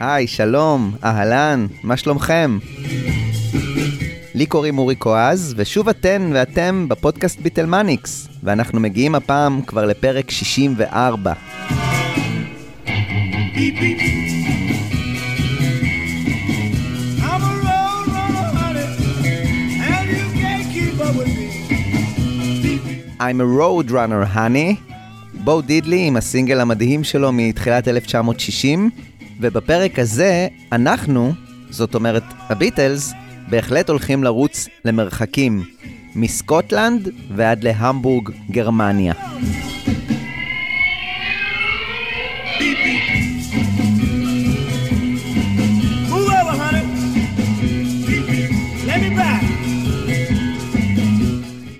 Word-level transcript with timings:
היי, 0.00 0.26
שלום, 0.26 0.96
אהלן, 1.04 1.66
מה 1.82 1.96
שלומכם? 1.96 2.58
לי 4.34 4.46
קוראים 4.46 4.78
אורי 4.78 4.94
קואז, 4.94 5.54
ושוב 5.56 5.88
אתן 5.88 6.30
ואתם 6.34 6.86
בפודקאסט 6.88 7.40
ביטלמניקס, 7.40 8.28
ואנחנו 8.42 8.80
מגיעים 8.80 9.14
הפעם 9.14 9.62
כבר 9.62 9.84
לפרק 9.84 10.30
64. 10.30 11.32
I'm 12.88 14.42
a 14.42 14.45
I'm 23.26 23.40
a 23.40 23.44
road 23.60 23.90
runner, 23.90 24.36
honey. 24.36 24.92
בו 25.44 25.60
דידלי 25.60 26.06
עם 26.06 26.16
הסינגל 26.16 26.60
המדהים 26.60 27.04
שלו 27.04 27.32
מתחילת 27.32 27.88
1960, 27.88 28.90
ובפרק 29.40 29.98
הזה 29.98 30.48
אנחנו, 30.72 31.32
זאת 31.70 31.94
אומרת 31.94 32.22
הביטלס, 32.38 33.12
בהחלט 33.48 33.88
הולכים 33.88 34.24
לרוץ 34.24 34.68
למרחקים, 34.84 35.62
מסקוטלנד 36.14 37.08
ועד 37.36 37.64
להמבורג, 37.64 38.30
גרמניה. 38.50 39.14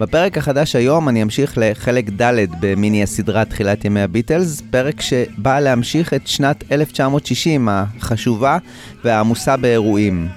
בפרק 0.01 0.39
החדש 0.39 0.77
היום 0.77 1.09
אני 1.09 1.23
אמשיך 1.23 1.55
לחלק 1.57 2.11
ד' 2.23 2.47
במיני 2.61 3.03
הסדרה 3.03 3.45
תחילת 3.45 3.85
ימי 3.85 4.01
הביטלס, 4.01 4.63
פרק 4.71 5.01
שבא 5.01 5.61
להמשיך 5.61 6.15
את 6.15 6.27
שנת 6.27 6.65
1960 6.73 7.69
החשובה 7.71 8.59
והעמוסה 9.05 9.57
באירועים. 9.57 10.29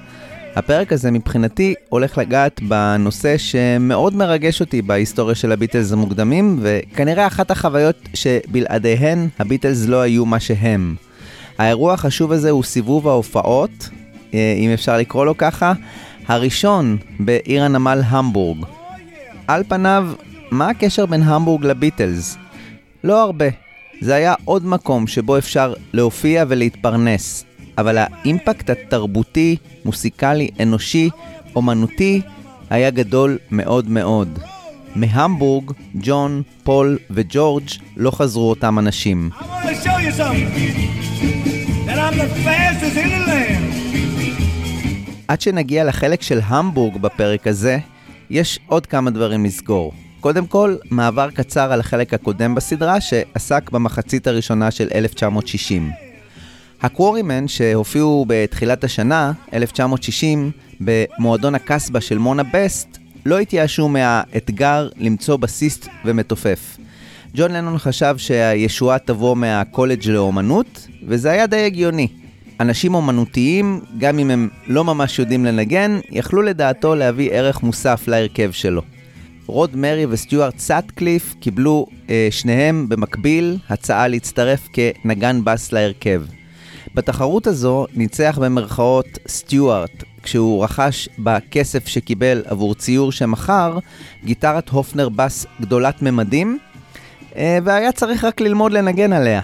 הפרק 0.55 0.93
הזה 0.93 1.11
מבחינתי 1.11 1.73
הולך 1.89 2.17
לגעת 2.17 2.61
בנושא 2.61 3.37
שמאוד 3.37 4.15
מרגש 4.15 4.61
אותי 4.61 4.81
בהיסטוריה 4.81 5.35
של 5.35 5.51
הביטלס 5.51 5.91
המוקדמים, 5.91 6.59
וכנראה 6.61 7.27
אחת 7.27 7.51
החוויות 7.51 7.95
שבלעדיהן 8.13 9.27
הביטלס 9.39 9.85
לא 9.85 10.01
היו 10.01 10.25
מה 10.25 10.39
שהם. 10.39 10.95
האירוע 11.57 11.93
החשוב 11.93 12.31
הזה 12.31 12.49
הוא 12.49 12.63
סיבוב 12.63 13.07
ההופעות, 13.07 13.89
אה, 14.33 14.55
אם 14.57 14.69
אפשר 14.73 14.97
לקרוא 14.97 15.25
לו 15.25 15.37
ככה, 15.37 15.73
הראשון 16.27 16.97
בעיר 17.19 17.63
הנמל 17.63 18.01
המבורג. 18.05 18.78
על 19.49 19.63
פניו, 19.67 20.11
מה 20.51 20.69
הקשר 20.69 21.05
בין 21.05 21.21
המבורג 21.21 21.65
לביטלס? 21.65 22.37
לא 23.03 23.23
הרבה. 23.23 23.45
זה 24.01 24.15
היה 24.15 24.33
עוד 24.45 24.65
מקום 24.65 25.07
שבו 25.07 25.37
אפשר 25.37 25.73
להופיע 25.93 26.45
ולהתפרנס, 26.47 27.45
אבל 27.77 27.97
האימפקט 27.97 28.69
התרבותי, 28.69 29.55
מוסיקלי, 29.85 30.49
אנושי, 30.59 31.09
אומנותי, 31.55 32.21
היה 32.69 32.89
גדול 32.89 33.37
מאוד 33.51 33.89
מאוד. 33.89 34.39
מהמבורג, 34.95 35.71
ג'ון, 35.95 36.41
פול 36.63 36.97
וג'ורג' 37.11 37.67
לא 37.97 38.11
חזרו 38.11 38.49
אותם 38.49 38.79
אנשים. 38.79 39.29
עד 45.27 45.41
שנגיע 45.41 45.83
לחלק 45.83 46.21
של 46.21 46.39
המבורג 46.43 46.97
בפרק 46.97 47.47
הזה, 47.47 47.79
יש 48.29 48.59
עוד 48.67 48.85
כמה 48.85 49.11
דברים 49.11 49.45
לסגור. 49.45 49.93
קודם 50.19 50.47
כל, 50.47 50.75
מעבר 50.89 51.31
קצר 51.31 51.71
על 51.71 51.79
החלק 51.79 52.13
הקודם 52.13 52.55
בסדרה 52.55 53.01
שעסק 53.01 53.69
במחצית 53.71 54.27
הראשונה 54.27 54.71
של 54.71 54.87
1960. 54.95 55.91
הקוורימן 56.81 57.47
שהופיעו 57.47 58.25
בתחילת 58.27 58.83
השנה, 58.83 59.31
1960, 59.53 60.51
במועדון 60.79 61.55
הקסבה 61.55 62.01
של 62.01 62.17
מונה 62.17 62.43
בסט, 62.53 62.97
לא 63.25 63.39
התייאשו 63.39 63.89
מהאתגר 63.89 64.89
למצוא 64.97 65.37
בסיסט 65.37 65.87
ומתופף. 66.05 66.77
ג'ון 67.35 67.51
לנון 67.51 67.77
חשב 67.77 68.15
שהישועה 68.17 68.99
תבוא 68.99 69.35
מהקולג' 69.35 70.07
לאומנות, 70.07 70.87
וזה 71.07 71.31
היה 71.31 71.47
די 71.47 71.65
הגיוני. 71.65 72.07
אנשים 72.59 72.95
אומנותיים, 72.95 73.81
גם 73.97 74.19
אם 74.19 74.31
הם 74.31 74.49
לא 74.67 74.83
ממש 74.83 75.19
יודעים 75.19 75.45
לנגן, 75.45 75.99
יכלו 76.09 76.41
לדעתו 76.41 76.95
להביא 76.95 77.31
ערך 77.31 77.63
מוסף 77.63 78.07
להרכב 78.07 78.51
שלו. 78.51 78.81
רוד 79.45 79.75
מרי 79.75 80.05
וסטיוארט 80.09 80.59
סאטקליף 80.59 81.35
קיבלו 81.39 81.87
אה, 82.09 82.27
שניהם 82.31 82.89
במקביל 82.89 83.57
הצעה 83.69 84.07
להצטרף 84.07 84.67
כנגן 84.73 85.43
בס 85.43 85.71
להרכב. 85.71 86.23
בתחרות 86.95 87.47
הזו 87.47 87.85
ניצח 87.93 88.39
במרכאות 88.41 89.07
סטיוארט, 89.27 90.03
כשהוא 90.23 90.63
רכש 90.63 91.09
בכסף 91.19 91.87
שקיבל 91.87 92.41
עבור 92.45 92.75
ציור 92.75 93.11
שמכר 93.11 93.77
גיטרת 94.23 94.69
הופנר 94.69 95.09
בס 95.09 95.45
גדולת 95.61 96.01
ממדים, 96.01 96.57
אה, 97.35 97.57
והיה 97.63 97.91
צריך 97.91 98.23
רק 98.23 98.41
ללמוד 98.41 98.71
לנגן 98.71 99.13
עליה. 99.13 99.41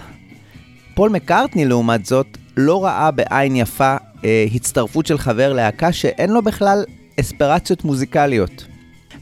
פול 0.94 1.10
מקארטני 1.10 1.64
לעומת 1.64 2.06
זאת 2.06 2.38
לא 2.56 2.84
ראה 2.84 3.10
בעין 3.10 3.56
יפה 3.56 3.96
אה, 4.24 4.46
הצטרפות 4.54 5.06
של 5.06 5.18
חבר 5.18 5.52
להקה 5.52 5.92
שאין 5.92 6.30
לו 6.30 6.42
בכלל 6.42 6.84
אספירציות 7.20 7.84
מוזיקליות. 7.84 8.66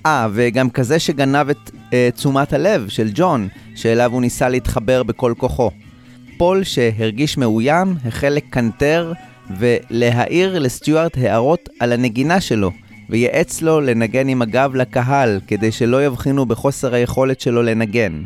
אה, 0.06 0.28
וגם 0.32 0.70
כזה 0.70 0.98
שגנב 0.98 1.48
את 1.50 1.70
אה, 1.92 2.08
תשומת 2.16 2.52
הלב 2.52 2.88
של 2.88 3.10
ג'ון, 3.14 3.48
שאליו 3.74 4.12
הוא 4.12 4.20
ניסה 4.20 4.48
להתחבר 4.48 5.02
בכל 5.02 5.34
כוחו. 5.38 5.70
פול 6.38 6.64
שהרגיש 6.64 7.38
מאוים 7.38 7.94
החל 8.04 8.28
לקנטר 8.28 9.12
ולהעיר 9.58 10.58
לסטיוארט 10.58 11.18
הערות 11.18 11.68
על 11.80 11.92
הנגינה 11.92 12.40
שלו, 12.40 12.70
וייעץ 13.10 13.62
לו 13.62 13.80
לנגן 13.80 14.28
עם 14.28 14.42
הגב 14.42 14.74
לקהל 14.74 15.40
כדי 15.46 15.72
שלא 15.72 16.06
יבחינו 16.06 16.46
בחוסר 16.46 16.94
היכולת 16.94 17.40
שלו 17.40 17.62
לנגן. 17.62 18.22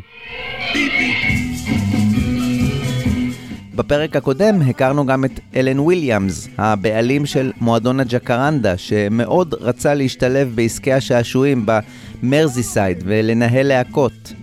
בפרק 3.79 4.15
הקודם 4.15 4.61
הכרנו 4.61 5.05
גם 5.05 5.25
את 5.25 5.39
אלן 5.55 5.79
וויליאמס, 5.79 6.47
הבעלים 6.57 7.25
של 7.25 7.51
מועדון 7.61 7.99
הג'קרנדה, 7.99 8.77
שמאוד 8.77 9.53
רצה 9.53 9.93
להשתלב 9.93 10.51
בעסקי 10.55 10.93
השעשועים 10.93 11.65
במרזיסייד 11.65 13.03
ולנהל 13.05 13.67
להקות. 13.67 14.33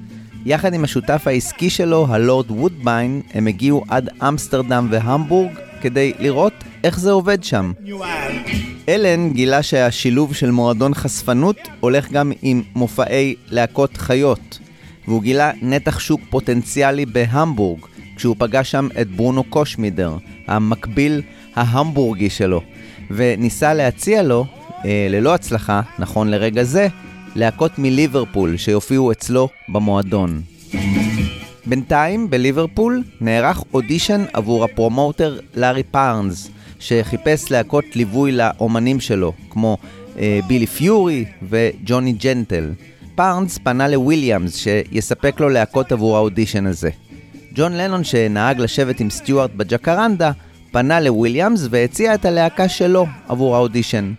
יחד 0.47 0.75
עם 0.75 0.85
השותף 0.85 1.23
העסקי 1.27 1.71
שלו, 1.71 2.07
הלורד 2.11 2.51
וודביין, 2.51 3.23
הם 3.35 3.47
הגיעו 3.47 3.85
עד 3.89 4.09
אמסטרדם 4.29 4.89
והמבורג 4.91 5.51
כדי 5.81 6.13
לראות 6.19 6.55
איך 6.85 7.01
זה 7.01 7.11
עובד 7.11 7.45
שם. 7.45 7.73
אלן 8.89 9.31
גילה 9.33 9.63
שהשילוב 9.63 10.35
של 10.35 10.51
מועדון 10.51 10.95
חשפנות 10.95 11.59
הולך 11.81 12.13
גם 12.13 12.33
עם 12.43 12.63
מופעי 12.75 13.35
להקות 13.51 13.97
חיות, 13.97 14.59
והוא 15.09 15.23
גילה 15.23 15.51
נתח 15.63 15.99
שוק 15.99 16.21
פוטנציאלי 16.31 17.07
בהמבורג, 17.07 17.81
כשהוא 18.16 18.37
פגש 18.38 18.71
שם 18.71 18.88
את 19.00 19.10
ברונו 19.10 19.44
קושמידר, 19.44 20.16
המקביל 20.47 21.22
ההמבורגי 21.54 22.31
שלו, 22.31 22.62
וניסה 23.10 23.75
להציע 23.75 24.22
לו, 24.22 24.47
אה, 24.84 25.06
ללא 25.10 25.34
הצלחה, 25.34 25.81
נכון 25.99 26.28
לרגע 26.28 26.62
זה, 26.62 26.88
להקות 27.37 27.78
מליברפול 27.78 28.56
שיופיעו 28.56 29.12
אצלו 29.12 29.49
במועדון. 29.69 30.43
בינתיים, 31.66 32.31
בליברפול, 32.31 33.03
נערך 33.21 33.65
אודישן 33.75 34.25
עבור 34.32 34.65
הפרומוטר 34.65 35.38
לארי 35.55 35.82
פארנס, 35.82 36.50
שחיפש 36.78 37.50
להקות 37.50 37.84
ליווי 37.94 38.32
לאומנים 38.32 39.00
שלו, 39.00 39.32
כמו 39.50 39.79
אה, 40.19 40.41
בילי 40.46 40.67
פיורי 40.67 41.25
וג'וני 41.49 42.12
ג'נטל. 42.12 42.70
פארנס 43.14 43.58
פנה 43.58 43.88
לוויליאמס 43.88 44.56
שיספק 44.56 45.41
לו 45.41 45.49
להקות 45.49 45.93
עבור 45.93 46.17
האודישן 46.17 46.67
הזה. 46.67 46.91
ג'ון 47.56 47.73
לנון, 47.73 48.05
שנהג 48.05 48.61
לשבת 48.61 49.00
עם 49.00 49.11
סטיוארט 49.11 49.50
בג'קרנדה, 49.56 50.32
פנה 50.70 51.00
לוויליאמס 51.00 51.67
והציע 51.70 52.14
את 52.14 52.25
הלהקה 52.25 52.69
שלו 52.69 53.06
עבור 53.29 53.56
האודישן. 53.56 54.12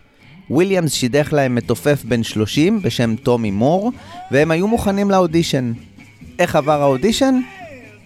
וויליאמס 0.50 0.94
שידך 0.94 1.34
להם 1.34 1.56
מתופף 1.56 2.04
בן 2.06 2.24
30 2.24 2.82
בשם 2.82 3.16
טומי 3.16 3.52
מור, 3.52 3.92
והם 4.32 4.52
היו 4.52 4.68
מוכנים 4.68 5.12
לאודישן. 5.12 5.74
איך 6.40 6.56
עבר 6.56 6.82
האודישן? 6.82 7.40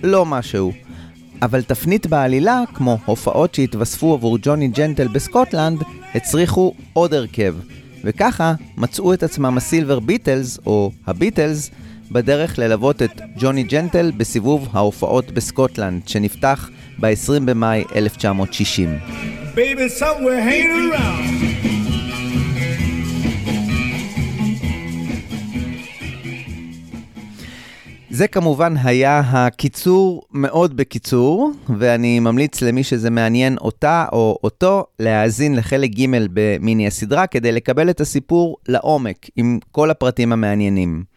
לא 0.04 0.26
משהו. 0.26 0.72
אבל 1.42 1.62
תפנית 1.62 2.08
בעלילה, 2.08 2.64
כמו 2.74 2.98
הופעות 3.06 3.56
שהתווספו 3.56 4.14
עבור 4.14 4.38
ג'וני 4.42 4.68
ג'נטל 4.68 5.08
בסקוטלנד, 5.08 5.80
הצריכו 6.16 6.74
עוד 6.94 7.14
הרכב. 7.14 7.56
וככה 8.04 8.54
מצאו 8.78 9.14
את 9.14 9.24
עצמם 9.24 9.58
הסילבר 9.58 10.00
ביטלס, 10.00 10.60
או 10.66 10.92
הביטלס, 11.08 11.72
בדרך 12.12 12.60
ללוות 12.60 13.02
את 13.02 13.22
ג'וני 13.38 13.64
ג'נטל 13.64 14.12
בסיבוב 14.18 14.70
ההופעות 14.74 15.32
בסקוטלנד, 15.32 16.08
שנפתח 16.08 16.70
ב-20 17.00 17.40
במאי 17.46 17.84
1960. 17.96 19.00
Baby, 19.56 19.80
זה 28.10 28.28
כמובן 28.28 28.74
היה 28.84 29.20
הקיצור 29.26 30.24
מאוד 30.32 30.78
בקיצור, 30.78 31.52
ואני 31.78 32.20
ממליץ 32.20 32.62
למי 32.62 32.84
שזה 32.84 33.10
מעניין 33.10 33.58
אותה 33.58 34.06
או 34.12 34.38
אותו 34.44 34.86
להאזין 35.00 35.56
לחלק 35.56 35.90
ג' 35.90 36.06
במיני 36.34 36.88
הסדרה 36.88 37.28
כדי 37.28 37.52
לקבל 37.52 37.90
את 37.90 38.02
הסיפור 38.02 38.58
לעומק, 38.68 39.28
עם 39.36 39.60
כל 39.72 39.92
הפרטים 39.92 40.32
המעניינים. 40.32 41.11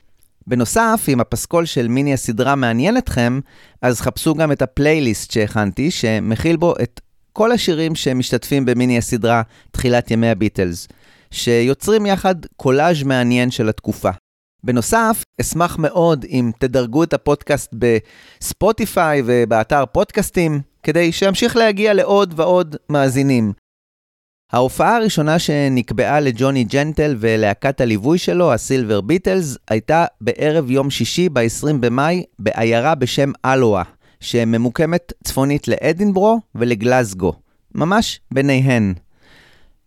בנוסף, 0.47 1.07
אם 1.09 1.21
הפסקול 1.21 1.65
של 1.67 1.89
מיני 1.89 2.15
הסדרה 2.15 2.55
מעניין 2.55 2.97
אתכם, 2.97 3.41
אז 3.83 4.01
חפשו 4.01 4.35
גם 4.35 4.53
את 4.53 4.63
הפלייליסט 4.63 5.31
שהכנתי, 5.31 5.91
שמכיל 5.91 6.57
בו 6.57 6.75
את 6.83 7.01
כל 7.33 7.53
השירים 7.53 7.95
שמשתתפים 7.95 8.65
במיני 8.65 8.99
הסדרה 8.99 9.43
תחילת 9.71 10.11
ימי 10.11 10.29
הביטלס, 10.29 10.89
שיוצרים 11.31 12.07
יחד 12.07 12.35
קולאז' 12.57 13.03
מעניין 13.03 13.51
של 13.51 13.69
התקופה. 13.69 14.11
בנוסף, 14.65 15.23
אשמח 15.41 15.79
מאוד 15.79 16.25
אם 16.29 16.51
תדרגו 16.59 17.03
את 17.03 17.13
הפודקאסט 17.13 17.75
בספוטיפיי 17.79 19.23
ובאתר 19.27 19.85
פודקאסטים, 19.93 20.61
כדי 20.83 21.13
שימשיך 21.13 21.57
להגיע 21.57 21.95
לעוד 21.95 22.35
ועוד 22.37 22.77
מאזינים. 22.91 23.53
ההופעה 24.55 24.97
הראשונה 24.97 25.39
שנקבעה 25.39 26.21
לג'וני 26.21 26.65
ג'נטל 26.65 27.17
ולהקת 27.19 27.81
הליווי 27.81 28.19
שלו, 28.19 28.53
הסילבר 28.53 29.01
ביטלס, 29.01 29.57
הייתה 29.71 30.05
בערב 30.21 30.71
יום 30.71 30.91
שישי 30.91 31.29
ב-20 31.29 31.73
במאי 31.81 32.25
בעיירה 32.39 32.95
בשם 32.95 33.33
אלואה, 33.45 33.83
שממוקמת 34.21 35.13
צפונית 35.25 35.69
לאדינברו 35.69 36.41
ולגלזגו, 36.55 37.33
ממש 37.75 38.21
ביניהן. 38.31 38.95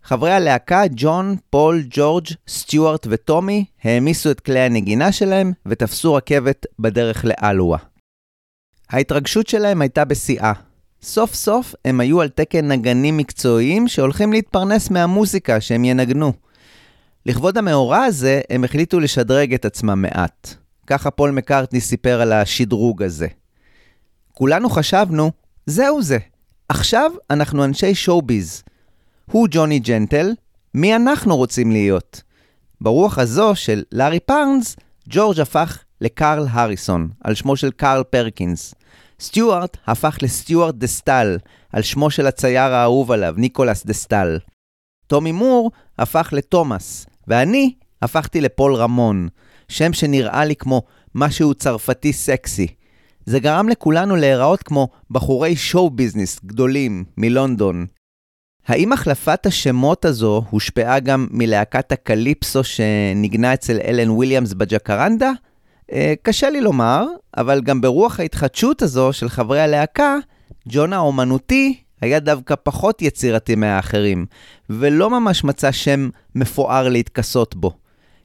חברי 0.04 0.32
הלהקה, 0.32 0.82
ג'ון, 0.96 1.36
פול, 1.50 1.84
ג'ורג', 1.90 2.28
סטיוארט 2.48 3.08
וטומי, 3.10 3.66
העמיסו 3.84 4.32
את 4.32 4.40
כלי 4.40 4.60
הנגינה 4.60 5.12
שלהם 5.12 5.52
ותפסו 5.66 6.14
רכבת 6.14 6.66
בדרך 6.80 7.26
לאלואה. 7.26 7.80
ההתרגשות 8.90 9.48
שלהם 9.48 9.82
הייתה 9.82 10.06
בשיאה. 10.06 10.54
סוף 11.08 11.34
סוף 11.34 11.76
הם 11.86 12.00
היו 12.00 12.22
על 12.22 12.30
תקן 12.30 12.68
נגנים 12.68 13.18
מקצועיים 13.18 13.88
שהולכים 13.88 14.34
להתפרנס 14.34 14.90
מהמוזיקה 14.90 15.62
שהם 15.62 15.86
ינגנו. 15.86 16.34
לכבוד 17.26 17.58
המאורע 17.58 18.04
הזה, 18.04 18.42
הם 18.50 18.64
החליטו 18.64 19.00
לשדרג 19.00 19.54
את 19.54 19.66
עצמם 19.66 20.02
מעט. 20.02 20.54
ככה 20.88 21.12
פול 21.12 21.32
מקארטני 21.32 21.82
סיפר 21.82 22.22
על 22.22 22.34
השדרוג 22.34 23.04
הזה. 23.04 23.28
כולנו 24.34 24.70
חשבנו, 24.70 25.32
זהו 25.66 26.02
זה, 26.02 26.18
עכשיו 26.70 27.12
אנחנו 27.30 27.64
אנשי 27.64 27.96
show-biz. 27.96 28.64
הוא 29.32 29.48
ג'וני 29.52 29.80
ג'נטל, 29.80 30.32
מי 30.74 30.96
אנחנו 30.96 31.38
רוצים 31.38 31.72
להיות? 31.72 32.22
ברוח 32.82 33.20
הזו 33.20 33.56
של 33.56 33.84
לארי 33.92 34.20
פארנס, 34.20 34.76
ג'ורג' 35.10 35.40
הפך 35.40 35.80
לקרל 36.02 36.48
הריסון, 36.50 37.10
על 37.24 37.36
שמו 37.36 37.56
של 37.56 37.72
קרל 37.72 38.04
פרקינס. 38.04 38.76
סטיוארט 39.22 39.78
הפך 39.88 40.18
לסטיוארט 40.22 40.76
דה 40.76 40.88
סטל, 40.88 41.38
על 41.74 41.82
שמו 41.82 42.10
של 42.10 42.28
הצייר 42.28 42.74
האהוב 42.74 43.12
עליו, 43.12 43.34
ניקולס 43.38 43.86
דה 43.86 43.94
סטל. 43.94 44.40
טומי 45.08 45.32
מור 45.32 45.72
הפך 46.00 46.30
לתומאס, 46.32 47.06
ואני 47.28 47.74
הפכתי 48.02 48.42
לפול 48.42 48.76
רמון, 48.76 49.28
שם 49.68 49.94
שנראה 49.94 50.46
לי 50.46 50.56
כמו 50.56 50.82
משהו 51.16 51.54
צרפתי 51.54 52.14
סקסי. 52.14 52.68
זה 53.26 53.40
גרם 53.40 53.70
לכולנו 53.70 54.16
להיראות 54.16 54.64
כמו 54.64 54.88
בחורי 55.12 55.56
show 55.56 55.90
business 55.90 56.40
גדולים 56.46 57.04
מלונדון. 57.18 57.86
האם 58.68 58.94
החלפת 58.94 59.46
השמות 59.46 60.06
הזו 60.06 60.44
הושפעה 60.50 61.00
גם 61.00 61.28
מלהקת 61.32 61.92
הקליפסו 61.92 62.64
שניגנה 62.64 63.54
אצל 63.54 63.80
אלן 63.84 64.10
וויליאמס 64.10 64.54
בג'קרנדה? 64.54 65.32
אה, 65.92 66.14
קשה 66.22 66.50
לי 66.50 66.62
לומר, 66.62 67.06
אבל 67.38 67.62
גם 67.62 67.82
ברוח 67.82 68.20
ההתחדשות 68.20 68.82
הזו 68.82 69.14
של 69.14 69.30
חברי 69.30 69.62
הלהקה, 69.62 70.16
ג'ון 70.68 70.94
האומנותי 70.94 71.78
היה 72.02 72.20
דווקא 72.20 72.56
פחות 72.64 73.02
יצירתי 73.02 73.56
מהאחרים, 73.56 74.26
ולא 74.70 75.10
ממש 75.10 75.44
מצא 75.44 75.72
שם 75.72 76.10
מפואר 76.36 76.90
להתכסות 76.90 77.56
בו. 77.56 77.72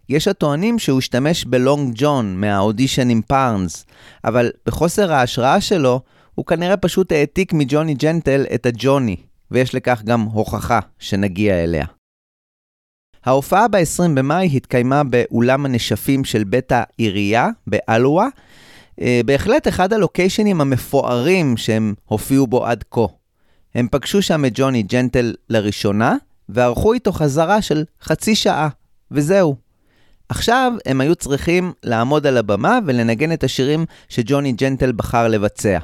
יש 0.09 0.29
הטוענים 0.29 0.79
שהוא 0.79 0.99
השתמש 0.99 1.45
בלונג 1.45 1.93
ג'ון 1.97 2.41
מהאודישן 2.41 3.11
עם 3.11 3.23
פארנס, 3.23 3.87
אבל 4.25 4.51
בחוסר 4.67 5.13
ההשראה 5.13 5.61
שלו, 5.61 6.01
הוא 6.35 6.47
כנראה 6.47 6.77
פשוט 6.77 7.13
העתיק 7.13 7.53
מג'וני 7.53 7.95
ג'נטל 7.95 8.45
את 8.55 8.67
הג'וני, 8.67 9.17
ויש 9.51 9.75
לכך 9.75 10.03
גם 10.05 10.21
הוכחה 10.21 10.81
שנגיע 10.99 11.65
אליה. 11.65 11.85
ההופעה 13.25 13.69
ב-20 13.69 14.09
במאי 14.15 14.51
התקיימה 14.55 15.05
באולם 15.05 15.67
הנשפים 15.67 16.25
של 16.25 16.45
בית 16.45 16.73
העירייה 16.73 17.49
באלואה, 17.67 18.27
אה, 19.01 19.21
בהחלט 19.27 19.69
אחד 19.69 19.93
הלוקיישנים 19.93 20.61
המפוארים 20.61 21.57
שהם 21.57 21.95
הופיעו 22.05 22.47
בו 22.47 22.67
עד 22.67 22.85
כה. 22.91 23.07
הם 23.75 23.89
פגשו 23.91 24.23
שם 24.23 24.45
את 24.45 24.53
ג'וני 24.55 24.83
ג'נטל 24.83 25.35
לראשונה, 25.49 26.17
וערכו 26.49 26.93
איתו 26.93 27.13
חזרה 27.13 27.63
של 27.63 27.85
חצי 28.03 28.35
שעה, 28.35 28.69
וזהו. 29.11 29.57
עכשיו 30.29 30.73
הם 30.87 31.01
היו 31.01 31.15
צריכים 31.15 31.73
לעמוד 31.83 32.27
על 32.27 32.37
הבמה 32.37 32.79
ולנגן 32.87 33.33
את 33.33 33.45
השירים 33.45 33.87
שג'וני 34.09 34.53
ג'נטל 34.53 34.93
בחר 34.93 35.29
לבצע. 35.29 35.79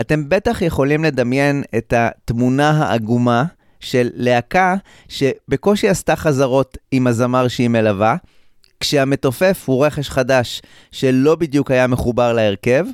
אתם 0.00 0.28
בטח 0.28 0.62
יכולים 0.62 1.04
לדמיין 1.04 1.62
את 1.76 1.92
התמונה 1.96 2.70
העגומה 2.70 3.44
של 3.84 4.10
להקה 4.14 4.74
שבקושי 5.08 5.88
עשתה 5.88 6.16
חזרות 6.16 6.78
עם 6.90 7.06
הזמר 7.06 7.48
שהיא 7.48 7.68
מלווה, 7.68 8.16
כשהמתופף 8.80 9.62
הוא 9.66 9.86
רכש 9.86 10.08
חדש 10.08 10.62
שלא 10.90 11.34
בדיוק 11.34 11.70
היה 11.70 11.86
מחובר 11.86 12.32
להרכב, 12.32 12.86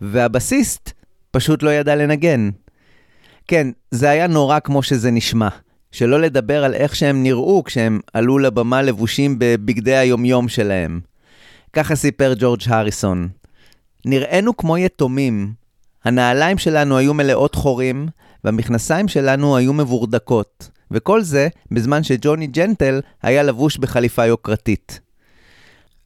והבסיסט 0.00 0.92
פשוט 1.30 1.62
לא 1.62 1.70
ידע 1.70 1.96
לנגן. 1.96 2.50
כן, 3.48 3.66
זה 3.90 4.10
היה 4.10 4.26
נורא 4.26 4.60
כמו 4.60 4.82
שזה 4.82 5.10
נשמע. 5.10 5.48
שלא 5.92 6.20
לדבר 6.20 6.64
על 6.64 6.74
איך 6.74 6.96
שהם 6.96 7.22
נראו 7.22 7.64
כשהם 7.64 8.00
עלו 8.12 8.38
לבמה 8.38 8.82
לבושים 8.82 9.36
בבגדי 9.38 9.96
היומיום 9.96 10.48
שלהם. 10.48 11.00
ככה 11.72 11.96
סיפר 11.96 12.34
ג'ורג' 12.38 12.60
הריסון. 12.66 13.28
נראינו 14.04 14.56
כמו 14.56 14.78
יתומים. 14.78 15.52
הנעליים 16.04 16.58
שלנו 16.58 16.96
היו 16.96 17.14
מלאות 17.14 17.54
חורים, 17.54 18.08
והמכנסיים 18.46 19.08
שלנו 19.08 19.56
היו 19.56 19.72
מבורדקות, 19.72 20.70
וכל 20.90 21.22
זה 21.22 21.48
בזמן 21.70 22.02
שג'וני 22.02 22.46
ג'נטל 22.46 23.00
היה 23.22 23.42
לבוש 23.42 23.78
בחליפה 23.78 24.26
יוקרתית. 24.26 25.00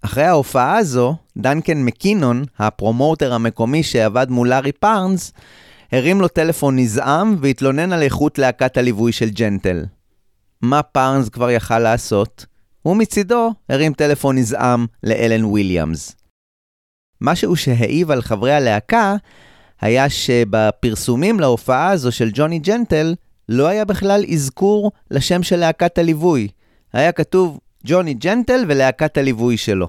אחרי 0.02 0.24
ההופעה 0.24 0.76
הזו, 0.76 1.16
דנקן 1.38 1.82
מקינון, 1.82 2.44
ה 2.58 2.67
promoter 2.67 3.32
המקומי 3.32 3.82
שעבד 3.82 4.30
מול 4.30 4.48
לארי 4.48 4.72
פארנס, 4.72 5.32
הרים 5.92 6.20
לו 6.20 6.28
טלפון 6.28 6.78
נזעם 6.78 7.36
והתלונן 7.40 7.92
על 7.92 8.02
איכות 8.02 8.38
להקת 8.38 8.76
הליווי 8.76 9.12
של 9.12 9.30
ג'נטל. 9.30 9.84
מה 10.62 10.82
פארנס 10.82 11.28
כבר 11.28 11.50
יכל 11.50 11.78
לעשות? 11.78 12.46
הוא 12.82 12.96
מצידו 12.96 13.52
הרים 13.68 13.92
טלפון 13.92 14.38
נזעם 14.38 14.86
לאלן 15.02 15.44
וויליאמס. 15.44 16.16
משהו 17.20 17.56
שהעיב 17.56 18.10
על 18.10 18.22
חברי 18.22 18.52
הלהקה 18.52 19.16
היה 19.80 20.08
שבפרסומים 20.08 21.40
להופעה 21.40 21.90
הזו 21.90 22.12
של 22.12 22.30
ג'וני 22.34 22.58
ג'נטל, 22.58 23.14
לא 23.48 23.66
היה 23.66 23.84
בכלל 23.84 24.24
אזכור 24.32 24.92
לשם 25.10 25.42
של 25.42 25.56
להקת 25.56 25.98
הליווי. 25.98 26.48
היה 26.92 27.12
כתוב 27.12 27.58
ג'וני 27.86 28.14
ג'נטל 28.14 28.64
ולהקת 28.68 29.18
הליווי 29.18 29.56
שלו. 29.56 29.88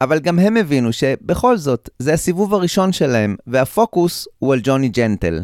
אבל 0.00 0.18
גם 0.18 0.38
הם 0.38 0.56
הבינו 0.56 0.92
שבכל 0.92 1.56
זאת, 1.56 1.90
זה 1.98 2.12
הסיבוב 2.12 2.54
הראשון 2.54 2.92
שלהם, 2.92 3.36
והפוקוס 3.46 4.28
הוא 4.38 4.52
על 4.52 4.60
ג'וני 4.62 4.88
ג'נטל. 4.88 5.42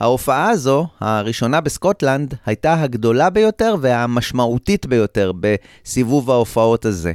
ההופעה 0.00 0.50
הזו, 0.50 0.86
הראשונה 1.00 1.60
בסקוטלנד, 1.60 2.34
הייתה 2.46 2.82
הגדולה 2.82 3.30
ביותר 3.30 3.74
והמשמעותית 3.80 4.86
ביותר 4.86 5.32
בסיבוב 5.40 6.30
ההופעות 6.30 6.84
הזה. 6.84 7.12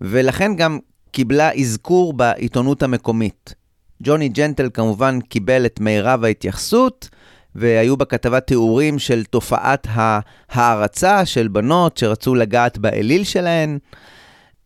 ולכן 0.00 0.56
גם 0.56 0.78
קיבלה 1.10 1.52
אזכור 1.52 2.12
בעיתונות 2.12 2.82
המקומית. 2.82 3.54
ג'וני 4.02 4.28
ג'נטל 4.28 4.68
כמובן 4.74 5.20
קיבל 5.20 5.66
את 5.66 5.80
מירב 5.80 6.24
ההתייחסות, 6.24 7.08
והיו 7.54 7.96
בכתבה 7.96 8.40
תיאורים 8.40 8.98
של 8.98 9.24
תופעת 9.24 9.86
ההערצה 9.90 11.26
של 11.26 11.48
בנות 11.48 11.96
שרצו 11.96 12.34
לגעת 12.34 12.78
באליל 12.78 13.24
שלהן. 13.24 13.78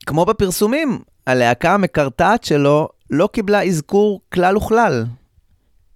כמו 0.06 0.24
בפרסומים, 0.24 0.98
הלהקה 1.26 1.74
המקרטעת 1.74 2.44
שלו 2.44 2.88
לא 3.10 3.28
קיבלה 3.32 3.62
אזכור 3.62 4.20
כלל 4.32 4.56
וכלל. 4.56 5.04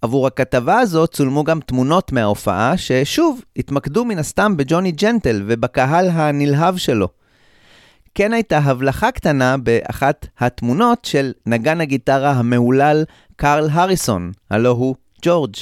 עבור 0.02 0.26
הכתבה 0.26 0.78
הזו 0.78 1.06
צולמו 1.06 1.44
גם 1.44 1.60
תמונות 1.60 2.12
מההופעה, 2.12 2.76
ששוב, 2.76 3.42
התמקדו 3.56 4.04
מן 4.04 4.18
הסתם 4.18 4.56
בג'וני 4.56 4.92
ג'נטל 4.92 5.42
ובקהל 5.46 6.08
הנלהב 6.12 6.76
שלו. 6.76 7.08
כן 8.14 8.32
הייתה 8.32 8.58
הבלחה 8.58 9.10
קטנה 9.10 9.56
באחת 9.56 10.26
התמונות 10.38 11.04
של 11.04 11.32
נגן 11.46 11.80
הגיטרה 11.80 12.30
המהולל 12.30 13.04
קרל 13.40 13.68
הריסון, 13.72 14.32
הלא 14.50 14.70
הוא 14.70 14.94
ג'ורג'. 15.22 15.54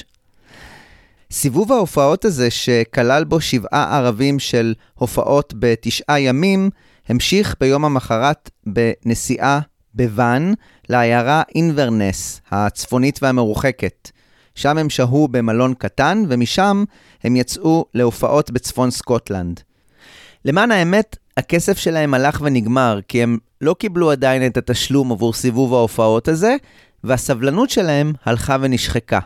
סיבוב 1.31 1.73
ההופעות 1.73 2.25
הזה, 2.25 2.51
שכלל 2.51 3.25
בו 3.25 3.41
שבעה 3.41 3.99
ערבים 3.99 4.39
של 4.39 4.75
הופעות 4.95 5.55
בתשעה 5.59 6.21
ימים, 6.21 6.71
המשיך 7.09 7.57
ביום 7.61 7.85
המחרת 7.85 8.51
בנסיעה 8.67 9.61
בוואן 9.95 10.53
לעיירה 10.89 11.43
אינברנס, 11.55 12.41
הצפונית 12.51 13.19
והמרוחקת. 13.23 14.11
שם 14.55 14.79
הם 14.79 14.91
שהו 14.91 15.29
במלון 15.29 15.75
קטן, 15.75 16.25
ומשם 16.29 16.85
הם 17.25 17.37
יצאו 17.37 17.85
להופעות 17.95 18.51
בצפון 18.51 18.91
סקוטלנד. 18.91 19.61
למען 20.45 20.71
האמת, 20.71 21.17
הכסף 21.37 21.79
שלהם 21.79 22.15
הלך 22.15 22.41
ונגמר, 22.45 23.01
כי 23.09 23.23
הם 23.23 23.39
לא 23.61 23.75
קיבלו 23.79 24.11
עדיין 24.11 24.47
את 24.47 24.57
התשלום 24.57 25.13
עבור 25.13 25.33
סיבוב 25.33 25.75
ההופעות 25.75 26.29
הזה, 26.29 26.57
והסבלנות 27.05 27.71
שלהם 27.71 28.13
הלכה 28.25 28.57
ונשחקה. 28.61 29.21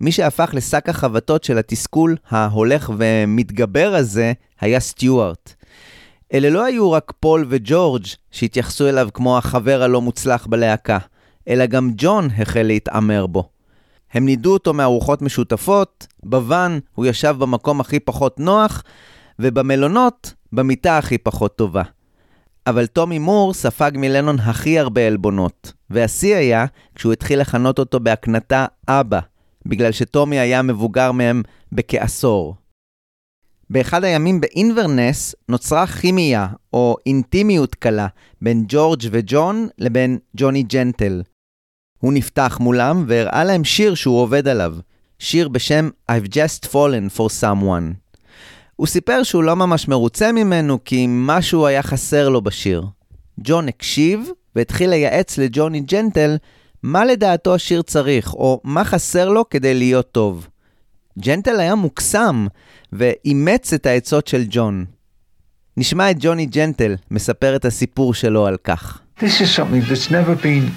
מי 0.00 0.12
שהפך 0.12 0.50
לשק 0.52 0.88
החבטות 0.88 1.44
של 1.44 1.58
התסכול 1.58 2.16
ההולך 2.30 2.92
ומתגבר 2.98 3.94
הזה 3.94 4.32
היה 4.60 4.80
סטיוארט. 4.80 5.54
אלה 6.34 6.50
לא 6.50 6.64
היו 6.64 6.92
רק 6.92 7.12
פול 7.20 7.46
וג'ורג' 7.48 8.04
שהתייחסו 8.30 8.88
אליו 8.88 9.08
כמו 9.14 9.38
החבר 9.38 9.82
הלא 9.82 10.00
מוצלח 10.00 10.46
בלהקה, 10.46 10.98
אלא 11.48 11.66
גם 11.66 11.90
ג'ון 11.96 12.28
החל 12.38 12.62
להתעמר 12.62 13.26
בו. 13.26 13.48
הם 14.12 14.24
נידו 14.24 14.52
אותו 14.52 14.74
מארוחות 14.74 15.22
משותפות, 15.22 16.06
בוואן 16.22 16.78
הוא 16.94 17.06
ישב 17.06 17.36
במקום 17.38 17.80
הכי 17.80 18.00
פחות 18.00 18.40
נוח, 18.40 18.82
ובמלונות, 19.38 20.32
במיטה 20.52 20.98
הכי 20.98 21.18
פחות 21.18 21.56
טובה. 21.56 21.82
אבל 22.66 22.86
טומי 22.86 23.18
מור 23.18 23.54
ספג 23.54 23.90
מלנון 23.94 24.38
הכי 24.38 24.78
הרבה 24.78 25.06
עלבונות, 25.06 25.72
והשיא 25.90 26.36
היה 26.36 26.66
כשהוא 26.94 27.12
התחיל 27.12 27.40
לכנות 27.40 27.78
אותו 27.78 28.00
בהקנטה 28.00 28.66
אבא, 28.88 29.20
בגלל 29.66 29.92
שטומי 29.92 30.38
היה 30.38 30.62
מבוגר 30.62 31.12
מהם 31.12 31.42
בכעשור. 31.72 32.56
באחד 33.70 34.04
הימים 34.04 34.40
באינברנס 34.40 35.34
נוצרה 35.48 35.86
כימיה, 35.86 36.48
או 36.72 36.96
אינטימיות 37.06 37.74
קלה, 37.74 38.06
בין 38.42 38.64
ג'ורג' 38.68 39.02
וג'ון 39.10 39.68
לבין 39.78 40.18
ג'וני 40.36 40.62
ג'נטל. 40.62 41.22
הוא 41.98 42.12
נפתח 42.12 42.58
מולם 42.60 43.04
והראה 43.08 43.44
להם 43.44 43.64
שיר 43.64 43.94
שהוא 43.94 44.20
עובד 44.20 44.48
עליו, 44.48 44.76
שיר 45.18 45.48
בשם 45.48 45.88
I've 46.10 46.28
just 46.28 46.66
fallen 46.66 47.16
for 47.18 47.28
someone. 47.42 48.03
הוא 48.76 48.86
סיפר 48.86 49.22
שהוא 49.22 49.42
לא 49.42 49.56
ממש 49.56 49.88
מרוצה 49.88 50.32
ממנו 50.32 50.78
כי 50.84 51.06
משהו 51.08 51.66
היה 51.66 51.82
חסר 51.82 52.28
לו 52.28 52.42
בשיר. 52.42 52.84
ג'ון 53.40 53.68
הקשיב 53.68 54.28
והתחיל 54.56 54.90
לייעץ 54.90 55.38
לג'וני 55.38 55.80
ג'נטל 55.80 56.36
מה 56.82 57.04
לדעתו 57.04 57.54
השיר 57.54 57.82
צריך, 57.82 58.34
או 58.34 58.60
מה 58.64 58.84
חסר 58.84 59.28
לו 59.28 59.48
כדי 59.48 59.74
להיות 59.74 60.12
טוב. 60.12 60.48
ג'נטל 61.18 61.60
היה 61.60 61.74
מוקסם 61.74 62.46
ואימץ 62.92 63.72
את 63.72 63.86
העצות 63.86 64.26
של 64.26 64.44
ג'ון. 64.50 64.84
נשמע 65.76 66.10
את 66.10 66.16
ג'וני 66.20 66.46
ג'נטל 66.46 66.94
מספר 67.10 67.56
את 67.56 67.64
הסיפור 67.64 68.14
שלו 68.14 68.46
על 68.46 68.56
כך. 68.64 69.00
This 69.18 69.22
is 69.22 69.56
something 69.56 69.82
that's 69.90 70.10
never 70.10 70.34
been 70.34 70.70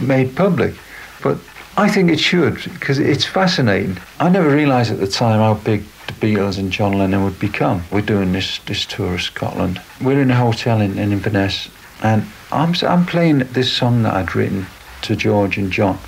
made 0.00 0.36
public, 0.36 0.74
but 1.22 1.36
I 1.76 1.88
think 1.88 2.08
it 2.08 2.20
should 2.20 2.54
because 2.72 3.00
it's 3.00 3.24
fascinating. 3.24 3.98
I 4.20 4.28
never 4.28 4.48
realised 4.48 4.92
at 4.92 5.00
the 5.00 5.08
time 5.08 5.40
how 5.40 5.54
big 5.54 5.82
the 6.06 6.12
Beatles 6.12 6.56
and 6.56 6.70
John 6.70 6.92
Lennon 6.92 7.24
would 7.24 7.40
become. 7.40 7.82
We're 7.90 8.00
doing 8.00 8.32
this 8.32 8.58
this 8.60 8.86
tour 8.86 9.14
of 9.14 9.22
Scotland. 9.22 9.82
We're 10.00 10.20
in 10.20 10.30
a 10.30 10.36
hotel 10.36 10.80
in, 10.80 10.96
in 10.98 11.12
Inverness, 11.12 11.68
and 12.00 12.26
I'm 12.52 12.74
I'm 12.82 13.04
playing 13.06 13.38
this 13.38 13.72
song 13.72 14.04
that 14.04 14.14
I'd 14.14 14.36
written 14.36 14.66
to 15.02 15.16
George 15.16 15.58
and 15.58 15.72
John. 15.72 15.98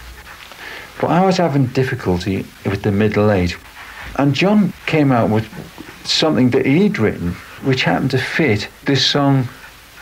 But 1.01 1.11
I 1.11 1.27
was 1.27 1.39
having 1.39 1.67
difficulty 1.67 2.47
with 2.65 2.83
the 2.83 2.93
middle 2.93 3.33
eight, 3.33 3.57
and 4.17 4.35
John 4.35 4.73
came 4.87 5.11
out 5.11 5.31
with 5.31 5.49
something 6.07 6.51
that 6.51 6.65
he'd 6.65 7.01
written, 7.01 7.33
which 7.65 7.83
happened 7.83 8.13
to 8.13 8.19
fit 8.19 8.69
this 8.85 9.05
song 9.05 9.49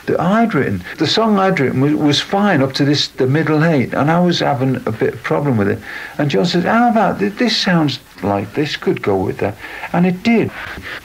that 0.07 0.19
I'd 0.19 0.53
written. 0.53 0.83
The 0.97 1.07
song 1.07 1.39
I'd 1.39 1.59
written 1.59 1.81
was, 1.81 1.93
was 1.93 2.21
fine 2.21 2.61
up 2.61 2.73
to 2.73 2.85
this 2.85 3.07
the 3.07 3.27
middle 3.27 3.63
eight, 3.63 3.93
and 3.93 4.11
I 4.11 4.19
was 4.19 4.39
having 4.39 4.75
a 4.87 4.91
bit 4.91 5.13
of 5.15 5.23
problem 5.23 5.57
with 5.57 5.67
it. 5.67 5.79
And 6.17 6.29
John 6.29 6.45
said, 6.45 6.63
"How 6.63 6.89
about 6.89 7.19
th- 7.19 7.35
this? 7.35 7.55
Sounds 7.57 7.99
like 8.23 8.53
this 8.53 8.77
could 8.77 9.01
go 9.01 9.17
with 9.17 9.37
that," 9.39 9.55
and 9.93 10.05
it 10.05 10.23
did. 10.23 10.51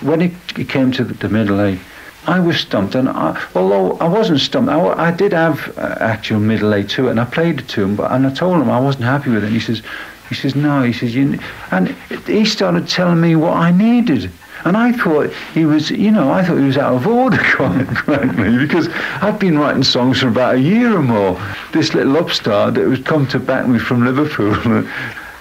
When 0.01 0.21
it 0.21 0.33
came 0.69 0.93
to 0.93 1.05
the, 1.05 1.15
the 1.15 1.29
middle 1.29 1.61
eight, 1.61 1.81
I 2.27 2.39
was 2.41 2.59
stumped, 2.59 2.95
and 2.95 3.09
I, 3.09 3.41
although 3.55 3.97
I 3.99 4.09
wasn't 4.09 4.41
stumped, 4.41 4.71
I, 4.71 5.09
I 5.09 5.11
did 5.11 5.33
have 5.33 5.77
uh, 5.79 5.97
actual 6.01 6.39
middle 6.39 6.75
eight 6.75 6.89
to 6.91 7.09
it, 7.09 7.11
and 7.11 7.21
I 7.21 7.25
played 7.25 7.61
it 7.61 7.69
to 7.69 7.83
him. 7.85 7.97
But 7.97 8.13
and 8.13 8.27
I 8.27 8.31
told 8.31 8.61
him 8.61 8.71
I 8.71 8.81
wasn't 8.81 9.05
happy 9.05 9.31
with 9.31 9.43
it. 9.43 9.47
And 9.47 9.55
he 9.55 9.61
says, 9.61 9.83
"He 10.29 10.35
says 10.35 10.55
no." 10.55 10.83
He 10.83 10.93
says, 10.93 11.15
"You," 11.15 11.39
and 11.71 11.89
he 12.27 12.45
started 12.45 12.89
telling 12.89 13.21
me 13.21 13.37
what 13.37 13.57
I 13.57 13.71
needed. 13.71 14.31
And 14.65 14.77
I 14.77 14.93
thought 14.93 15.33
he 15.55 15.65
was, 15.65 15.91
you 15.91 16.11
know, 16.11 16.31
I 16.31 16.45
thought 16.45 16.59
he 16.59 16.65
was 16.65 16.79
out 16.79 16.95
of 16.95 17.07
order, 17.07 17.39
quite 17.55 17.85
frankly, 18.05 18.59
because 18.59 18.89
I'd 19.23 19.39
been 19.39 19.59
writing 19.59 19.83
songs 19.83 20.21
for 20.21 20.29
about 20.29 20.57
a 20.57 20.61
year 20.61 20.95
or 20.95 21.03
more. 21.03 21.41
This 21.73 21.95
little 21.95 22.17
upstart 22.19 22.75
that 22.75 22.87
was 22.87 23.01
come 23.01 23.27
to 23.29 23.39
back 23.39 23.67
me 23.67 23.79
from 23.79 24.05
Liverpool. 24.05 24.85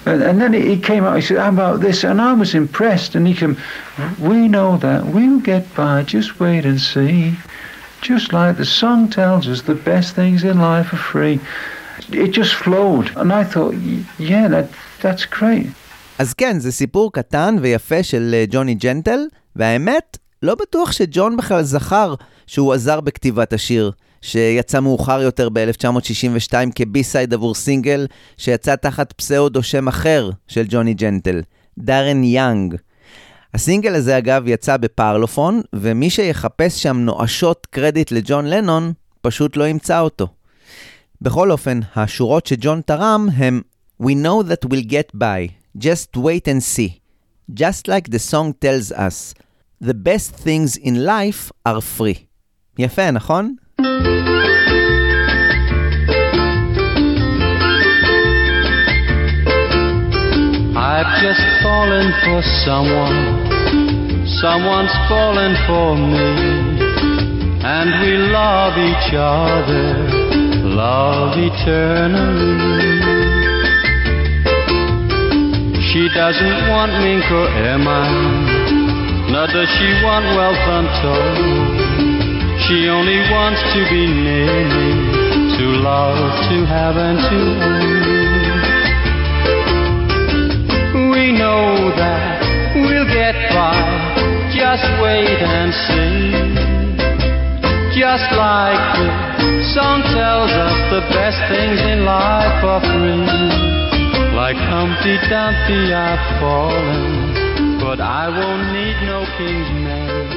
And, 0.06 0.24
and 0.24 0.42
then 0.42 0.54
he 0.54 0.80
came 0.80 1.04
out, 1.04 1.18
he 1.18 1.22
said, 1.22 1.38
how 1.38 1.50
about 1.50 1.82
this? 1.82 2.04
And 2.04 2.22
I 2.22 2.34
was 2.34 2.56
impressed. 2.56 3.16
And 3.16 3.28
he 3.28 3.34
came, 3.34 3.58
we 4.18 4.48
know 4.48 4.78
that, 4.78 5.06
we'll 5.06 5.40
get 5.40 5.76
by, 5.76 6.04
just 6.04 6.40
wait 6.40 6.66
and 6.66 6.80
see. 6.80 7.36
Just 8.02 8.32
like 8.32 8.58
the 8.58 8.66
song 8.66 9.10
tells 9.10 9.48
us, 9.48 9.64
the 9.64 9.76
best 9.76 10.16
things 10.16 10.44
in 10.44 10.60
life 10.60 10.94
are 10.94 10.98
free. 10.98 11.40
It 12.12 12.30
just 12.30 12.56
flowed. 12.56 13.16
And 13.18 13.34
I 13.34 13.44
thought, 13.44 13.76
yeah, 14.18 14.48
that, 14.48 14.70
that's 15.02 15.26
great. 15.26 15.68
אז 16.20 16.34
כן, 16.34 16.60
זה 16.60 16.72
סיפור 16.72 17.12
קטן 17.12 17.56
ויפה 17.62 18.04
של 18.04 18.32
אה, 18.34 18.46
ג'וני 18.50 18.76
ג'נטל, 18.76 19.20
והאמת, 19.56 20.18
לא 20.44 20.56
בטוח 20.56 20.92
שג'ון 20.92 21.38
בכלל 21.38 21.64
זכר 21.64 22.16
שהוא 22.48 22.74
עזר 22.74 23.02
בכתיבת 23.02 23.54
השיר, 23.54 23.92
שיצא 24.22 24.80
מאוחר 24.80 25.22
יותר 25.22 25.50
ב-1962 25.54 26.54
כ 26.76 26.90
B-side 26.90 27.34
עבור 27.34 27.56
סינגל 27.56 28.08
שיצא 28.38 28.76
תחת 28.76 29.12
פסאוד 29.12 29.56
או 29.56 29.64
שם 29.64 29.88
אחר 29.88 30.30
של 30.48 30.66
ג'וני 30.70 30.94
ג'נטל, 30.94 31.42
דארן 31.80 32.24
יאנג. 32.24 32.76
הסינגל 33.54 33.96
הזה 33.96 34.18
אגב 34.18 34.44
יצא 34.48 34.78
בפרלופון, 34.78 35.62
ומי 35.74 36.10
שיחפש 36.10 36.84
שם 36.84 36.98
נואשות 36.98 37.68
קרדיט 37.70 38.12
לג'ון 38.12 38.46
לנון, 38.46 38.94
פשוט 39.22 39.58
לא 39.58 39.68
ימצא 39.68 40.00
אותו. 40.00 40.28
בכל 41.22 41.52
אופן, 41.52 41.80
השורות 41.96 42.46
שג'ון 42.46 42.82
תרם 42.86 43.28
הם 43.36 43.62
We 44.02 44.16
know 44.16 44.44
that 44.44 44.64
we'll 44.70 44.88
get 44.88 45.12
by, 45.18 45.59
just 45.77 46.17
wait 46.17 46.49
and 46.49 46.63
see. 46.63 47.01
Just 47.53 47.89
like 47.89 48.11
the 48.11 48.19
song 48.19 48.55
tells 48.55 48.91
us, 48.93 49.35
the 49.81 49.95
best 49.95 50.31
things 50.35 50.77
in 50.77 51.05
life 51.05 51.53
are 51.67 51.81
free. 51.81 52.27
יפה, 52.79 53.11
נכון? 53.11 53.57
I've 60.77 61.13
just 61.23 61.45
fallen 61.63 62.07
for 62.25 62.41
someone, 62.65 63.19
someone's 64.41 64.95
fallen 65.09 65.53
for 65.67 65.97
me, 65.97 66.31
and 67.63 67.89
we 68.03 68.13
love 68.39 68.75
each 68.91 69.11
other, 69.15 69.85
love 70.83 71.33
eternally. 71.37 73.18
She 76.00 76.08
doesn't 76.16 76.72
want 76.72 76.96
mink 77.04 77.28
or 77.30 77.52
ermine, 77.60 79.36
nor 79.36 79.48
does 79.52 79.68
she 79.68 79.92
want 80.00 80.24
wealth 80.32 80.64
untold. 80.80 81.36
She 82.64 82.88
only 82.88 83.20
wants 83.36 83.60
to 83.76 83.84
be 83.92 84.08
near 84.08 84.64
me, 84.64 84.96
to 85.60 85.66
love, 85.84 86.16
to 86.48 86.64
have, 86.72 86.96
and 86.96 87.20
to 87.20 87.40
own. 90.96 91.12
We 91.12 91.36
know 91.36 91.92
that 91.92 92.48
we'll 92.80 93.12
get 93.12 93.36
by, 93.52 93.76
just 94.56 94.88
wait 95.04 95.44
and 95.44 95.74
see. 95.84 96.32
Just 98.00 98.32
like 98.40 98.80
the 98.96 99.68
song 99.76 100.00
tells 100.16 100.52
us, 100.64 100.80
the 100.96 101.02
best 101.12 101.44
things 101.52 101.82
in 101.92 102.06
life 102.06 102.64
are 102.64 102.80
free. 102.88 103.69
Like 104.44 104.62
Humpty 104.74 105.16
Dumpty 105.32 105.84
I've 106.08 106.28
fallen, 106.40 107.12
but 107.84 108.00
I 108.22 108.26
won't 108.38 108.68
need 108.78 108.98
no 109.14 109.20
king's 109.38 109.72
men. 109.88 110.28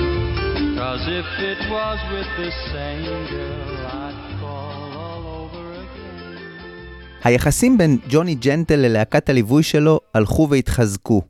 Cause 0.78 1.04
if 1.20 1.28
it 1.50 1.60
was 1.74 1.98
with 2.12 2.30
the 2.40 2.50
same 2.72 3.16
girl, 3.32 3.70
I'd 4.02 4.18
fall 4.40 4.88
all 5.02 5.24
over 5.40 5.66
again. 5.84 7.20
היחסים 7.24 7.78
בין 7.78 7.98
ג'וני 8.08 8.34
ג'נטל 8.34 8.76
ללהקת 8.76 9.28
הליווי 9.28 9.62
שלו 9.62 10.00
הלכו 10.14 10.48
והתחזקו. 10.50 11.22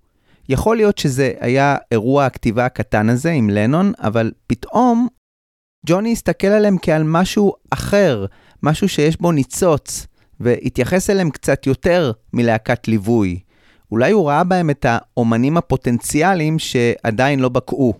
יכול 0.48 0.76
להיות 0.76 0.98
שזה 0.98 1.32
היה 1.40 1.76
אירוע 1.92 2.26
הכתיבה 2.26 2.66
הקטן 2.66 3.08
הזה 3.08 3.30
עם 3.30 3.50
לנון, 3.50 3.92
אבל 3.98 4.32
פתאום 4.46 5.08
ג'וני 5.86 6.12
הסתכל 6.12 6.46
עליהם 6.46 6.76
כעל 6.82 7.02
משהו 7.02 7.52
אחר, 7.70 8.26
משהו 8.62 8.88
שיש 8.88 9.20
בו 9.20 9.32
ניצוץ, 9.32 10.06
והתייחס 10.40 11.10
אליהם 11.10 11.30
קצת 11.30 11.66
יותר 11.66 12.12
מלהקת 12.32 12.88
ליווי. 12.88 13.40
אולי 13.92 14.12
הוא 14.12 14.28
ראה 14.28 14.44
בהם 14.44 14.70
את 14.70 14.86
האומנים 14.88 15.56
הפוטנציאליים 15.56 16.58
שעדיין 16.58 17.40
לא 17.40 17.48
בקעו. 17.48 17.94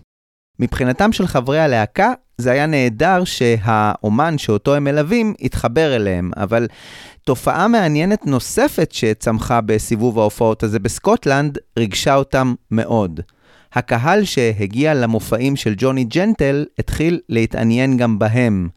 מבחינתם 0.59 1.11
של 1.11 1.27
חברי 1.27 1.59
הלהקה, 1.59 2.13
זה 2.37 2.51
היה 2.51 2.65
נהדר 2.65 3.23
שהאומן 3.23 4.37
שאותו 4.37 4.75
הם 4.75 4.83
מלווים 4.83 5.33
התחבר 5.41 5.95
אליהם, 5.95 6.31
אבל 6.37 6.67
תופעה 7.23 7.67
מעניינת 7.67 8.25
נוספת 8.25 8.91
שצמחה 8.91 9.61
בסיבוב 9.61 10.19
ההופעות 10.19 10.63
הזה 10.63 10.79
בסקוטלנד, 10.79 11.57
ריגשה 11.79 12.15
אותם 12.15 12.53
מאוד. 12.71 13.19
הקהל 13.73 14.23
שהגיע 14.23 14.93
למופעים 14.93 15.55
של 15.55 15.73
ג'וני 15.77 16.03
ג'נטל 16.03 16.65
התחיל 16.79 17.19
להתעניין 17.29 17.97
גם 17.97 18.19
בהם. 18.19 18.69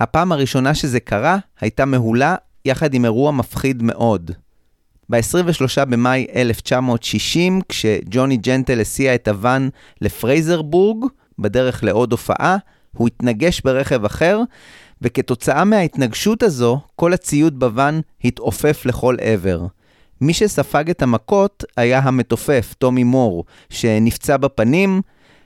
הפעם 0.00 0.32
הראשונה 0.32 0.74
שזה 0.74 1.00
קרה 1.00 1.38
הייתה 1.60 1.84
מהולה 1.84 2.36
יחד 2.64 2.94
עם 2.94 3.04
אירוע 3.04 3.30
מפחיד 3.32 3.82
מאוד. 3.82 4.30
ב-23 5.10 5.84
במאי 5.84 6.26
1960, 6.34 7.60
כשג'וני 7.68 8.36
ג'נטל 8.36 8.80
הסיע 8.80 9.14
את 9.14 9.28
הוואן 9.28 9.68
לפרייזרבורג, 10.00 11.04
בדרך 11.38 11.84
לעוד 11.84 12.12
הופעה, 12.12 12.56
הוא 12.96 13.06
התנגש 13.06 13.60
ברכב 13.60 14.04
אחר, 14.04 14.40
וכתוצאה 15.02 15.64
מההתנגשות 15.64 16.42
הזו, 16.42 16.80
כל 16.96 17.12
הציוד 17.12 17.58
בוואן 17.58 18.00
התעופף 18.24 18.86
לכל 18.86 19.16
עבר. 19.20 19.66
מי 20.20 20.34
שספג 20.34 20.90
את 20.90 21.02
המכות 21.02 21.64
היה 21.76 21.98
המתופף, 21.98 22.74
טומי 22.78 23.04
מור, 23.04 23.44
שנפצע 23.70 24.36
בפנים, 24.36 25.02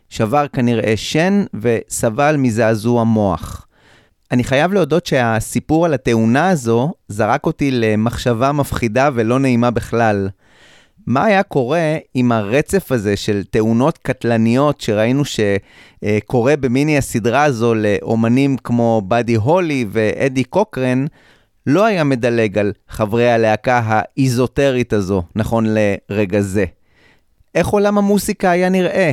שבר 0.08 0.48
כנראה 0.48 0.96
שן 0.96 1.44
וסבל 1.54 2.36
מזעזוע 2.36 3.04
מוח. 3.04 3.65
אני 4.32 4.44
חייב 4.44 4.72
להודות 4.72 5.06
שהסיפור 5.06 5.84
על 5.84 5.94
התאונה 5.94 6.48
הזו 6.48 6.92
זרק 7.08 7.46
אותי 7.46 7.70
למחשבה 7.70 8.52
מפחידה 8.52 9.10
ולא 9.14 9.38
נעימה 9.38 9.70
בכלל. 9.70 10.28
מה 11.06 11.24
היה 11.24 11.42
קורה 11.42 11.96
אם 12.16 12.32
הרצף 12.32 12.92
הזה 12.92 13.16
של 13.16 13.44
תאונות 13.50 13.98
קטלניות 13.98 14.80
שראינו 14.80 15.22
שקורה 15.24 16.56
במיני 16.56 16.98
הסדרה 16.98 17.44
הזו 17.44 17.74
לאומנים 17.74 18.56
כמו 18.56 19.02
באדי 19.04 19.34
הולי 19.34 19.86
ואדי 19.90 20.44
קוקרן, 20.44 21.04
לא 21.66 21.84
היה 21.84 22.04
מדלג 22.04 22.58
על 22.58 22.72
חברי 22.88 23.30
הלהקה 23.30 23.82
האיזוטרית 23.84 24.92
הזו, 24.92 25.22
נכון 25.36 25.66
לרגע 25.68 26.40
זה. 26.40 26.64
איך 27.54 27.66
עולם 27.66 27.98
המוסיקה 27.98 28.50
היה 28.50 28.68
נראה? 28.68 29.12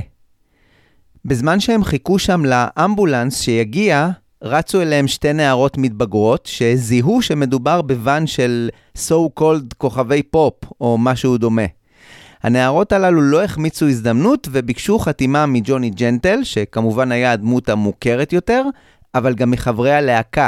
בזמן 1.26 1.60
שהם 1.60 1.84
חיכו 1.84 2.20
שם 2.20 2.46
לאמבולנס 2.46 3.42
שיגיע, 3.42 4.10
רצו 4.44 4.82
אליהם 4.82 5.08
שתי 5.08 5.34
נערות 5.34 5.78
מתבגרות 5.78 6.46
שזיהו 6.46 7.22
שמדובר 7.22 7.82
בוואן 7.82 8.28
של 8.28 8.70
so 8.98 9.40
called 9.40 9.74
כוכבי 9.78 10.24
פופ 10.24 10.54
או 10.82 10.98
משהו 10.98 11.38
דומה. 11.38 11.66
הנערות 12.44 12.92
הללו 12.92 13.22
לא 13.22 13.44
החמיצו 13.44 13.88
הזדמנות 13.88 14.48
וביקשו 14.52 15.00
חתימה 15.00 15.46
מג'וני 15.46 15.90
ג'נטל, 15.90 16.40
שכמובן 16.44 17.12
היה 17.12 17.32
הדמות 17.32 17.70
המוכרת 17.70 18.34
יותר, 18.34 18.64
אבל 19.16 19.34
גם 19.34 19.52
מחברי 19.52 19.92
הלהקה. 19.92 20.48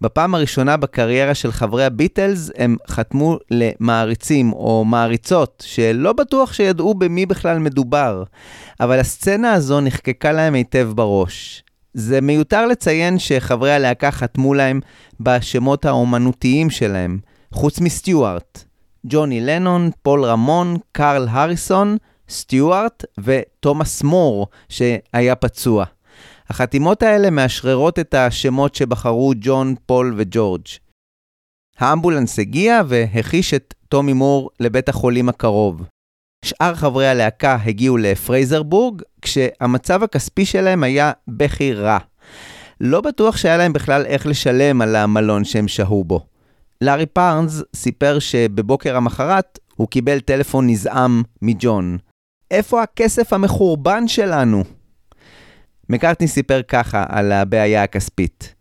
בפעם 0.00 0.34
הראשונה 0.34 0.76
בקריירה 0.76 1.34
של 1.34 1.52
חברי 1.52 1.84
הביטלס 1.84 2.50
הם 2.56 2.76
חתמו 2.88 3.38
למעריצים 3.50 4.52
או 4.52 4.84
מעריצות 4.84 5.64
שלא 5.66 6.12
בטוח 6.12 6.52
שידעו 6.52 6.94
במי 6.94 7.26
בכלל 7.26 7.58
מדובר, 7.58 8.22
אבל 8.80 8.98
הסצנה 8.98 9.52
הזו 9.52 9.80
נחקקה 9.80 10.32
להם 10.32 10.54
היטב 10.54 10.92
בראש. 10.94 11.63
זה 11.94 12.20
מיותר 12.20 12.66
לציין 12.66 13.18
שחברי 13.18 13.72
הלהקה 13.72 14.10
חתמו 14.10 14.54
להם 14.54 14.80
בשמות 15.20 15.84
האומנותיים 15.84 16.70
שלהם, 16.70 17.18
חוץ 17.52 17.80
מסטיוארט. 17.80 18.64
ג'וני 19.06 19.40
לנון, 19.40 19.90
פול 20.02 20.24
רמון, 20.24 20.76
קרל 20.92 21.28
הריסון, 21.30 21.96
סטיוארט 22.28 23.04
ותומאס 23.20 24.02
מור, 24.02 24.46
שהיה 24.68 25.34
פצוע. 25.34 25.84
החתימות 26.48 27.02
האלה 27.02 27.30
מאשררות 27.30 27.98
את 27.98 28.14
השמות 28.14 28.74
שבחרו 28.74 29.32
ג'ון, 29.40 29.74
פול 29.86 30.14
וג'ורג'. 30.16 30.66
האמבולנס 31.78 32.38
הגיע 32.38 32.80
והחיש 32.88 33.54
את 33.54 33.74
טומי 33.88 34.12
מור 34.12 34.50
לבית 34.60 34.88
החולים 34.88 35.28
הקרוב. 35.28 35.82
שאר 36.44 36.74
חברי 36.74 37.08
הלהקה 37.08 37.58
הגיעו 37.64 37.96
לפרייזרבורג, 37.96 39.02
כשהמצב 39.22 40.02
הכספי 40.02 40.46
שלהם 40.46 40.82
היה 40.82 41.12
בכי 41.28 41.74
רע. 41.74 41.98
לא 42.80 43.00
בטוח 43.00 43.36
שהיה 43.36 43.56
להם 43.56 43.72
בכלל 43.72 44.06
איך 44.06 44.26
לשלם 44.26 44.82
על 44.82 44.96
המלון 44.96 45.44
שהם 45.44 45.68
שהו 45.68 46.04
בו. 46.04 46.26
לארי 46.80 47.06
פארנס 47.06 47.62
סיפר 47.74 48.18
שבבוקר 48.18 48.96
המחרת 48.96 49.58
הוא 49.76 49.88
קיבל 49.88 50.20
טלפון 50.20 50.70
נזעם 50.70 51.22
מג'ון. 51.42 51.98
איפה 52.50 52.82
הכסף 52.82 53.32
המחורבן 53.32 54.08
שלנו? 54.08 54.64
מקארטני 55.88 56.28
סיפר 56.28 56.60
ככה 56.68 57.04
על 57.08 57.32
הבעיה 57.32 57.82
הכספית. 57.82 58.54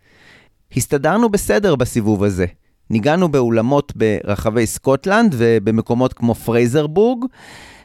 הסתדרנו 0.78 1.30
בסדר 1.30 1.76
בסיבוב 1.76 2.24
הזה. 2.24 2.46
ניגענו 2.90 3.30
באולמות 3.30 3.94
ברחבי 3.96 4.66
סקוטלנד 4.68 5.36
ובמקומות 5.38 6.14
כמו 6.14 6.36
פרייזרבורג. 6.36 7.26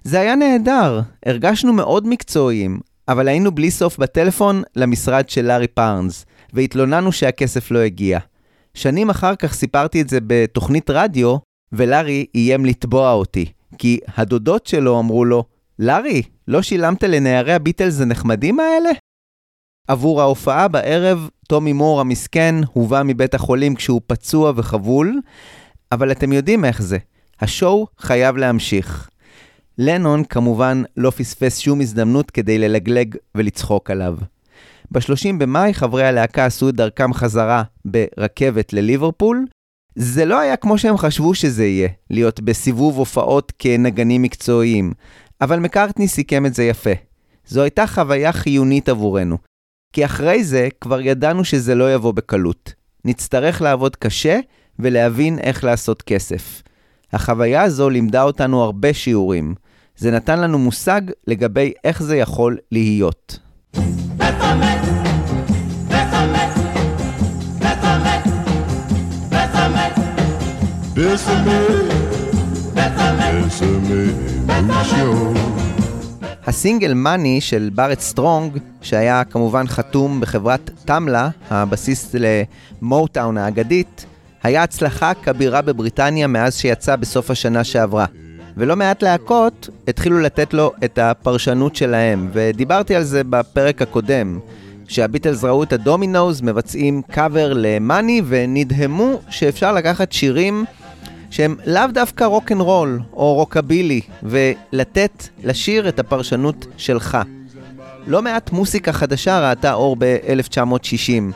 זה 0.09 0.21
היה 0.21 0.35
נהדר, 0.37 1.01
הרגשנו 1.27 1.73
מאוד 1.73 2.07
מקצועיים, 2.07 2.81
אבל 3.09 3.29
היינו 3.29 3.53
בלי 3.53 3.71
סוף 3.71 3.99
בטלפון 3.99 4.63
למשרד 4.77 5.29
של 5.29 5.47
לארי 5.47 5.67
פארנס, 5.67 6.27
והתלוננו 6.53 7.13
שהכסף 7.13 7.71
לא 7.71 7.79
הגיע. 7.79 8.19
שנים 8.75 9.11
אחר 9.11 9.37
כך 9.37 9.55
סיפרתי 9.55 10.01
את 10.01 10.09
זה 10.09 10.19
בתוכנית 10.27 10.91
רדיו, 10.91 11.37
ולארי 11.73 12.27
איים 12.35 12.65
לתבוע 12.65 13.13
אותי, 13.13 13.47
כי 13.79 13.99
הדודות 14.17 14.67
שלו 14.67 15.01
אמרו 15.01 15.25
לו, 15.25 15.45
לארי, 15.79 16.23
לא 16.49 16.63
שילמת 16.63 17.03
לנערי 17.03 17.53
הביטלס 17.53 18.01
הנחמדים 18.01 18.61
האלה? 18.61 18.91
עבור 19.89 20.21
ההופעה 20.21 20.69
בערב, 20.69 21.29
טומי 21.49 21.73
מור 21.73 22.01
המסכן 22.01 22.55
הובא 22.73 23.03
מבית 23.05 23.35
החולים 23.35 23.75
כשהוא 23.75 24.01
פצוע 24.07 24.53
וחבול, 24.57 25.21
אבל 25.93 26.13
אתם 26.13 26.33
יודעים 26.33 26.65
איך 26.65 26.83
זה, 26.83 26.99
השואו 27.41 27.87
חייב 27.99 28.37
להמשיך. 28.37 29.09
לנון 29.79 30.25
כמובן 30.25 30.83
לא 30.97 31.11
פספס 31.11 31.59
שום 31.59 31.81
הזדמנות 31.81 32.31
כדי 32.31 32.59
ללגלג 32.59 33.17
ולצחוק 33.35 33.91
עליו. 33.91 34.17
ב-30 34.91 35.33
במאי 35.39 35.75
חברי 35.75 36.05
הלהקה 36.07 36.45
עשו 36.47 36.69
את 36.69 36.75
דרכם 36.75 37.13
חזרה 37.13 37.63
ברכבת 37.85 38.73
לליברפול. 38.73 39.47
זה 39.95 40.25
לא 40.25 40.41
היה 40.41 40.57
כמו 40.57 40.79
שהם 40.79 40.97
חשבו 40.97 41.35
שזה 41.35 41.65
יהיה, 41.65 41.89
להיות 42.11 42.41
בסיבוב 42.41 42.99
הופעות 42.99 43.53
כנגנים 43.59 44.23
מקצועיים, 44.23 44.93
אבל 45.41 45.59
מקארטני 45.59 46.09
סיכם 46.09 46.47
את 46.47 46.55
זה 46.55 46.65
יפה. 46.65 46.91
זו 47.47 47.63
הייתה 47.63 47.87
חוויה 47.87 48.33
חיונית 48.33 48.89
עבורנו, 48.89 49.39
כי 49.93 50.05
אחרי 50.05 50.45
זה 50.45 50.69
כבר 50.81 51.01
ידענו 51.01 51.45
שזה 51.45 51.75
לא 51.75 51.95
יבוא 51.95 52.13
בקלות. 52.13 52.75
נצטרך 53.05 53.63
לעבוד 53.63 53.97
קשה 53.97 54.39
ולהבין 54.79 55.39
איך 55.39 55.65
לעשות 55.65 56.03
כסף. 56.03 56.63
החוויה 57.13 57.63
הזו 57.63 57.91
לימדה 57.91 58.23
אותנו 58.23 58.63
הרבה 58.63 58.95
שיעורים. 58.95 59.55
זה 59.99 60.11
נתן 60.11 60.41
לנו 60.41 60.59
מושג 60.59 61.01
לגבי 61.27 61.73
איך 61.85 62.03
זה 62.03 62.17
יכול 62.17 62.57
להיות. 62.73 63.39
הסינגל 76.47 76.95
Money 76.95 77.41
של 77.41 77.71
בארט 77.75 78.01
סטרונג, 78.01 78.59
שהיה 78.83 79.25
כמובן 79.25 79.67
חתום 79.67 80.21
בחברת 80.21 80.71
תמלה, 80.85 81.29
הבסיס 81.51 82.15
למוטאון 82.15 83.39
האגדית, 83.39 84.07
היה 84.43 84.63
הצלחה 84.63 85.13
כבירה 85.15 85.63
בבריטניה 85.63 86.27
מאז 86.27 86.57
שיצא 86.57 86.97
בסוף 86.97 87.31
השנה 87.31 87.65
שעברה. 87.65 88.07
ולא 88.59 88.77
מעט 88.77 89.03
להקות 89.03 89.69
התחילו 89.89 90.21
לתת 90.21 90.55
לו 90.55 90.73
את 90.85 90.99
הפרשנות 90.99 91.77
שלהם, 91.77 92.31
ודיברתי 92.33 92.95
על 92.95 93.03
זה 93.03 93.25
בפרק 93.25 93.83
הקודם, 93.83 94.39
שהביטלס 94.89 95.45
ראו 95.45 95.63
את 95.63 95.73
הדומינוז 95.73 96.41
מבצעים 96.41 97.03
קאבר 97.11 97.53
ל 97.57 97.68
Money 97.68 98.23
ונדהמו 98.29 99.21
שאפשר 99.31 99.73
לקחת 99.73 100.13
שירים 100.13 100.65
שהם 101.31 101.57
לאו 101.67 101.87
דווקא 101.95 102.25
רוק 102.25 102.53
אנד 102.53 102.61
רול 102.61 103.01
או 103.13 103.35
רוקבילי, 103.35 104.01
ולתת 104.23 105.29
לשיר 105.45 105.89
את 105.89 105.99
הפרשנות 105.99 106.67
שלך. 106.77 107.19
לא 108.07 108.23
מעט 108.23 108.53
מוסיקה 108.53 108.93
חדשה 108.93 109.49
ראתה 109.49 109.73
אור 109.73 109.97
ב-1960. 109.99 111.35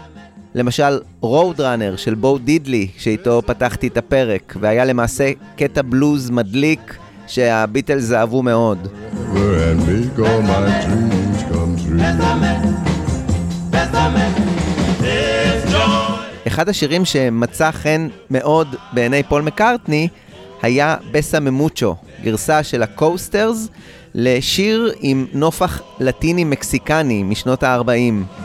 למשל, 0.55 1.01
רוד 1.21 1.61
ראנר 1.61 1.97
של 1.97 2.15
בו 2.15 2.39
דידלי, 2.39 2.89
שאיתו 2.99 3.43
פתחתי 3.47 3.87
את 3.87 3.97
הפרק, 3.97 4.57
והיה 4.61 4.85
למעשה 4.85 5.33
קטע 5.57 5.83
בלוז 5.83 6.31
מדליק 6.31 6.97
שהביטלס 7.27 8.13
אהבו 8.13 8.43
מאוד. 8.43 8.89
אחד 16.47 16.69
השירים 16.69 17.05
שמצא 17.05 17.71
חן 17.71 18.09
מאוד 18.31 18.69
בעיני 18.93 19.23
פול 19.23 19.43
מקארטני 19.43 20.09
היה 20.63 20.97
בסה 21.11 21.41
ממוצ'ו, 21.41 21.97
גרסה 22.23 22.63
של 22.63 22.83
הקוסטרס, 22.83 23.69
לשיר 24.15 24.93
עם 25.01 25.27
נופח 25.33 25.83
לטיני-מקסיקני 26.01 27.23
משנות 27.23 27.63
ה-40. 27.63 28.41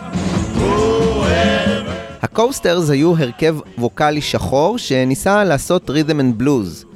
הקוסטרס 2.21 2.89
היו 2.89 3.17
הרכב 3.17 3.55
ווקאלי 3.77 4.21
שחור 4.21 4.77
שניסה 4.77 5.43
לעשות 5.43 5.89
rhythm 5.89 6.19
and 6.19 6.37
blues. 6.37 6.86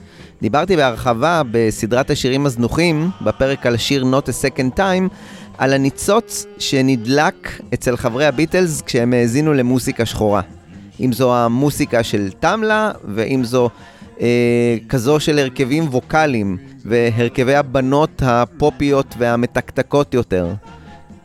דיברתי 0.41 0.75
בהרחבה 0.75 1.41
בסדרת 1.51 2.09
השירים 2.09 2.45
הזנוחים, 2.45 3.09
בפרק 3.21 3.65
על 3.65 3.75
השיר 3.75 4.03
Not 4.03 4.27
a 4.27 4.31
Second 4.31 4.79
Time, 4.79 5.13
על 5.57 5.73
הניצוץ 5.73 6.45
שנדלק 6.59 7.61
אצל 7.73 7.97
חברי 7.97 8.25
הביטלס 8.25 8.81
כשהם 8.81 9.13
האזינו 9.13 9.53
למוסיקה 9.53 10.05
שחורה. 10.05 10.41
אם 10.99 11.13
זו 11.13 11.35
המוסיקה 11.35 12.03
של 12.03 12.31
טמלה, 12.39 12.91
ואם 13.05 13.43
זו 13.43 13.69
אה, 14.21 14.77
כזו 14.89 15.19
של 15.19 15.39
הרכבים 15.39 15.87
ווקאליים, 15.87 16.57
והרכבי 16.85 17.55
הבנות 17.55 18.21
הפופיות 18.25 19.15
והמתקתקות 19.17 20.13
יותר. 20.13 20.53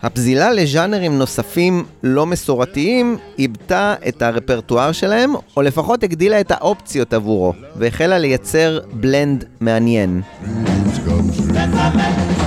הפזילה 0.06 0.52
לז'אנרים 0.52 1.18
נוספים 1.18 1.84
לא 2.02 2.26
מסורתיים 2.26 3.16
איבדה 3.38 3.94
את 4.08 4.22
הרפרטואר 4.22 4.92
שלהם, 4.92 5.34
או 5.56 5.62
לפחות 5.62 6.02
הגדילה 6.02 6.40
את 6.40 6.50
האופציות 6.50 7.14
עבורו, 7.14 7.52
והחלה 7.76 8.18
לייצר 8.18 8.80
בלנד 8.92 9.44
מעניין. 9.60 10.22
Sieht 11.56 12.45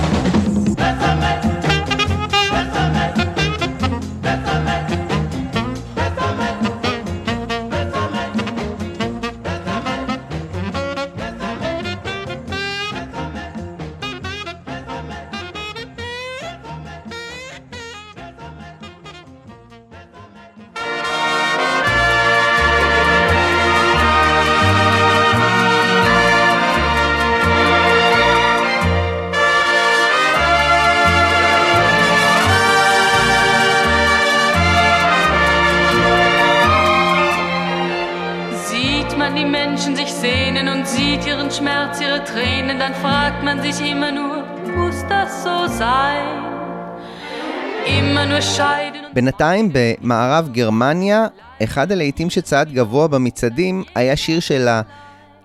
בינתיים, 49.20 49.70
במערב 49.72 50.48
גרמניה, 50.52 51.26
אחד 51.62 51.92
הלהיטים 51.92 52.30
שצעד 52.30 52.72
גבוה 52.72 53.08
במצעדים 53.08 53.84
היה 53.94 54.16
שיר 54.16 54.40
של 54.40 54.68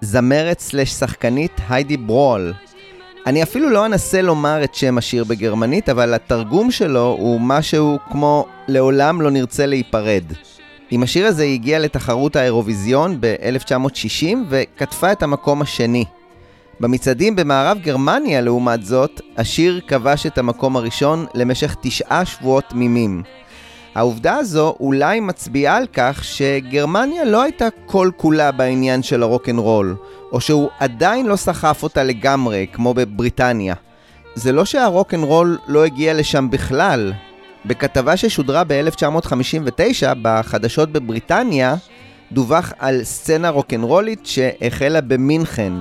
הזמרת 0.02 0.60
סלש 0.60 0.90
שחקנית 0.90 1.52
היידי 1.70 1.98
ברול. 1.98 2.54
אני 3.26 3.44
אפילו 3.44 3.70
לא 3.70 3.86
אנסה 3.86 4.22
לומר 4.22 4.64
את 4.64 4.76
שם 4.76 4.98
השיר 4.98 5.24
בגרמנית, 5.24 5.90
אבל 5.90 6.14
התרגום 6.14 6.72
שלו 6.72 7.18
הוא 7.20 7.42
משהו 7.42 7.98
כמו 8.12 8.46
לעולם 8.68 9.22
לא 9.22 9.32
נרצה 9.32 9.66
להיפרד. 9.66 10.24
עם 10.92 11.04
השיר 11.04 11.26
הזה 11.26 11.44
היא 11.44 11.54
הגיעה 11.54 11.80
לתחרות 11.80 12.36
האירוויזיון 12.36 13.18
ב-1960 13.20 14.26
וכתבה 14.50 15.12
את 15.12 15.24
המקום 15.24 15.62
השני. 15.62 16.06
במצעדים 16.80 17.36
במערב 17.36 17.78
גרמניה, 17.82 18.42
לעומת 18.42 18.86
זאת, 18.86 19.22
השיר 19.38 19.82
כבש 19.88 20.26
את 20.26 20.38
המקום 20.38 20.76
הראשון 20.78 21.26
למשך 21.34 21.76
תשעה 21.82 22.26
שבועות 22.26 22.64
תמימים. 22.70 23.24
העובדה 23.96 24.36
הזו 24.36 24.76
אולי 24.80 25.20
מצביעה 25.20 25.78
על 25.78 25.86
כך 25.94 26.24
שגרמניה 26.24 27.26
לא 27.26 27.42
הייתה 27.42 27.68
כל 27.86 28.10
כולה 28.18 28.52
בעניין 28.52 29.04
של 29.04 29.24
הרוקנרול, 29.24 29.96
או 30.32 30.42
שהוא 30.42 30.70
עדיין 30.80 31.26
לא 31.26 31.36
סחף 31.36 31.84
אותה 31.84 32.04
לגמרי, 32.04 32.66
כמו 32.74 32.94
בבריטניה. 32.94 33.76
זה 34.36 34.52
לא 34.52 34.66
שהרוקנרול 34.66 35.58
לא 35.68 35.86
הגיע 35.86 36.14
לשם 36.14 36.50
בכלל. 36.50 37.14
בכתבה 37.66 38.18
ששודרה 38.18 38.64
ב-1959 38.68 40.06
בחדשות 40.22 40.92
בבריטניה, 40.92 41.76
דווח 42.32 42.74
על 42.80 43.04
סצנה 43.04 43.50
רוקנרולית 43.50 44.26
שהחלה 44.26 45.02
במינכן, 45.02 45.74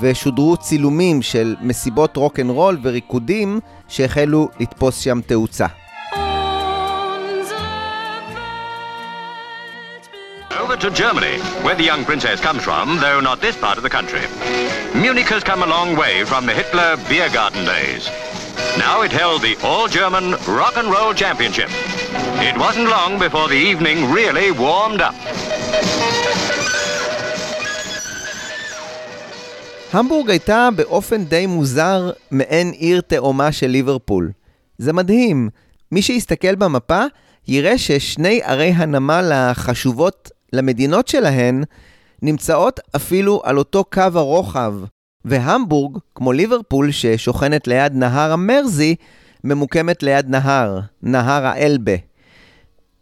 ושודרו 0.00 0.56
צילומים 0.56 1.22
של 1.22 1.56
מסיבות 1.60 2.16
רוקנרול 2.16 2.78
וריקודים 2.82 3.60
שהחלו 3.88 4.48
לתפוס 4.60 5.00
שם 5.00 5.20
תאוצה. 5.26 5.66
to 10.83 10.91
Germany, 10.91 11.37
where 11.63 11.75
the 11.75 11.87
young 11.91 12.03
princess 12.03 12.41
comes 12.47 12.61
from, 12.67 12.85
though 13.03 13.19
not 13.21 13.39
this 13.39 13.55
part 13.55 13.77
of 13.77 13.83
the 13.83 13.93
country. 13.97 14.23
Munich 15.03 15.29
has 15.35 15.43
come 15.49 15.61
a 15.63 15.69
long 15.75 15.89
way 15.95 16.13
from 16.31 16.45
the 16.45 16.53
Hitler 16.59 16.89
beer 17.09 17.29
garden 17.29 17.63
days. 17.73 18.03
Now 18.85 18.95
it 19.05 19.11
held 19.21 19.39
the 19.41 19.55
all-German 19.69 20.25
rock 20.59 20.75
and 20.81 20.87
roll 20.95 21.13
championship. 21.23 21.69
It 22.49 22.55
wasn't 22.65 22.89
long 22.97 23.11
before 23.25 23.47
the 23.53 23.61
evening 23.69 23.97
really 24.11 24.51
warmed 24.51 25.01
up. 25.01 25.15
המבורג 29.93 30.29
הייתה 30.29 30.69
באופן 30.75 31.23
די 31.23 31.45
מוזר 31.45 32.11
מעין 32.31 32.71
עיר 32.71 33.01
תאומה 33.01 33.51
של 33.51 33.67
ליברפול. 33.67 34.31
זה 34.77 34.93
מדהים. 34.93 35.49
מי 35.91 36.01
שיסתכל 36.01 36.55
במפה 36.55 37.03
יראה 37.47 37.77
ששני 37.77 38.41
ערי 38.43 38.69
הנמל 38.69 39.31
החשובות 39.33 40.31
למדינות 40.52 41.08
שלהן 41.08 41.64
נמצאות 42.22 42.80
אפילו 42.96 43.40
על 43.44 43.58
אותו 43.58 43.84
קו 43.84 44.02
הרוחב, 44.14 44.74
והמבורג, 45.24 45.98
כמו 46.14 46.32
ליברפול 46.32 46.90
ששוכנת 46.90 47.68
ליד 47.68 47.92
נהר 47.94 48.32
המרזי, 48.32 48.94
ממוקמת 49.44 50.02
ליד 50.02 50.28
נהר, 50.28 50.80
נהר 51.02 51.46
האלבה. 51.46 51.92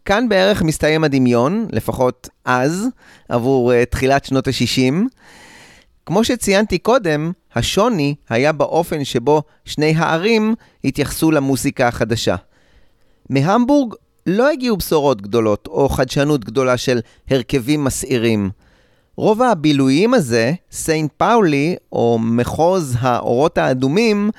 כאן 0.04 0.28
בערך 0.28 0.62
מסתיים 0.62 1.04
הדמיון, 1.04 1.66
לפחות 1.72 2.28
אז, 2.44 2.86
עבור 3.28 3.72
uh, 3.72 3.74
תחילת 3.90 4.24
שנות 4.24 4.48
ה-60. 4.48 4.94
כמו 6.06 6.24
שציינתי 6.24 6.78
קודם, 6.78 7.32
השוני 7.54 8.14
היה 8.28 8.52
באופן 8.52 9.04
שבו 9.04 9.42
שני 9.64 9.94
הערים 9.96 10.54
התייחסו 10.84 11.30
למוסיקה 11.30 11.88
החדשה. 11.88 12.36
מהמבורג 13.30 13.94
לא 14.26 14.50
הגיעו 14.50 14.76
בשורות 14.76 15.22
גדולות 15.22 15.66
או 15.66 15.88
חדשנות 15.88 16.44
גדולה 16.44 16.76
של 16.76 17.00
הרכבים 17.30 17.84
מסעירים. 17.84 18.50
רובע 19.16 19.48
הבילויים 19.48 20.14
הזה, 20.14 20.52
סיינט 20.72 21.12
פאולי, 21.16 21.76
או 21.92 22.18
מחוז 22.22 22.96
האורות 23.00 23.58
האדומים, 23.58 24.30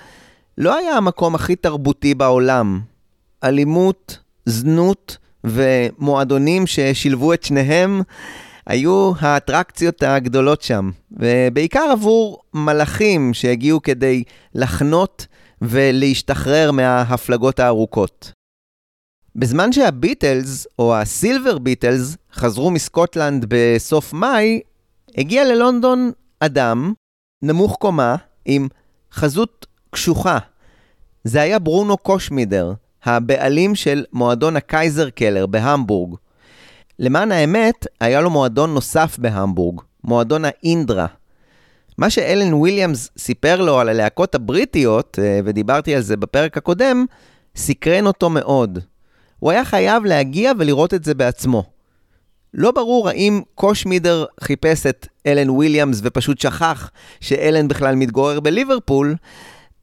לא 0.57 0.77
היה 0.77 0.97
המקום 0.97 1.35
הכי 1.35 1.55
תרבותי 1.55 2.15
בעולם. 2.15 2.79
אלימות, 3.43 4.19
זנות 4.45 5.17
ומועדונים 5.43 6.67
ששילבו 6.67 7.33
את 7.33 7.43
שניהם 7.43 8.01
היו 8.67 9.11
האטרקציות 9.19 10.03
הגדולות 10.03 10.61
שם, 10.61 10.91
ובעיקר 11.11 11.87
עבור 11.91 12.39
מלאכים 12.53 13.33
שהגיעו 13.33 13.81
כדי 13.81 14.23
לחנות 14.55 15.27
ולהשתחרר 15.61 16.71
מההפלגות 16.71 17.59
הארוכות. 17.59 18.36
בזמן 19.37 19.71
שהביטלס, 19.71 20.67
או 20.79 20.95
הסילבר 20.95 21.57
ביטלס, 21.57 22.17
חזרו 22.33 22.71
מסקוטלנד 22.71 23.45
בסוף 23.49 24.13
מאי, 24.13 24.61
הגיע 25.17 25.45
ללונדון 25.45 26.11
אדם, 26.39 26.93
נמוך 27.41 27.75
קומה, 27.79 28.15
עם 28.45 28.67
חזות 29.13 29.65
קשוחה. 29.89 30.37
זה 31.23 31.41
היה 31.41 31.59
ברונו 31.59 31.97
קושמידר, 31.97 32.73
הבעלים 33.03 33.75
של 33.75 34.05
מועדון 34.13 34.55
הקייזר 34.55 35.09
קלר 35.09 35.45
בהמבורג. 35.45 36.15
למען 36.99 37.31
האמת, 37.31 37.87
היה 38.01 38.21
לו 38.21 38.29
מועדון 38.29 38.73
נוסף 38.73 39.17
בהמבורג, 39.19 39.81
מועדון 40.03 40.41
האינדרה. 40.45 41.07
מה 41.97 42.09
שאלן 42.09 42.53
וויליאמס 42.53 43.09
סיפר 43.17 43.61
לו 43.61 43.79
על 43.79 43.89
הלהקות 43.89 44.35
הבריטיות, 44.35 45.19
אה, 45.21 45.39
ודיברתי 45.45 45.95
על 45.95 46.01
זה 46.01 46.17
בפרק 46.17 46.57
הקודם, 46.57 47.05
סקרן 47.55 48.07
אותו 48.07 48.29
מאוד. 48.29 48.79
הוא 49.39 49.51
היה 49.51 49.65
חייב 49.65 50.05
להגיע 50.05 50.51
ולראות 50.59 50.93
את 50.93 51.03
זה 51.03 51.13
בעצמו. 51.13 51.63
לא 52.53 52.71
ברור 52.71 53.09
האם 53.09 53.41
קושמידר 53.55 54.25
חיפש 54.41 54.85
את 54.85 55.07
אלן 55.27 55.49
וויליאמס 55.49 55.99
ופשוט 56.03 56.39
שכח 56.39 56.89
שאלן 57.21 57.67
בכלל 57.67 57.95
מתגורר 57.95 58.39
בליברפול, 58.39 59.15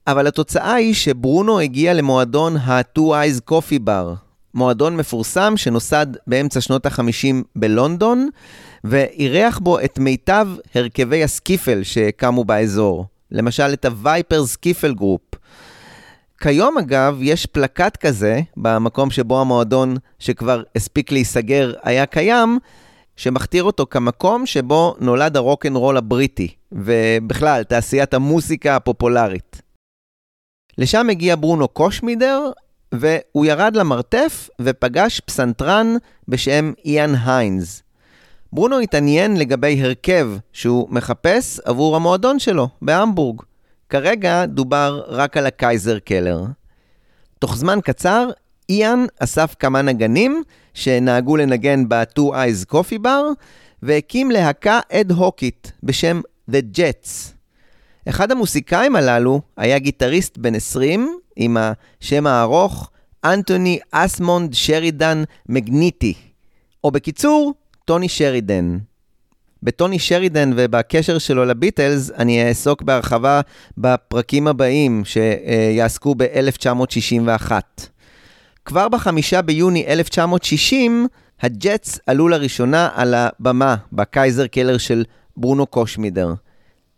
אבל 0.07 0.27
התוצאה 0.27 0.75
היא 0.75 0.95
שברונו 0.95 1.61
הגיע 1.61 1.95
למועדון 1.95 2.57
ה- 2.57 2.74
Two 2.74 3.00
I's 3.00 3.50
Coffee 3.51 3.81
Bar, 3.87 4.17
מועדון 4.55 4.97
מפורסם 4.97 5.57
שנוסד 5.57 6.07
באמצע 6.27 6.61
שנות 6.61 6.87
ה-50 6.87 7.35
בלונדון, 7.57 8.29
ואירח 8.85 9.59
בו 9.59 9.81
את 9.81 9.99
מיטב 9.99 10.49
הרכבי 10.75 11.25
הסקיפל 11.25 11.83
שקמו 11.83 12.45
באזור. 12.45 13.07
למשל 13.31 13.73
את 13.73 13.85
הווייפרס 13.85 14.46
סקיפל 14.47 14.95
גרופ. 14.95 15.34
כיום 16.44 16.78
אגב, 16.78 17.18
יש 17.22 17.46
פלקט 17.46 17.96
כזה, 17.96 18.40
במקום 18.57 19.11
שבו 19.11 19.40
המועדון 19.40 19.96
שכבר 20.18 20.62
הספיק 20.76 21.12
להיסגר 21.12 21.72
היה 21.83 22.07
קיים, 22.07 22.59
שמכתיר 23.16 23.64
אותו 23.64 23.87
כמקום 23.90 24.46
שבו 24.46 24.94
נולד 25.00 25.37
הרוקנרול 25.37 25.96
הבריטי, 25.96 26.48
ובכלל, 26.72 27.62
תעשיית 27.62 28.14
המוסיקה 28.14 28.76
הפופולרית. 28.76 29.62
לשם 30.78 31.11
הגיע 31.11 31.37
ברונו 31.37 31.68
קושמידר, 31.68 32.50
והוא 32.92 33.46
ירד 33.46 33.76
למרתף 33.76 34.48
ופגש 34.61 35.20
פסנתרן 35.20 35.96
בשם 36.28 36.72
איאן 36.85 37.14
היינז. 37.24 37.83
ברונו 38.52 38.78
התעניין 38.78 39.37
לגבי 39.37 39.83
הרכב 39.83 40.30
שהוא 40.52 40.88
מחפש 40.90 41.61
עבור 41.64 41.96
המועדון 41.96 42.38
שלו 42.38 42.68
בהמבורג. 42.83 43.42
כרגע 43.88 44.47
דובר 44.47 45.03
רק 45.07 45.37
על 45.37 45.47
הקייזר 45.47 45.99
קלר. 45.99 46.44
תוך 47.38 47.57
זמן 47.57 47.79
קצר, 47.85 48.29
איאן 48.68 49.07
אסף 49.18 49.55
כמה 49.59 49.83
נגנים 49.83 50.42
שנהגו 50.75 51.37
לנגן 51.37 51.88
ב-Two 51.88 52.33
Eyes 52.33 52.73
Coffee 52.73 53.05
Bar, 53.05 53.35
והקים 53.83 54.31
להקה 54.31 54.81
אד-הוקית 54.92 55.73
בשם 55.83 56.20
The 56.51 56.77
Jets. 56.77 57.35
אחד 58.09 58.31
המוסיקאים 58.31 58.97
הללו 58.97 59.40
היה 59.57 59.79
גיטריסט 59.79 60.38
בן 60.38 60.55
20 60.55 61.18
עם 61.37 61.57
השם 61.61 62.27
הארוך 62.27 62.90
אנטוני 63.25 63.79
אסמונד 63.90 64.55
שרידן 64.55 65.23
מגניטי, 65.49 66.14
או 66.85 66.90
בקיצור, 66.90 67.55
טוני 67.85 68.09
שרידן. 68.09 68.79
בטוני 69.64 69.98
שרידן 69.98 70.50
ובקשר 70.57 71.18
שלו 71.18 71.44
לביטלס, 71.44 72.11
אני 72.11 72.48
אעסוק 72.48 72.83
בהרחבה 72.83 73.40
בפרקים 73.79 74.48
הבאים 74.48 75.03
שיעסקו 75.05 76.14
ב-1961. 76.14 77.53
כבר 78.64 78.88
בחמישה 78.88 79.42
ביוני 79.42 79.87
1960, 79.87 81.07
הג'טס 81.42 81.98
עלו 82.07 82.29
לראשונה 82.29 82.88
על 82.94 83.14
הבמה 83.14 83.77
בקייזר 83.92 84.46
קלר 84.46 84.79
של 84.79 85.05
ברונו 85.37 85.66
קושמידר. 85.66 86.35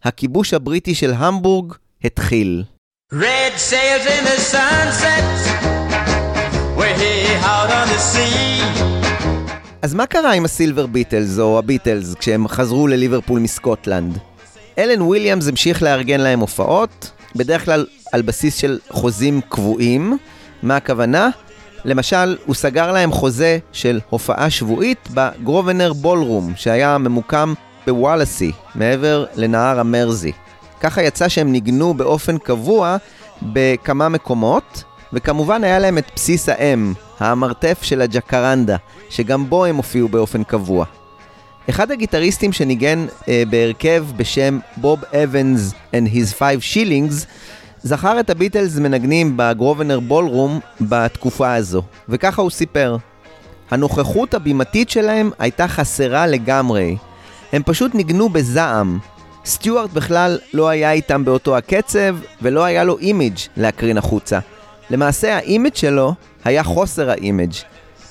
הכיבוש 0.05 0.55
הבריטי 0.55 0.95
של 0.95 1.13
המבורג 1.17 1.73
התחיל. 2.05 2.65
Red 3.13 3.55
sails 3.71 4.07
in 4.07 4.25
the 4.25 4.41
sunset. 4.53 5.77
Here 6.99 7.39
out 7.45 7.71
on 7.71 7.89
the 7.89 7.99
sea. 7.99 8.96
אז 9.83 9.95
מה 9.95 10.07
קרה 10.07 10.33
עם 10.33 10.45
הסילבר 10.45 10.87
ביטלס, 10.87 11.39
או 11.39 11.59
הביטלס, 11.59 12.15
כשהם 12.15 12.49
חזרו 12.49 12.87
לליברפול 12.87 13.41
מסקוטלנד? 13.41 14.19
אלן 14.79 15.03
וויליאמס 15.03 15.49
המשיך 15.49 15.83
לארגן 15.83 16.21
להם 16.21 16.41
הופעות, 16.41 17.11
בדרך 17.37 17.65
כלל 17.65 17.87
על 18.13 18.23
בסיס 18.23 18.57
של 18.57 18.79
חוזים 18.91 19.41
קבועים. 19.49 20.19
מה 20.63 20.77
הכוונה? 20.77 21.29
למשל, 21.85 22.37
הוא 22.47 22.55
סגר 22.55 22.93
להם 22.93 23.13
חוזה 23.13 23.59
של 23.73 24.01
הופעה 24.11 24.51
שבועית 24.51 25.09
בגרובנר 25.15 25.93
בולרום, 25.93 26.53
שהיה 26.57 26.99
ממוקם 26.99 27.55
בוואלאסי, 27.87 28.53
מעבר 28.75 29.25
לנהר 29.35 29.81
המרזי. 29.81 30.33
ככה 30.81 31.03
יצא 31.03 31.29
שהם 31.29 31.53
ניגנו 31.53 31.95
באופן 31.95 32.39
קבוע 32.39 32.97
בכמה 33.43 34.09
מקומות, 34.09 34.85
וכמובן 35.17 35.65
היה 35.65 35.79
להם 35.79 35.99
את 35.99 36.11
בסיס 36.17 36.49
האם, 36.49 36.93
המרתף 37.21 37.79
של 37.83 38.03
הג'קרנדה, 38.03 38.77
שגם 39.11 39.51
בו 39.51 39.65
הם 39.65 39.77
הופיעו 39.77 40.09
באופן 40.09 40.45
קבוע. 40.45 40.85
אחד 41.71 41.91
הגיטריסטים 41.91 42.53
שניגן 42.53 43.07
אה, 43.29 43.43
בהרכב 43.51 44.05
בשם 44.17 44.59
בוב 44.77 45.05
אבנס 45.05 45.73
and 45.93 46.09
his 46.15 46.35
five 46.39 46.75
shillings, 46.75 47.27
זכר 47.83 48.21
את 48.21 48.31
הביטלס 48.31 48.79
מנגנים 48.79 49.37
בגרובנר 49.37 50.01
בולרום 50.01 50.61
בתקופה 50.81 51.55
הזו, 51.55 51.83
וככה 52.09 52.43
הוא 52.43 52.51
סיפר. 52.51 52.97
הנוכחות 53.71 54.35
הבימתית 54.35 54.91
שלהם 54.91 55.31
הייתה 55.39 55.69
חסרה 55.69 56.27
לגמרי. 56.27 56.97
הם 57.53 57.63
פשוט 57.67 57.95
ניגנו 57.95 58.29
בזעם. 58.29 58.99
סטיוארט 59.45 59.91
בכלל 59.91 60.39
לא 60.55 60.69
היה 60.69 60.93
איתם 60.93 61.25
באותו 61.25 61.57
הקצב, 61.57 62.17
ולא 62.43 62.65
היה 62.65 62.85
לו 62.85 62.99
אימיג' 62.99 63.39
להקרין 63.57 63.99
החוצה. 63.99 64.39
למעשה 64.91 65.37
האימיג' 65.37 65.75
שלו 65.75 66.15
היה 66.45 66.63
חוסר 66.63 67.11
האימיג'. 67.11 67.53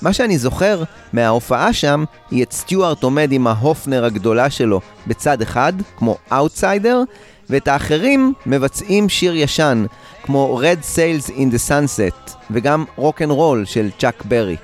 מה 0.02 0.12
שאני 0.12 0.38
זוכר 0.38 0.82
מההופעה 1.12 1.72
שם, 1.72 2.04
היא 2.30 2.42
את 2.42 2.52
סטיוארט 2.52 3.02
עומד 3.02 3.32
עם 3.32 3.46
ההופנר 3.46 4.04
הגדולה 4.04 4.50
שלו 4.50 4.80
בצד 5.06 5.42
אחד, 5.42 5.72
כמו 5.96 6.16
אאוטסיידר, 6.32 7.02
ואת 7.50 7.68
האחרים 7.68 8.32
מבצעים 8.46 9.08
שיר 9.08 9.36
ישן, 9.36 9.86
כמו 10.22 10.60
Red 10.62 10.96
Sails 10.96 11.30
in 11.30 11.54
the 11.54 11.70
Sunset, 11.70 12.32
וגם 12.50 12.84
רוק 12.96 13.22
אנד 13.22 13.30
רול 13.30 13.64
של 13.64 13.90
צ'אק 13.98 14.24
ברי. 14.24 14.56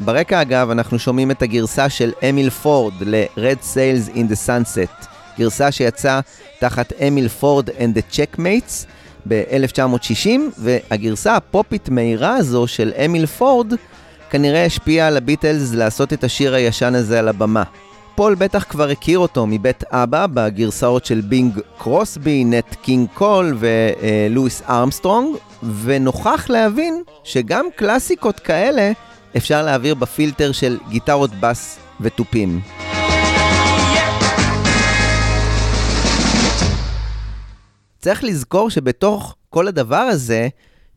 ברקע 0.00 0.42
אגב, 0.42 0.70
אנחנו 0.70 0.98
שומעים 0.98 1.30
את 1.30 1.42
הגרסה 1.42 1.88
של 1.88 2.12
אמיל 2.28 2.50
פורד 2.50 2.94
ל-Red 3.00 3.74
Sails 3.74 4.14
in 4.14 4.32
the 4.32 4.46
Sunset, 4.46 5.06
גרסה 5.38 5.72
שיצאה 5.72 6.20
תחת 6.60 6.92
אמיל 7.08 7.28
פורד 7.28 7.68
and 7.68 7.96
the 7.96 8.14
Checkmates 8.14 8.86
ב-1960, 9.28 10.28
והגרסה 10.58 11.36
הפופית 11.36 11.88
מהירה 11.88 12.36
הזו 12.36 12.66
של 12.66 12.92
אמיל 13.04 13.26
פורד 13.26 13.72
כנראה 14.30 14.64
השפיעה 14.64 15.06
על 15.08 15.16
הביטלס 15.16 15.74
לעשות 15.74 16.12
את 16.12 16.24
השיר 16.24 16.54
הישן 16.54 16.94
הזה 16.94 17.18
על 17.18 17.28
הבמה. 17.28 17.62
פול 18.14 18.34
בטח 18.34 18.64
כבר 18.68 18.88
הכיר 18.88 19.18
אותו 19.18 19.46
מבית 19.46 19.84
אבא 19.90 20.26
בגרסאות 20.26 21.04
של 21.04 21.20
בינג 21.20 21.60
קרוסבי, 21.78 22.44
נט 22.44 22.74
קינג 22.82 23.08
קול 23.14 23.58
ולואיס 23.58 24.62
ארמסטרונג, 24.68 25.36
ונוכח 25.82 26.46
להבין 26.50 27.02
שגם 27.24 27.66
קלאסיקות 27.76 28.40
כאלה 28.40 28.92
אפשר 29.36 29.62
להעביר 29.62 29.94
בפילטר 29.94 30.52
של 30.52 30.78
גיטרות 30.88 31.30
בס 31.40 31.78
ותופים. 32.00 32.60
צריך 37.98 38.24
לזכור 38.24 38.70
שבתוך 38.70 39.36
כל 39.50 39.68
הדבר 39.68 39.96
הזה, 39.96 40.48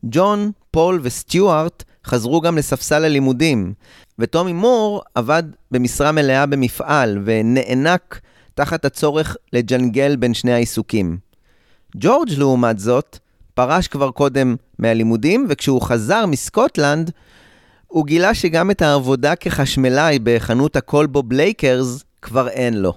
ג'ון, 0.04 0.50
פול 0.70 1.00
וסטיוארט 1.02 1.84
חזרו 2.06 2.40
גם 2.40 2.58
לספסל 2.58 3.04
הלימודים, 3.04 3.72
וטומי 4.18 4.52
מור 4.52 5.02
עבד 5.14 5.42
במשרה 5.70 6.12
מלאה 6.12 6.46
במפעל 6.46 7.18
ונאנק 7.24 8.20
תחת 8.54 8.84
הצורך 8.84 9.36
לג'נגל 9.52 10.16
בין 10.16 10.34
שני 10.34 10.52
העיסוקים. 10.52 11.18
ג'ורג' 11.96 12.30
לעומת 12.38 12.78
זאת, 12.78 13.18
פרש 13.54 13.88
כבר 13.88 14.10
קודם 14.10 14.56
מהלימודים, 14.78 15.46
וכשהוא 15.48 15.82
חזר 15.82 16.26
מסקוטלנד, 16.26 17.10
הוא 17.86 18.06
גילה 18.06 18.34
שגם 18.34 18.70
את 18.70 18.82
העבודה 18.82 19.36
כחשמלאי 19.36 20.18
בחנות 20.22 20.76
הכולבו 20.76 21.22
בלאקלרס 21.30 22.04
כבר 22.22 22.48
אין 22.48 22.74
לו. 22.74 22.94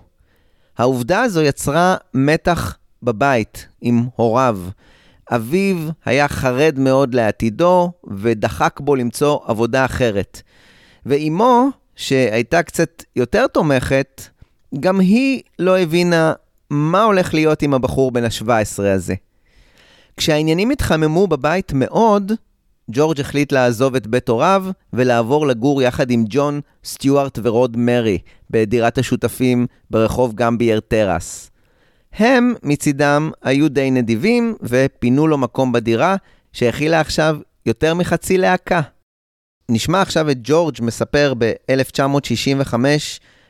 העובדה 0.77 1.21
הזו 1.21 1.41
יצרה 1.41 1.95
מתח 2.13 2.77
בבית 3.05 3.67
עם 3.81 4.05
הוריו. 4.15 4.59
אביו 5.31 5.77
היה 6.05 6.27
חרד 6.27 6.75
מאוד 6.79 7.13
לעתידו 7.13 7.91
ודחק 8.07 8.79
בו 8.79 8.95
למצוא 8.95 9.39
עבודה 9.45 9.85
אחרת. 9.85 10.41
ואימו, 11.05 11.69
שהייתה 11.95 12.63
קצת 12.63 13.03
יותר 13.15 13.47
תומכת, 13.47 14.21
גם 14.79 14.99
היא 14.99 15.41
לא 15.59 15.79
הבינה 15.79 16.33
מה 16.69 17.03
הולך 17.03 17.33
להיות 17.33 17.61
עם 17.61 17.73
הבחור 17.73 18.11
בן 18.11 18.23
ה-17 18.23 18.83
הזה. 18.83 19.15
כשהעניינים 20.17 20.69
התחממו 20.69 21.27
בבית 21.27 21.73
מאוד, 21.73 22.31
ג'ורג' 22.91 23.19
החליט 23.19 23.51
לעזוב 23.51 23.95
את 23.95 24.07
בית 24.07 24.29
הוריו 24.29 24.65
ולעבור 24.93 25.47
לגור 25.47 25.81
יחד 25.81 26.11
עם 26.11 26.25
ג'ון, 26.29 26.61
סטיוארט 26.83 27.39
ורוד 27.43 27.77
מרי 27.77 28.17
בדירת 28.49 28.97
השותפים 28.97 29.65
ברחוב 29.89 30.35
גמבייר 30.35 30.79
טרס. 30.79 31.51
הם, 32.17 32.53
מצידם, 32.63 33.31
היו 33.43 33.69
די 33.69 33.91
נדיבים 33.91 34.55
ופינו 34.61 35.27
לו 35.27 35.37
מקום 35.37 35.71
בדירה 35.71 36.15
שהכילה 36.53 36.99
עכשיו 36.99 37.37
יותר 37.65 37.93
מחצי 37.93 38.37
להקה. 38.37 38.81
נשמע 39.69 40.01
עכשיו 40.01 40.29
את 40.29 40.37
ג'ורג' 40.43 40.75
מספר 40.81 41.33
ב-1965 41.37 42.73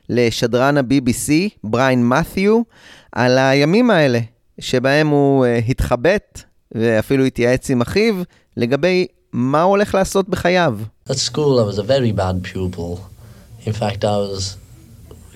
לשדרן 0.10 0.78
ה-BBC, 0.78 1.32
בריין 1.64 2.08
מת'יו, 2.08 2.62
על 3.12 3.38
הימים 3.38 3.92
האלה, 3.92 4.20
שבהם 4.60 5.08
הוא 5.08 5.46
uh, 5.46 5.72
התחבט 5.72 6.44
ואפילו 6.72 7.26
התייעץ 7.26 7.70
עם 7.70 7.82
אחיו 7.82 8.16
לגבי 8.58 9.08
מה 9.34 9.62
הוא 9.62 9.70
הולך 9.70 9.96
לעשות 9.96 10.30
בחייו. 10.30 10.80
At 11.10 11.14
school 11.14 11.60
I 11.60 11.74
was 11.74 11.78
a 11.78 11.84
very 11.84 12.12
bad 12.12 12.44
pupil. 12.44 13.00
In 13.66 13.74
fact 13.74 14.04
I 14.04 14.18
was, 14.18 14.58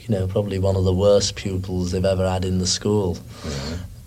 you 0.10 0.16
know, 0.16 0.28
probably 0.28 0.58
one 0.58 0.76
of 0.76 0.84
the 0.84 0.94
worst 0.94 1.36
pupils 1.36 1.92
they've 1.92 2.04
ever 2.04 2.28
had 2.28 2.44
in 2.44 2.58
the 2.58 2.66
school. 2.66 3.20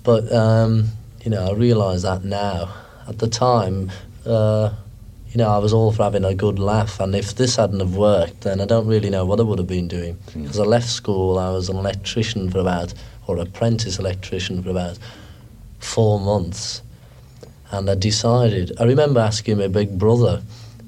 But, 0.02 0.30
um, 0.32 0.88
you 1.24 1.30
know, 1.30 1.46
I 1.46 1.52
realise 1.52 2.02
that 2.02 2.24
now. 2.24 2.74
At 3.08 3.20
the 3.20 3.28
time, 3.28 3.92
uh, 4.26 4.72
you 5.30 5.38
know, 5.38 5.48
I 5.48 5.58
was 5.58 5.72
all 5.72 5.92
for 5.92 6.02
having 6.02 6.24
a 6.24 6.34
good 6.34 6.58
laugh, 6.58 6.98
and 6.98 7.14
if 7.14 7.36
this 7.36 7.56
hadn't 7.56 7.78
have 7.78 7.94
worked, 7.94 8.40
then 8.40 8.60
I 8.60 8.64
don't 8.64 8.86
really 8.86 9.10
know 9.10 9.24
what 9.24 9.38
I 9.38 9.44
would 9.44 9.58
have 9.58 9.68
been 9.68 9.86
doing. 9.86 10.18
Because 10.34 10.58
I 10.58 10.64
left 10.64 10.88
school, 10.88 11.38
I 11.38 11.50
was 11.50 11.68
an 11.68 11.76
electrician 11.76 12.50
for 12.50 12.58
about, 12.58 12.94
or 13.28 13.38
apprentice 13.38 14.00
electrician 14.00 14.60
for 14.62 14.70
about 14.70 14.98
four 15.78 16.18
months. 16.18 16.82
And 17.70 17.88
I 17.88 17.94
decided, 17.94 18.72
I 18.80 18.84
remember 18.84 19.20
asking 19.20 19.58
my 19.58 19.68
big 19.68 19.98
brother, 19.98 20.42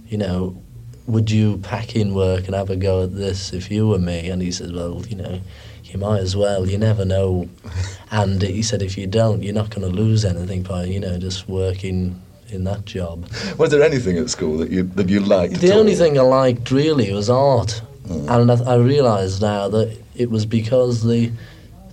you 0.08 0.18
know, 0.18 0.60
would 1.06 1.30
you 1.30 1.58
pack 1.58 1.96
in 1.96 2.14
work 2.14 2.46
and 2.46 2.54
have 2.54 2.70
a 2.70 2.76
go 2.76 3.04
at 3.04 3.14
this 3.14 3.52
if 3.52 3.70
you 3.70 3.88
were 3.88 3.98
me? 3.98 4.28
And 4.28 4.40
he 4.40 4.50
said, 4.50 4.74
well, 4.74 5.04
you 5.06 5.16
know, 5.16 5.40
you 5.84 5.98
might 5.98 6.20
as 6.20 6.36
well. 6.36 6.68
You 6.68 6.78
never 6.78 7.04
know. 7.04 7.48
and 8.10 8.40
he 8.42 8.62
said, 8.62 8.82
if 8.82 8.96
you 8.96 9.06
don't, 9.06 9.42
you're 9.42 9.54
not 9.54 9.70
going 9.70 9.88
to 9.88 9.94
lose 9.94 10.24
anything 10.24 10.62
by, 10.62 10.84
you 10.84 11.00
know, 11.00 11.18
just 11.18 11.48
working 11.48 12.20
in 12.48 12.64
that 12.64 12.84
job. 12.84 13.28
Was 13.58 13.70
there 13.70 13.82
anything 13.82 14.18
at 14.18 14.30
school 14.30 14.58
that 14.58 14.70
you 14.70 14.84
that 14.84 15.08
you 15.08 15.20
liked? 15.20 15.54
The 15.54 15.74
only 15.74 15.92
all? 15.92 15.98
thing 15.98 16.18
I 16.18 16.22
liked 16.22 16.70
really 16.70 17.12
was 17.12 17.28
art. 17.28 17.82
Hmm. 18.06 18.28
And 18.28 18.52
I, 18.52 18.74
I 18.74 18.76
realise 18.76 19.40
now 19.40 19.68
that 19.68 19.96
it 20.14 20.30
was 20.30 20.46
because 20.46 21.02
the 21.02 21.32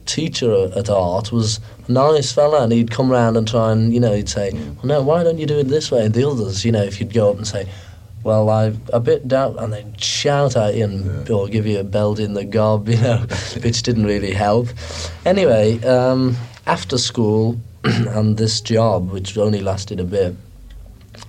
teacher 0.06 0.72
at 0.76 0.90
art 0.90 1.32
was 1.32 1.60
a 1.88 1.92
nice 1.92 2.32
fella 2.32 2.64
and 2.64 2.72
he'd 2.72 2.92
come 2.92 3.10
round 3.10 3.38
and 3.38 3.48
try 3.48 3.72
and, 3.72 3.94
you 3.94 4.00
know, 4.00 4.14
he'd 4.14 4.30
say, 4.30 4.52
hmm. 4.52 4.76
well, 4.76 4.86
no, 4.86 5.02
why 5.02 5.24
don't 5.24 5.38
you 5.38 5.46
do 5.46 5.60
it 5.60 5.68
this 5.68 5.92
way? 5.92 6.06
And 6.06 6.14
the 6.14 6.28
others, 6.28 6.66
you 6.66 6.72
know, 6.72 6.84
if 6.84 7.00
you'd 7.00 7.14
go 7.14 7.32
up 7.32 7.38
and 7.38 7.48
say, 7.48 7.68
well, 8.24 8.50
I 8.50 8.74
a 8.94 9.00
bit 9.00 9.28
doubt, 9.28 9.56
and 9.60 9.74
they'd 9.74 10.02
shout 10.02 10.56
at 10.56 10.76
you 10.76 10.86
and, 10.86 11.30
or 11.30 11.48
give 11.48 11.66
you 11.66 11.80
a 11.80 11.84
belt 11.84 12.20
in 12.20 12.34
the 12.34 12.46
gob, 12.46 12.88
you 12.90 12.98
know, 12.98 13.26
which 13.62 13.84
didn't 13.84 14.06
really 14.06 14.34
help. 14.34 14.68
Anyway, 15.26 15.82
um, 15.84 16.36
after 16.68 16.98
school 16.98 17.60
and 17.84 18.38
this 18.38 18.62
job, 18.62 19.12
which 19.12 19.38
only 19.38 19.62
lasted 19.62 20.00
a 20.00 20.04
bit, 20.04 20.36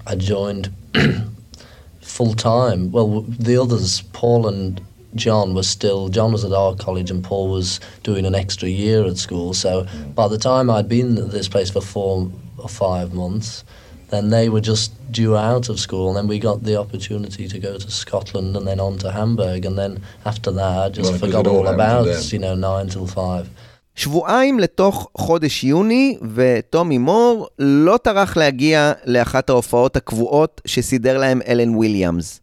I 0.07 0.17
joined 0.17 0.71
full 2.01 2.35
time. 2.35 2.93
Well, 2.93 3.23
the 3.23 3.57
others, 3.57 4.03
Paul 4.13 4.47
and 4.47 4.81
John, 5.15 5.55
were 5.55 5.63
still. 5.63 6.09
John 6.09 6.33
was 6.33 6.45
at 6.45 6.53
our 6.53 6.75
college, 6.75 7.11
and 7.11 7.25
Paul 7.25 7.51
was 7.51 7.81
doing 8.03 8.27
an 8.27 8.35
extra 8.35 8.69
year 8.69 9.05
at 9.07 9.17
school. 9.17 9.55
So 9.55 9.87
by 10.15 10.29
the 10.29 10.39
time 10.39 10.69
I'd 10.69 10.89
been 10.89 11.17
at 11.17 11.31
this 11.31 11.49
place 11.49 11.71
for 11.71 11.81
four 11.81 12.31
or 12.59 12.69
five 12.69 13.15
months, 13.15 13.65
then 14.12 14.25
they 14.37 14.46
were 14.55 14.64
just 14.72 14.88
due 15.18 15.35
out 15.51 15.64
of 15.72 15.77
school, 15.87 16.05
and 16.09 16.16
then 16.18 16.29
we 16.33 16.38
got 16.48 16.59
the 16.68 16.77
opportunity 16.85 17.44
to 17.53 17.59
go 17.66 17.72
to 17.85 17.90
Scotland 18.03 18.51
and 18.59 18.64
then 18.68 18.79
on 18.88 18.94
to 19.03 19.09
Hamburg, 19.18 19.61
and 19.68 19.77
then 19.83 19.92
after 20.31 20.51
that, 20.59 20.75
I 20.85 20.88
just 20.98 21.11
Well, 21.11 21.22
forgot 21.25 21.46
all 21.55 21.66
about 21.77 22.07
you 22.35 22.40
know 22.44 22.55
nine 22.68 22.88
till 22.94 23.09
five. 23.20 23.46
שבועיים 23.94 24.61
לתוך 24.61 25.09
חודש 25.18 25.64
יוני, 25.64 26.18
וטומי 26.35 26.98
מור 26.98 27.48
לא 27.59 27.96
טרח 28.03 28.37
להגיע 28.37 28.92
לאחת 29.05 29.51
ההופעות 29.51 29.96
הקבועות 29.96 30.61
שסידר 30.64 31.18
להם 31.18 31.40
אלן 31.48 31.75
וויליאמס. 31.75 32.40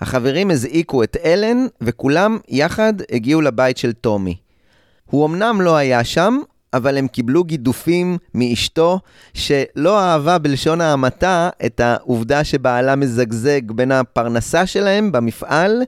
החברים 0.00 0.50
הזעיקו 0.50 1.02
את 1.02 1.16
אלן, 1.24 1.66
וכולם 1.80 2.38
יחד 2.48 2.94
הגיעו 3.12 3.40
לבית 3.40 3.76
של 3.76 3.92
טומי. 3.92 4.36
הוא 5.10 5.26
אמנם 5.26 5.60
לא 5.60 5.76
היה 5.76 6.04
שם, 6.04 6.38
אבל 6.74 6.98
הם 6.98 7.08
קיבלו 7.08 7.44
גידופים 7.44 8.18
מאשתו, 8.34 9.00
שלא 9.34 10.00
אהבה 10.00 10.38
בלשון 10.38 10.80
ההמעטה 10.80 11.50
את 11.66 11.80
העובדה 11.80 12.44
שבעלה 12.44 12.96
מזגזג 12.96 13.72
בין 13.72 13.92
הפרנסה 13.92 14.66
שלהם 14.66 15.12
במפעל 15.12 15.82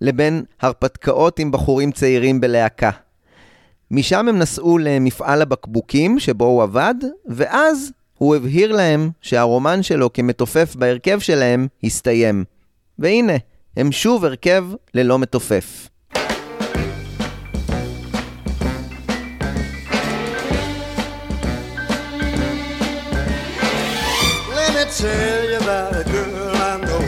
לבין 0.00 0.44
הרפתקאות 0.60 1.38
עם 1.38 1.50
בחורים 1.50 1.92
צעירים 1.92 2.40
בלהקה. 2.40 2.90
משם 3.90 4.28
הם 4.28 4.38
נסעו 4.38 4.78
למפעל 4.78 5.42
הבקבוקים 5.42 6.18
שבו 6.18 6.44
הוא 6.44 6.62
עבד, 6.62 6.94
ואז 7.26 7.92
הוא 8.18 8.36
הבהיר 8.36 8.72
להם 8.72 9.10
שהרומן 9.20 9.82
שלו 9.82 10.12
כמתופף 10.12 10.76
בהרכב 10.76 11.18
שלהם 11.18 11.68
הסתיים. 11.84 12.44
והנה, 12.98 13.36
הם 13.76 13.92
שוב 13.92 14.24
הרכב 14.24 14.64
ללא 14.94 15.18
מתופף. 15.18 15.88
Tell 25.02 25.44
you 25.50 25.58
about 25.64 25.96
a 26.02 26.04
girl 26.14 26.54
I 26.70 26.74
know. 26.86 27.02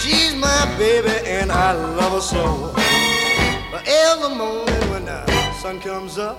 She's 0.00 0.34
my 0.48 0.62
baby 0.82 1.16
and 1.36 1.50
I 1.50 1.70
love 1.98 2.12
her 2.18 2.24
so. 2.32 2.44
But 3.72 3.82
every 4.06 4.32
morning 4.42 4.84
when 4.92 5.04
the 5.10 5.20
sun 5.62 5.76
comes 5.88 6.14
up, 6.28 6.36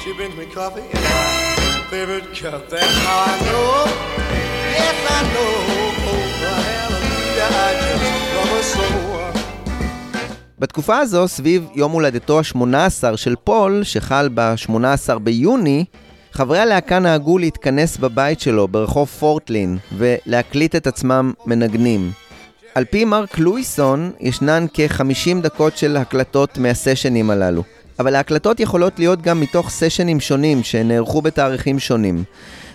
she 0.00 0.10
brings 0.18 0.34
me 0.40 0.46
coffee 0.58 0.86
in 0.94 1.02
my 1.10 1.26
favorite 1.92 2.28
cup. 2.40 2.62
That's 2.72 2.96
how 3.06 3.18
I 3.30 3.34
know. 3.46 3.70
Yes, 4.78 4.98
I 5.16 5.20
know. 5.34 5.52
Oh, 6.10 6.22
hallelujah, 6.78 7.50
I 7.66 7.70
just 7.84 8.06
love 8.36 8.52
her 8.56 8.64
so. 8.74 8.86
בתקופה 10.58 10.98
הזו, 10.98 11.28
סביב 11.28 11.68
יום 11.74 11.92
הולדתו 11.92 12.38
ה-18 12.38 13.16
של 13.16 13.34
פול, 13.44 13.84
שחל 13.84 14.28
ב-18 14.34 15.18
ביוני, 15.18 15.84
חברי 16.32 16.58
הלהקה 16.58 16.98
נהגו 16.98 17.38
להתכנס 17.38 17.96
בבית 17.96 18.40
שלו 18.40 18.68
ברחוב 18.68 19.08
פורטלין 19.08 19.78
ולהקליט 19.96 20.76
את 20.76 20.86
עצמם 20.86 21.32
מנגנים. 21.46 22.10
על 22.74 22.84
פי 22.84 23.04
מרק 23.04 23.38
לואיסון, 23.38 24.10
ישנן 24.20 24.66
כ-50 24.74 25.42
דקות 25.42 25.76
של 25.76 25.96
הקלטות 25.96 26.58
מהסשנים 26.58 27.30
הללו. 27.30 27.62
אבל 27.98 28.14
ההקלטות 28.14 28.60
יכולות 28.60 28.98
להיות 28.98 29.22
גם 29.22 29.40
מתוך 29.40 29.70
סשנים 29.70 30.20
שונים 30.20 30.62
שנערכו 30.62 31.22
בתאריכים 31.22 31.78
שונים. 31.78 32.24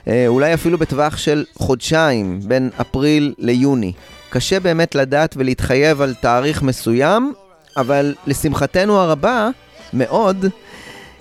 אה, 0.08 0.28
אולי 0.28 0.54
אפילו 0.54 0.78
בטווח 0.78 1.18
של 1.18 1.46
חודשיים, 1.56 2.40
בין 2.44 2.70
אפריל 2.82 3.34
ליוני. 3.38 3.94
קשה 4.30 4.60
באמת 4.60 4.96
לדעת 4.96 5.36
ולהתחייב 5.38 6.02
על 6.02 6.14
תאריך 6.14 6.64
מסוים, 6.64 7.34
אבל 7.78 8.16
לשמחתנו 8.28 9.00
הרבה, 9.00 9.50
מאוד, 9.94 10.46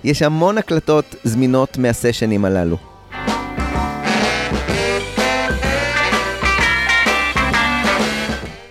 יש 0.05 0.21
המון 0.21 0.57
הקלטות 0.57 1.15
זמינות 1.23 1.77
מהסשנים 1.77 2.45
הללו. 2.45 2.77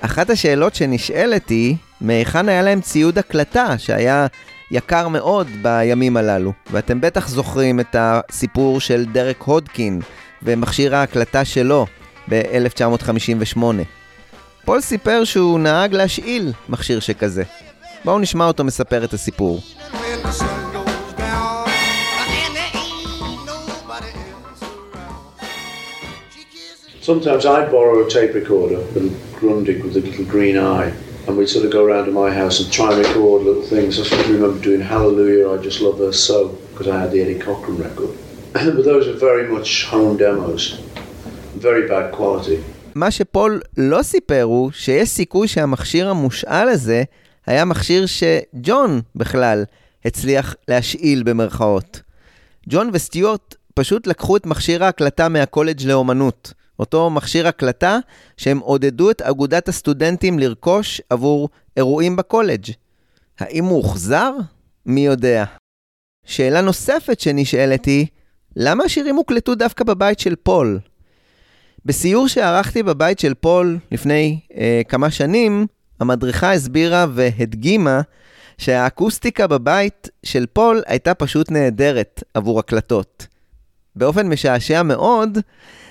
אחת 0.01 0.31
השאלות 0.31 0.75
שנשאלת 0.75 1.49
היא, 1.49 1.77
מהיכן 2.01 2.49
היה 2.49 2.63
להם 2.63 2.81
ציוד 2.81 3.19
הקלטה 3.19 3.79
שהיה 3.79 4.27
יקר 4.71 5.09
מאוד 5.09 5.47
בימים 5.63 6.17
הללו? 6.17 6.53
ואתם 6.71 7.01
בטח 7.01 7.29
זוכרים 7.29 7.81
את 7.81 7.97
הסיפור 7.99 8.81
של 8.81 9.05
דרק 9.13 9.43
הודקין 9.43 10.01
ומכשיר 10.43 10.97
ההקלטה 10.97 11.45
שלו 11.45 11.87
ב-1958. 12.29 13.59
פול 14.65 14.81
סיפר 14.81 15.25
שהוא 15.25 15.61
נהג 15.61 15.93
להשאיל 15.93 16.53
מכשיר 16.69 17.01
שכזה. 17.01 17.43
בואו 18.05 18.19
נשמע 18.19 18.47
אותו 18.47 18.65
מספר 18.65 19.05
את 19.05 19.13
הסיפור. 19.13 19.61
Sometimes 27.11 27.45
I'd 27.45 27.71
borrow 27.71 27.97
a 28.07 28.09
tape 28.09 28.33
recorder 28.33 28.81
from 28.93 29.11
Grundig 29.39 29.79
with 29.85 29.95
a 29.99 30.01
little 30.01 30.25
green 30.25 30.57
eye, 30.57 30.91
and 31.27 31.37
we'd 31.37 31.51
sort 31.51 31.67
of 31.67 31.71
go 31.71 31.85
around 31.85 32.07
to 32.07 32.13
my 32.13 32.31
house 32.41 32.57
and 32.61 32.73
try 32.73 32.89
and 32.93 32.99
record 33.07 33.43
little 33.49 33.67
things. 33.75 34.01
I 34.01 34.05
still 34.05 34.33
remember 34.37 34.59
doing 34.69 34.81
Hallelujah, 34.81 35.51
I 35.55 35.57
Just 35.69 35.83
Love 35.83 35.99
Her 35.99 36.15
So, 36.15 36.39
because 36.71 36.89
I 36.89 36.97
had 37.03 37.11
the 37.13 37.21
Eddie 37.25 37.41
Cochran 37.47 37.77
record. 37.87 38.13
but 38.77 38.85
those 38.91 39.07
are 39.11 39.19
very 39.29 39.47
much 39.55 39.71
home 39.93 40.17
demos, 40.17 40.63
very 41.69 41.87
bad 41.87 42.07
quality. 42.17 42.59
מה 42.95 43.11
שפול 43.11 43.61
לא 43.79 44.03
סיפר 44.03 44.43
הוא 44.43 44.71
שיש 44.73 45.09
סיכוי 45.09 45.49
שהמכשיר 45.49 46.09
המושאל 46.09 46.69
הזה 46.69 47.03
היה 47.47 47.65
מכשיר 47.65 48.07
שג'ון 48.07 49.01
בכלל 49.17 49.65
הצליח 50.05 50.55
להשאיל 50.69 51.23
במרכאות. 51.23 52.03
ג'ון 52.69 52.91
וסטיוארט 52.93 53.55
פשוט 53.75 54.07
לקחו 54.07 54.37
את 54.37 54.47
מכשיר 54.47 54.85
ההקלטה 54.85 55.29
מהקולג' 55.29 55.87
לאומנות, 55.87 56.53
אותו 56.79 57.11
מכשיר 57.11 57.49
הקלטה 57.49 57.99
שהם 58.37 58.59
עודדו 58.59 59.11
את 59.11 59.23
אגודת 59.23 59.69
הסטודנטים 59.69 60.39
לרכוש 60.39 61.01
עבור 61.11 61.49
אירועים 61.77 62.17
בקולג'. 62.17 62.71
האם 63.39 63.65
הוא 63.65 63.77
הוחזר? 63.77 64.33
מי 64.87 65.07
יודע. 65.07 65.45
שאלה 66.25 66.61
נוספת 66.61 67.21
שנשאלת 67.21 67.85
היא, 67.85 68.07
למה 68.57 68.85
השירים 68.85 69.17
הוקלטו 69.17 69.55
דווקא 69.55 69.85
בבית 69.85 70.19
של 70.19 70.37
פול? 70.37 70.81
בסיור 71.85 72.29
שערכתי 72.29 72.83
בבית 72.83 73.19
של 73.19 73.35
פול 73.35 73.79
לפני 73.93 74.41
אה, 74.57 74.83
כמה 74.89 75.11
שנים, 75.11 75.67
המדריכה 76.01 76.53
הסבירה 76.53 77.07
והדגימה 77.15 78.01
שהאקוסטיקה 78.59 79.47
בבית 79.47 80.09
של 80.23 80.47
פול 80.47 80.83
הייתה 80.87 81.15
פשוט 81.15 81.51
נהדרת 81.51 82.23
עבור 82.35 82.59
הקלטות. 82.59 83.27
באופן 83.97 84.29
משעשע 84.29 84.83
מאוד, 84.83 85.39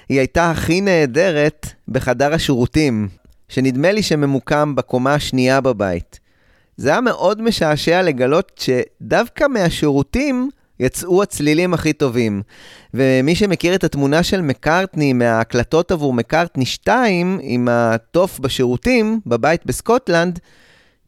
היא 0.09 0.19
הייתה 0.19 0.51
הכי 0.51 0.81
נהדרת 0.81 1.67
בחדר 1.87 2.33
השירותים, 2.33 3.07
שנדמה 3.49 3.91
לי 3.91 4.03
שממוקם 4.03 4.75
בקומה 4.75 5.13
השנייה 5.13 5.61
בבית. 5.61 6.19
זה 6.77 6.89
היה 6.89 7.01
מאוד 7.01 7.41
משעשע 7.41 8.01
לגלות 8.01 8.61
שדווקא 8.61 9.47
מהשירותים 9.47 10.49
יצאו 10.79 11.23
הצלילים 11.23 11.73
הכי 11.73 11.93
טובים. 11.93 12.41
ומי 12.93 13.35
שמכיר 13.35 13.75
את 13.75 13.83
התמונה 13.83 14.23
של 14.23 14.41
מקארטני 14.41 15.13
מההקלטות 15.13 15.91
עבור 15.91 16.13
מקארטני 16.13 16.65
2 16.65 17.39
עם 17.41 17.67
התוף 17.71 18.39
בשירותים 18.39 19.19
בבית 19.25 19.65
בסקוטלנד, 19.65 20.39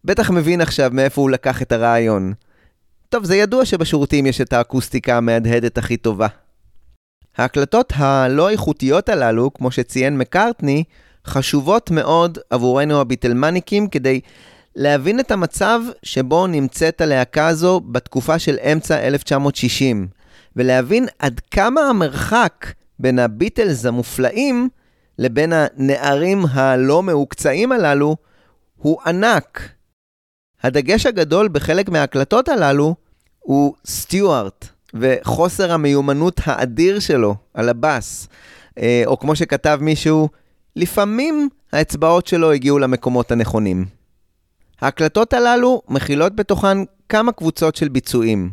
בטח 0.06 0.30
מבין 0.30 0.62
עכשיו 0.62 0.90
מאיפה 0.94 1.22
הוא 1.22 1.30
לקח 1.30 1.62
את 1.62 1.72
הרעיון. 1.72 2.34
טוב, 3.10 3.24
זה 3.24 3.36
ידוע 3.36 3.66
שבשירותים 3.66 4.26
יש 4.26 4.42
את 4.42 4.54
האקוסטיקה 4.54 5.18
המהדהדת 5.18 5.78
הכי 5.78 5.98
טובה. 5.98 6.28
ההקלטות 7.38 7.94
הלא 7.96 8.50
איכותיות 8.50 9.10
הללו, 9.10 9.54
כמו 9.54 9.72
שציין 9.72 10.18
מקארטני, 10.18 10.84
חשובות 11.28 11.92
מאוד 11.92 12.38
עבורנו 12.50 13.02
הביטלמניקים 13.02 13.88
כדי 13.88 14.22
להבין 14.76 15.20
את 15.20 15.32
המצב 15.32 15.82
שבו 16.04 16.48
נמצאת 16.48 17.02
הלהקה 17.02 17.48
הזו 17.48 17.82
בתקופה 17.92 18.40
של 18.40 18.58
אמצע 18.72 19.08
1960, 19.08 20.08
ולהבין 20.56 21.06
עד 21.20 21.42
כמה 21.52 21.82
המרחק 21.82 22.66
בין 23.00 23.20
הביטלס 23.20 23.86
המופלאים 23.86 24.70
לבין 25.20 25.54
הנערים 25.54 26.46
הלא 26.52 27.04
מהוקצעים 27.04 27.72
הללו 27.72 28.16
הוא 28.76 28.98
ענק. 29.06 29.70
הדגש 30.64 31.06
הגדול 31.06 31.48
בחלק 31.48 31.90
מההקלטות 31.90 32.50
הללו 32.50 32.96
הוא 33.40 33.76
סטיוארט 33.86 34.75
וחוסר 34.96 35.72
המיומנות 35.72 36.42
האדיר 36.46 37.00
שלו 37.00 37.36
על 37.54 37.70
הבאס. 37.70 38.28
אה, 38.80 39.04
או 39.06 39.20
כמו 39.20 39.36
שכתב 39.36 39.78
מישהו, 39.82 40.30
לפעמים 40.76 41.50
האצבעות 41.72 42.28
שלו 42.28 42.52
הגיעו 42.52 42.80
למקומות 42.80 43.32
הנכונים. 43.32 43.86
ההקלטות 44.82 45.34
הללו 45.34 45.82
מכילות 45.90 46.36
בתוכן 46.36 46.78
כמה 47.10 47.32
קבוצות 47.32 47.76
של 47.76 47.88
ביצועים. 47.88 48.50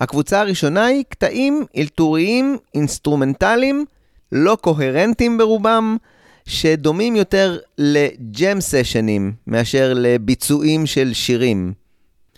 הקבוצה 0.00 0.40
הראשונה 0.40 0.84
היא 0.84 1.04
קטעים 1.08 1.64
אלתוריים, 1.76 2.56
אינסטרומנטליים, 2.74 3.84
לא 4.32 4.56
קוהרנטיים 4.60 5.38
ברובם, 5.38 5.96
שדומים 6.44 7.16
יותר 7.16 7.58
לג'ם 7.78 8.60
סשנים 8.60 9.32
מאשר 9.46 9.92
לביצועים 9.96 10.86
של 10.86 11.12
שירים. 11.12 11.72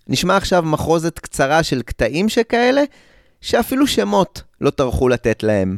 נשמע 0.08 0.36
עכשיו 0.36 0.62
מחרוזת 0.62 1.18
קצרה 1.18 1.62
של 1.62 1.82
קטעים 1.82 2.28
שכאלה, 2.28 2.82
שאפילו 3.44 3.86
שמות 3.86 4.42
לא 4.60 4.70
טרחו 4.70 5.08
לתת 5.08 5.42
להם. 5.42 5.76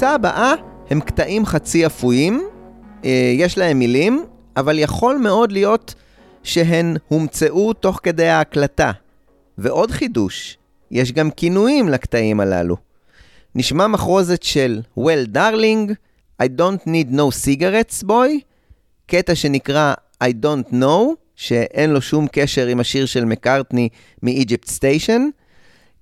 הקבוצה 0.00 0.14
הבאה 0.14 0.54
הם 0.90 1.00
קטעים 1.00 1.46
חצי 1.46 1.86
אפויים, 1.86 2.48
אה, 3.04 3.32
יש 3.36 3.58
להם 3.58 3.78
מילים, 3.78 4.24
אבל 4.56 4.78
יכול 4.78 5.18
מאוד 5.18 5.52
להיות 5.52 5.94
שהן 6.42 6.96
הומצאו 7.08 7.72
תוך 7.72 8.00
כדי 8.02 8.28
ההקלטה. 8.28 8.92
ועוד 9.58 9.90
חידוש, 9.90 10.58
יש 10.90 11.12
גם 11.12 11.30
כינויים 11.30 11.88
לקטעים 11.88 12.40
הללו. 12.40 12.76
נשמע 13.54 13.86
מחרוזת 13.86 14.42
של 14.42 14.80
Well 14.98 15.34
Darling, 15.34 15.92
I 16.42 16.46
don't 16.46 16.86
need 16.86 17.12
no 17.12 17.30
cigarettes 17.44 18.04
boy, 18.06 18.40
קטע 19.06 19.34
שנקרא 19.34 19.94
I 20.24 20.28
don't 20.44 20.72
know, 20.72 21.14
שאין 21.36 21.90
לו 21.90 22.00
שום 22.00 22.26
קשר 22.32 22.66
עם 22.66 22.80
השיר 22.80 23.06
של 23.06 23.24
מקארטני 23.24 23.88
מ-Egypt 24.22 24.68
Station, 24.68 25.20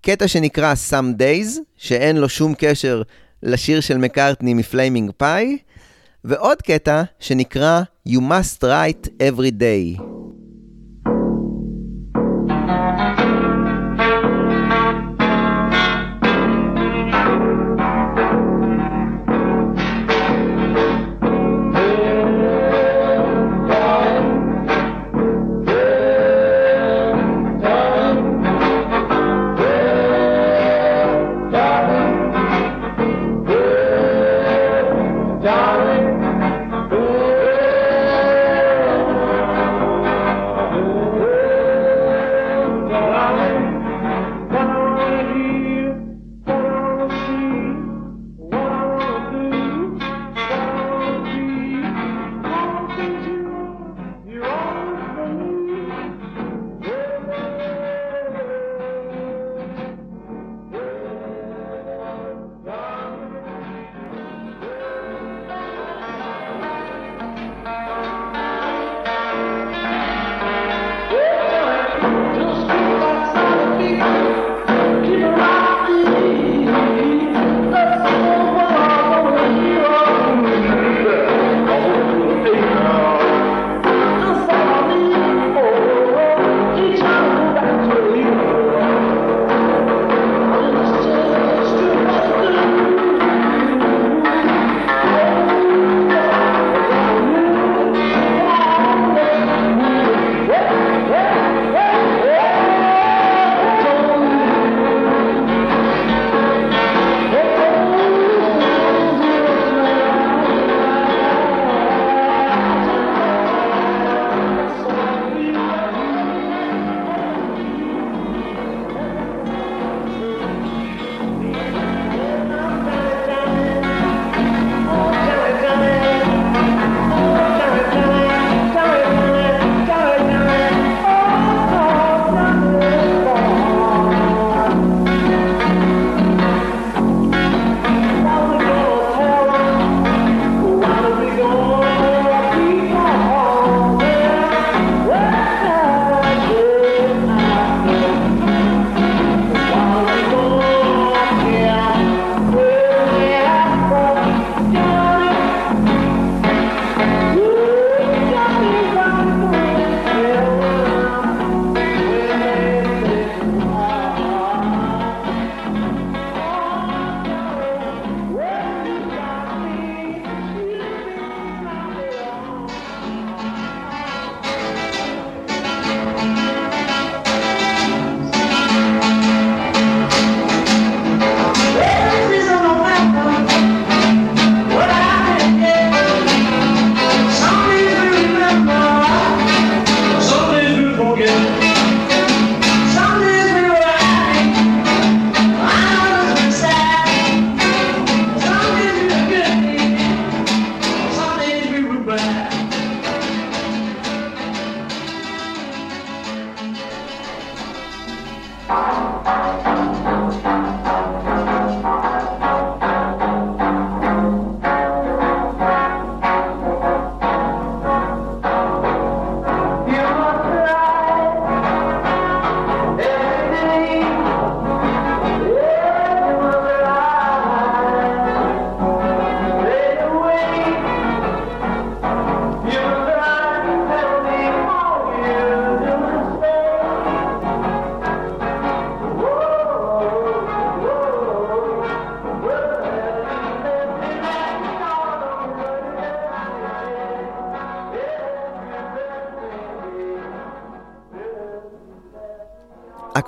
קטע 0.03 0.29
שנקרא 0.29 0.75
Some 0.91 1.21
Days, 1.21 1.59
שאין 1.77 2.17
לו 2.17 2.29
שום 2.29 2.55
קשר 2.59 3.03
לשיר 3.43 3.81
של 3.81 3.99
מקארטני 3.99 4.55
מפליימינג 4.55 5.11
פאי, 5.17 5.59
ועוד 6.25 6.63
קטע 6.63 7.03
שנקרא 7.21 7.83
You 8.09 8.21
must 8.21 8.63
write 8.63 9.09
every 9.23 9.53
day. 9.61 10.18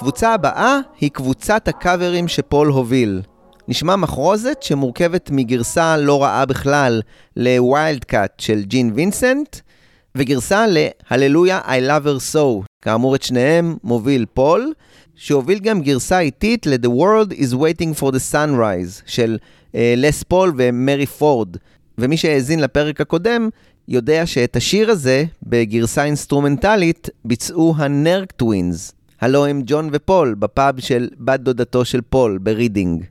הקבוצה 0.00 0.34
הבאה 0.34 0.78
היא 1.00 1.10
קבוצת 1.10 1.68
הקאברים 1.68 2.28
שפול 2.28 2.68
הוביל. 2.68 3.22
נשמע 3.68 3.96
מחרוזת 3.96 4.62
שמורכבת 4.62 5.30
מגרסה 5.32 5.96
לא 5.96 6.22
רעה 6.22 6.46
בכלל 6.46 7.02
ל-Wild 7.36 8.04
Cat 8.04 8.40
של 8.40 8.62
ג'ין 8.62 8.92
וינסנט, 8.94 9.56
וגרסה 10.14 10.64
ל-Hallelujah 10.68 11.60
I 11.64 11.80
love 11.90 12.06
her 12.06 12.34
so. 12.34 12.64
כאמור 12.82 13.14
את 13.14 13.22
שניהם 13.22 13.76
מוביל 13.84 14.26
פול, 14.34 14.72
שהוביל 15.14 15.58
גם 15.58 15.82
גרסה 15.82 16.20
איטית 16.20 16.66
ל-The 16.66 16.88
world 16.88 17.32
is 17.32 17.54
waiting 17.54 18.00
for 18.00 18.10
the 18.10 18.32
sunrise 18.32 19.02
של 19.06 19.38
אה, 19.74 19.94
לס 19.96 20.22
פול 20.22 20.52
ומרי 20.56 21.06
פורד. 21.06 21.56
ומי 21.98 22.16
שהאזין 22.16 22.60
לפרק 22.60 23.00
הקודם, 23.00 23.48
יודע 23.88 24.26
שאת 24.26 24.56
השיר 24.56 24.90
הזה, 24.90 25.24
בגרסה 25.42 26.04
אינסטרומנטלית, 26.04 27.08
ביצעו 27.24 27.74
ה-Nerk 27.78 28.32
Twins. 28.32 28.99
הלא 29.20 29.46
הם 29.46 29.62
ג'ון 29.66 29.88
ופול, 29.92 30.34
בפאב 30.38 30.80
של 30.80 31.08
בת 31.18 31.40
דודתו 31.40 31.84
של 31.84 32.00
פול, 32.00 32.38
ברידינג. 32.38 33.04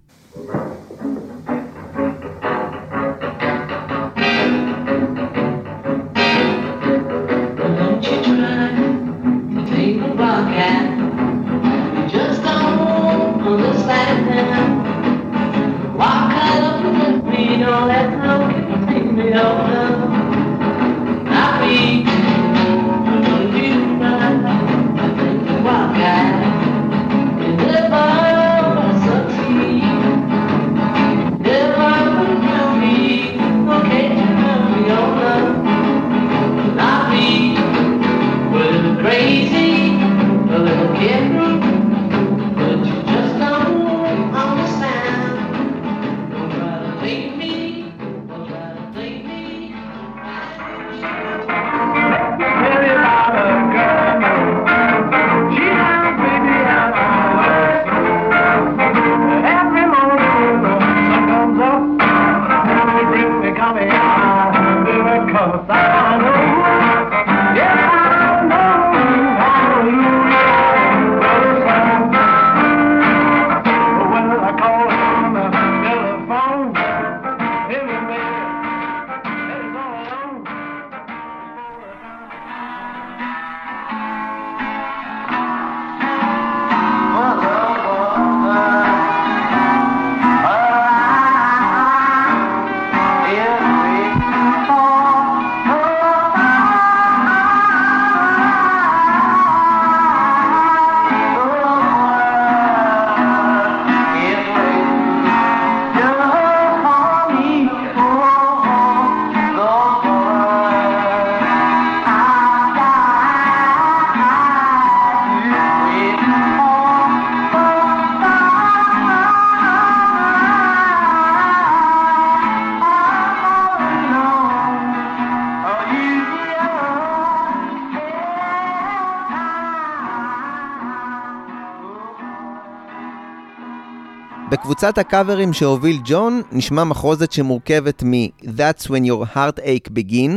בקבוצת 134.79 134.97
הקאברים 134.97 135.53
שהוביל 135.53 135.99
ג'ון, 136.05 136.41
נשמע 136.51 136.83
מחרוזת 136.83 137.31
שמורכבת 137.31 138.03
מ-That's 138.03 138.85
when 138.85 139.05
your 139.05 139.35
heartache 139.35 139.89
begin, 139.89 140.31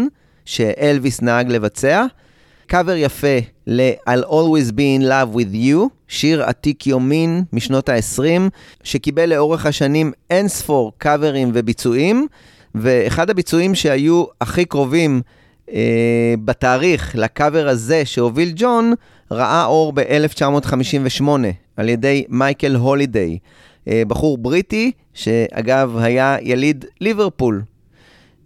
שאלוויס 0.44 1.22
נהג 1.22 1.50
לבצע, 1.50 2.04
קאבר 2.66 2.96
יפה 2.96 3.38
ל-I'll 3.66 4.24
always 4.24 4.72
be 4.72 5.00
in 5.00 5.02
love 5.02 5.36
with 5.36 5.54
you, 5.54 5.88
שיר 6.08 6.42
עתיק 6.42 6.86
יומין 6.86 7.44
משנות 7.52 7.88
ה-20, 7.88 8.22
שקיבל 8.82 9.28
לאורך 9.34 9.66
השנים 9.66 10.12
אין 10.30 10.48
ספור 10.48 10.92
קאברים 10.98 11.50
וביצועים, 11.54 12.26
ואחד 12.74 13.30
הביצועים 13.30 13.74
שהיו 13.74 14.24
הכי 14.40 14.64
קרובים 14.64 15.22
אה, 15.72 16.34
בתאריך 16.44 17.16
לקאבר 17.18 17.68
הזה 17.68 18.04
שהוביל 18.04 18.52
ג'ון, 18.56 18.94
ראה 19.30 19.64
אור 19.64 19.92
ב-1958 19.92 21.24
על 21.76 21.88
ידי 21.88 22.24
מייקל 22.28 22.74
הולידיי. 22.74 23.38
אה, 23.88 24.02
בחור 24.08 24.38
בריטי, 24.38 24.92
שאגב 25.14 25.96
היה 25.96 26.36
יליד 26.40 26.84
ליברפול. 27.00 27.62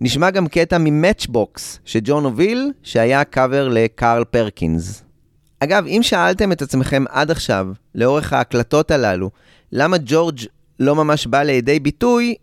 נשמע 0.01 0.31
גם 0.31 0.47
קטע 0.47 0.79
מ-Matchbox 0.79 1.81
שג'ון 1.85 2.25
הוביל, 2.25 2.73
שהיה 2.83 3.25
קאבר 3.25 3.69
לקארל 3.69 4.25
פרקינס. 4.25 5.03
אגב, 5.61 5.87
אם 5.87 6.01
שאלתם 6.03 6.53
את 6.53 6.63
עצמכם 6.63 7.05
עד 7.09 7.31
עכשיו, 7.31 7.67
לאורך 7.95 8.33
ההקלטות 8.33 8.91
הללו, 8.91 9.31
למה 9.73 9.97
ג'ורג' 10.05 10.41
לא 10.81 10.95
ממש 10.95 11.27
בא 11.27 11.43
לידי 11.43 11.81
ביטוי, 11.81 12.35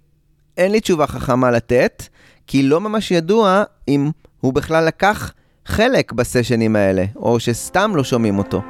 אין 0.58 0.72
לי 0.72 0.80
תשובה 0.80 1.08
חכמה 1.08 1.52
לתת, 1.52 2.04
כי 2.48 2.64
לא 2.64 2.82
ממש 2.82 3.12
ידוע 3.12 3.64
אם 3.88 4.12
הוא 4.42 4.54
בכלל 4.54 4.86
לקח 4.86 5.34
חלק 5.66 6.12
בסשנים 6.12 6.76
האלה, 6.76 7.06
או 7.16 7.40
שסתם 7.40 7.96
לא 7.96 8.04
שומעים 8.04 8.38
אותו. 8.38 8.62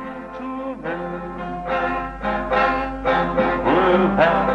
pass. 4.16 4.53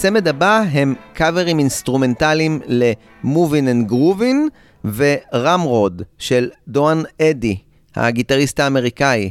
הצמד 0.00 0.28
הבא 0.28 0.62
הם 0.72 0.94
קאברים 1.14 1.58
אינסטרומנטליים 1.58 2.60
ל-Movin' 2.66 3.88
and 3.88 3.92
Groovin' 3.92 4.88
ו-Ramrod 4.94 6.02
של 6.18 6.50
דואן 6.68 7.02
אדי, 7.22 7.56
הגיטריסט 7.96 8.60
האמריקאי. 8.60 9.30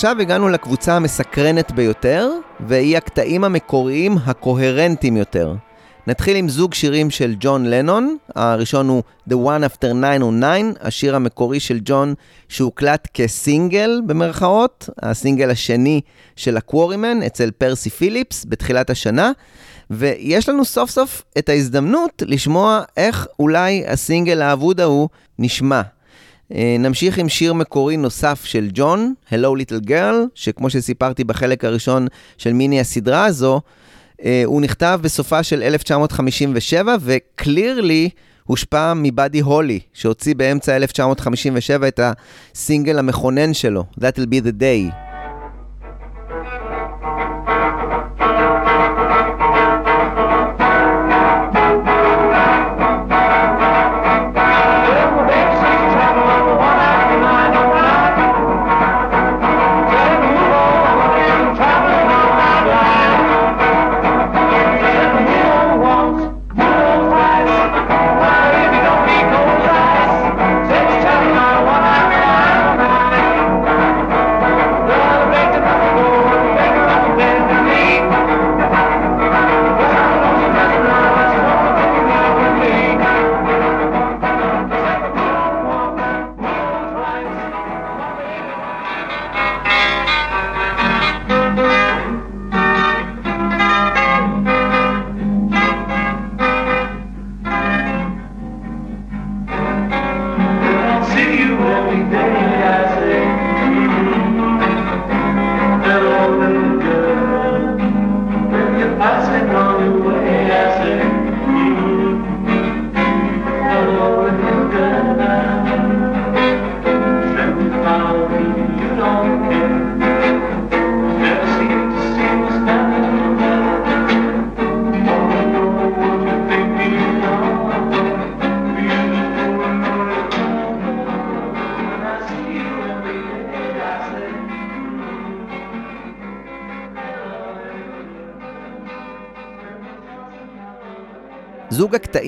עכשיו 0.00 0.20
הגענו 0.20 0.48
לקבוצה 0.48 0.96
המסקרנת 0.96 1.72
ביותר, 1.72 2.30
והיא 2.60 2.96
הקטעים 2.96 3.44
המקוריים 3.44 4.16
הקוהרנטיים 4.26 5.16
יותר. 5.16 5.54
נתחיל 6.06 6.36
עם 6.36 6.48
זוג 6.48 6.74
שירים 6.74 7.10
של 7.10 7.34
ג'ון 7.40 7.66
לנון, 7.66 8.16
הראשון 8.34 8.88
הוא 8.88 9.02
The 9.30 9.32
One 9.32 9.64
After 9.64 9.86
909, 10.02 10.80
השיר 10.80 11.16
המקורי 11.16 11.60
של 11.60 11.78
ג'ון 11.84 12.14
שהוקלט 12.48 13.08
כסינגל 13.14 14.00
במרכאות, 14.06 14.88
הסינגל 15.02 15.50
השני 15.50 16.00
של 16.36 16.56
הקוורימן 16.56 17.22
אצל 17.22 17.50
פרסי 17.50 17.90
פיליפס 17.90 18.46
בתחילת 18.48 18.90
השנה, 18.90 19.32
ויש 19.90 20.48
לנו 20.48 20.64
סוף 20.64 20.90
סוף 20.90 21.22
את 21.38 21.48
ההזדמנות 21.48 22.22
לשמוע 22.26 22.82
איך 22.96 23.26
אולי 23.38 23.86
הסינגל 23.86 24.42
האבוד 24.42 24.80
ההוא 24.80 25.08
נשמע. 25.38 25.82
אה, 26.54 26.76
נמשיך 26.78 27.18
עם 27.18 27.28
שיר 27.28 27.52
מקורי 27.52 27.96
נוסף 27.96 28.44
של 28.44 28.68
ג'ון, 28.74 29.14
Hello 29.30 29.34
Little 29.34 29.88
Girl, 29.88 30.14
שכמו 30.34 30.70
שסיפרתי 30.70 31.24
בחלק 31.24 31.64
הראשון 31.64 32.06
של 32.38 32.52
מיני 32.52 32.80
הסדרה 32.80 33.24
הזו, 33.24 33.60
אה, 34.24 34.42
הוא 34.44 34.60
נכתב 34.60 35.00
בסופה 35.02 35.42
של 35.42 35.62
1957, 35.62 36.96
וקלירלי 37.00 38.10
הושפע 38.44 38.92
מבאדי 38.96 39.40
הולי, 39.40 39.80
שהוציא 39.92 40.34
באמצע 40.34 40.76
1957 40.76 41.88
את 41.88 42.00
הסינגל 42.02 42.98
המכונן 42.98 43.54
שלו, 43.54 43.84
That'll 44.00 44.26
be 44.26 44.46
the 44.46 44.60
day. 44.60 45.09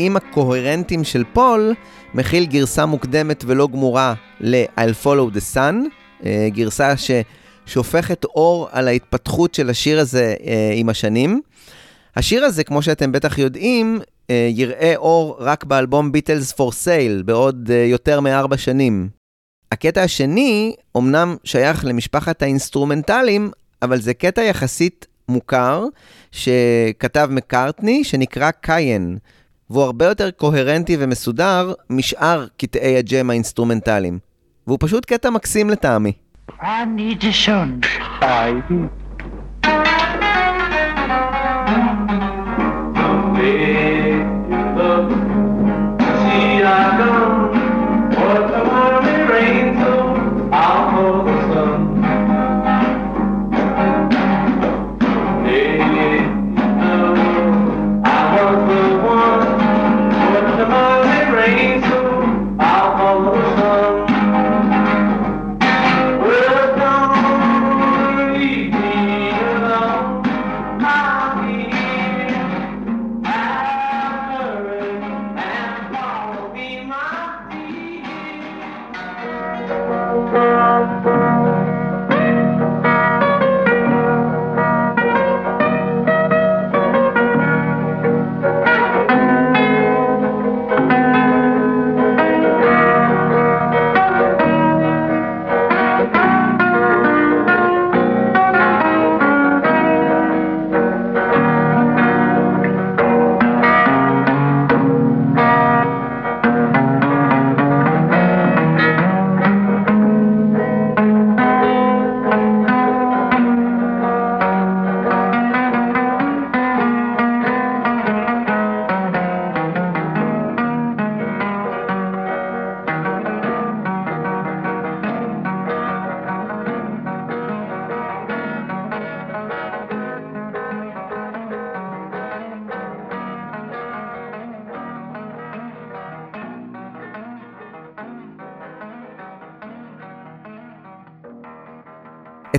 הקטעים 0.02 0.16
הקוהרנטיים 0.16 1.04
של 1.04 1.24
פול 1.32 1.74
מכיל 2.14 2.46
גרסה 2.46 2.86
מוקדמת 2.86 3.44
ולא 3.46 3.68
גמורה 3.72 4.14
ל-I'll 4.40 5.04
Follow 5.04 5.36
the 5.36 5.54
Sun, 5.54 5.74
אה, 6.26 6.48
גרסה 6.48 6.94
ששופכת 7.66 8.24
אור 8.24 8.68
על 8.72 8.88
ההתפתחות 8.88 9.54
של 9.54 9.70
השיר 9.70 10.00
הזה 10.00 10.34
אה, 10.46 10.72
עם 10.74 10.88
השנים. 10.88 11.40
השיר 12.16 12.44
הזה, 12.44 12.64
כמו 12.64 12.82
שאתם 12.82 13.12
בטח 13.12 13.38
יודעים, 13.38 14.00
אה, 14.30 14.48
יראה 14.50 14.96
אור 14.96 15.36
רק 15.40 15.64
באלבום 15.64 16.12
Beatles 16.12 16.52
for 16.52 16.72
Sale 16.72 17.22
בעוד 17.22 17.70
יותר 17.70 18.20
מארבע 18.20 18.56
שנים. 18.56 19.08
הקטע 19.72 20.02
השני 20.02 20.74
אומנם 20.94 21.36
שייך 21.44 21.84
למשפחת 21.84 22.42
האינסטרומנטלים, 22.42 23.50
אבל 23.82 24.00
זה 24.00 24.14
קטע 24.14 24.42
יחסית 24.42 25.06
מוכר 25.28 25.84
שכתב 26.32 27.28
מקארטני, 27.30 28.04
שנקרא 28.04 28.50
Cayenne, 28.50 29.18
והוא 29.70 29.84
הרבה 29.84 30.06
יותר 30.06 30.30
קוהרנטי 30.30 30.96
ומסודר 30.98 31.72
משאר 31.90 32.46
קטעי 32.56 32.98
הג'ם 32.98 33.30
האינסטרומנטליים. 33.30 34.18
והוא 34.66 34.78
פשוט 34.80 35.04
קטע 35.04 35.30
מקסים 35.30 35.70
לטעמי. 35.70 36.12
I 36.50 36.84
need 36.96 37.22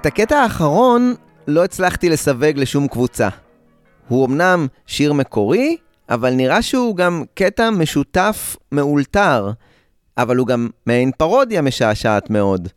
את 0.04 0.08
הקטע 0.08 0.38
האחרון 0.38 1.16
לא 1.48 1.64
הצלחתי 1.64 2.10
לסווג 2.10 2.52
לשום 2.56 2.88
קבוצה. 2.88 3.30
הוא 4.08 4.26
אמנם 4.26 4.68
שיר 4.88 5.14
מקורי, 5.14 5.78
אבל 6.10 6.34
נראה 6.34 6.62
שהוא 6.62 6.96
גם 6.96 7.24
קטע 7.34 7.70
משותף 7.70 8.56
מאולתר, 8.72 9.52
אבל 10.18 10.38
הוא 10.38 10.48
גם 10.48 10.70
מעין 10.86 11.12
פרודיה 11.18 11.62
משעשעת 11.62 12.30
מאוד. 12.30 12.68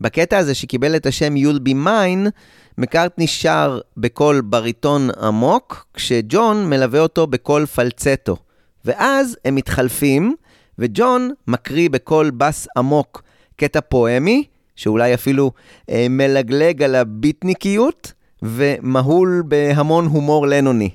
בקטע 0.00 0.38
הזה 0.38 0.54
שקיבל 0.54 0.96
את 0.96 1.06
השם 1.06 1.34
You'll 1.34 1.68
Be 1.68 1.72
Mine, 1.86 2.30
מקארטני 2.78 3.26
שר 3.26 3.80
בקול 3.96 4.40
בריטון 4.40 5.08
עמוק, 5.20 5.86
כשג'ון 5.94 6.70
מלווה 6.70 7.00
אותו 7.00 7.26
בקול 7.26 7.66
פלצטו. 7.66 8.36
ואז 8.84 9.36
הם 9.44 9.54
מתחלפים, 9.54 10.34
וג'ון 10.78 11.30
מקריא 11.48 11.90
בקול 11.90 12.30
בס 12.30 12.66
עמוק 12.76 13.22
קטע 13.56 13.80
פואמי, 13.80 14.44
שאולי 14.78 15.14
אפילו 15.14 15.52
אה, 15.90 16.06
מלגלג 16.10 16.82
על 16.82 16.94
הביטניקיות, 16.94 18.12
ומהול 18.42 19.42
בהמון 19.46 20.06
הומור 20.06 20.46
לנוני. 20.46 20.90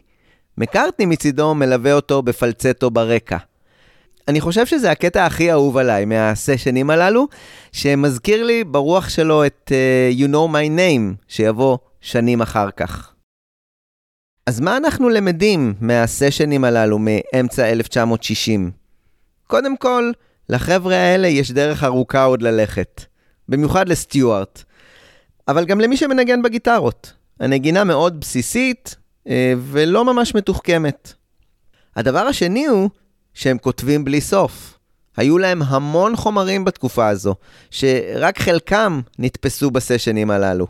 מקארטני 0.58 1.06
מצידו 1.06 1.56
מלווה 1.56 1.94
אותו 1.94 2.22
בפלצטו 2.22 2.92
ברקע. 2.92 3.38
אני 4.28 4.42
חושב 4.42 4.66
שזה 4.66 4.92
הקטע 4.92 5.26
הכי 5.26 5.52
אהוב 5.52 5.78
עליי 5.78 6.06
מהסשנים 6.06 6.90
הללו, 6.90 7.28
שמזכיר 7.72 8.44
לי 8.44 8.64
ברוח 8.64 9.10
שלו 9.10 9.46
את 9.46 9.72
uh, 9.72 10.20
You 10.20 10.28
know 10.28 10.54
my 10.54 10.80
name, 10.80 11.26
שיבוא 11.28 11.78
שנים 12.02 12.42
אחר 12.42 12.72
כך. 12.72 13.14
אז 14.48 14.60
מה 14.60 14.78
אנחנו 14.78 15.10
למדים 15.10 15.74
מהסשנים 15.82 16.64
הללו 16.64 17.00
מאמצע 17.00 17.70
1960? 17.70 18.72
קודם 19.48 19.78
כל, 19.78 20.12
לחבר'ה 20.50 20.96
האלה 20.96 21.28
יש 21.28 21.52
דרך 21.52 21.84
ארוכה 21.84 22.24
עוד 22.24 22.42
ללכת. 22.42 23.13
במיוחד 23.50 23.90
לסטיוארט. 23.90 24.64
אבל 25.48 25.66
גם 25.66 25.82
למי 25.82 25.98
שמנגן 25.98 26.42
בגיטרות. 26.42 27.14
הנגינה 27.40 27.84
מאוד 27.84 28.20
בסיסית 28.20 28.96
אה, 29.28 29.54
ולא 29.72 30.06
ממש 30.06 30.36
מתוחכמת. 30.36 31.14
הדבר 31.96 32.20
השני 32.20 32.66
הוא 32.66 32.90
שהם 33.34 33.58
כותבים 33.58 34.06
בלי 34.06 34.22
סוף. 34.22 34.78
היו 35.18 35.38
להם 35.38 35.62
המון 35.62 36.16
חומרים 36.16 36.66
בתקופה 36.66 37.08
הזו, 37.08 37.36
שרק 37.72 38.40
חלקם 38.40 39.02
נתפסו 39.20 39.72
בסשנים 39.72 40.32
הללו. 40.32 40.68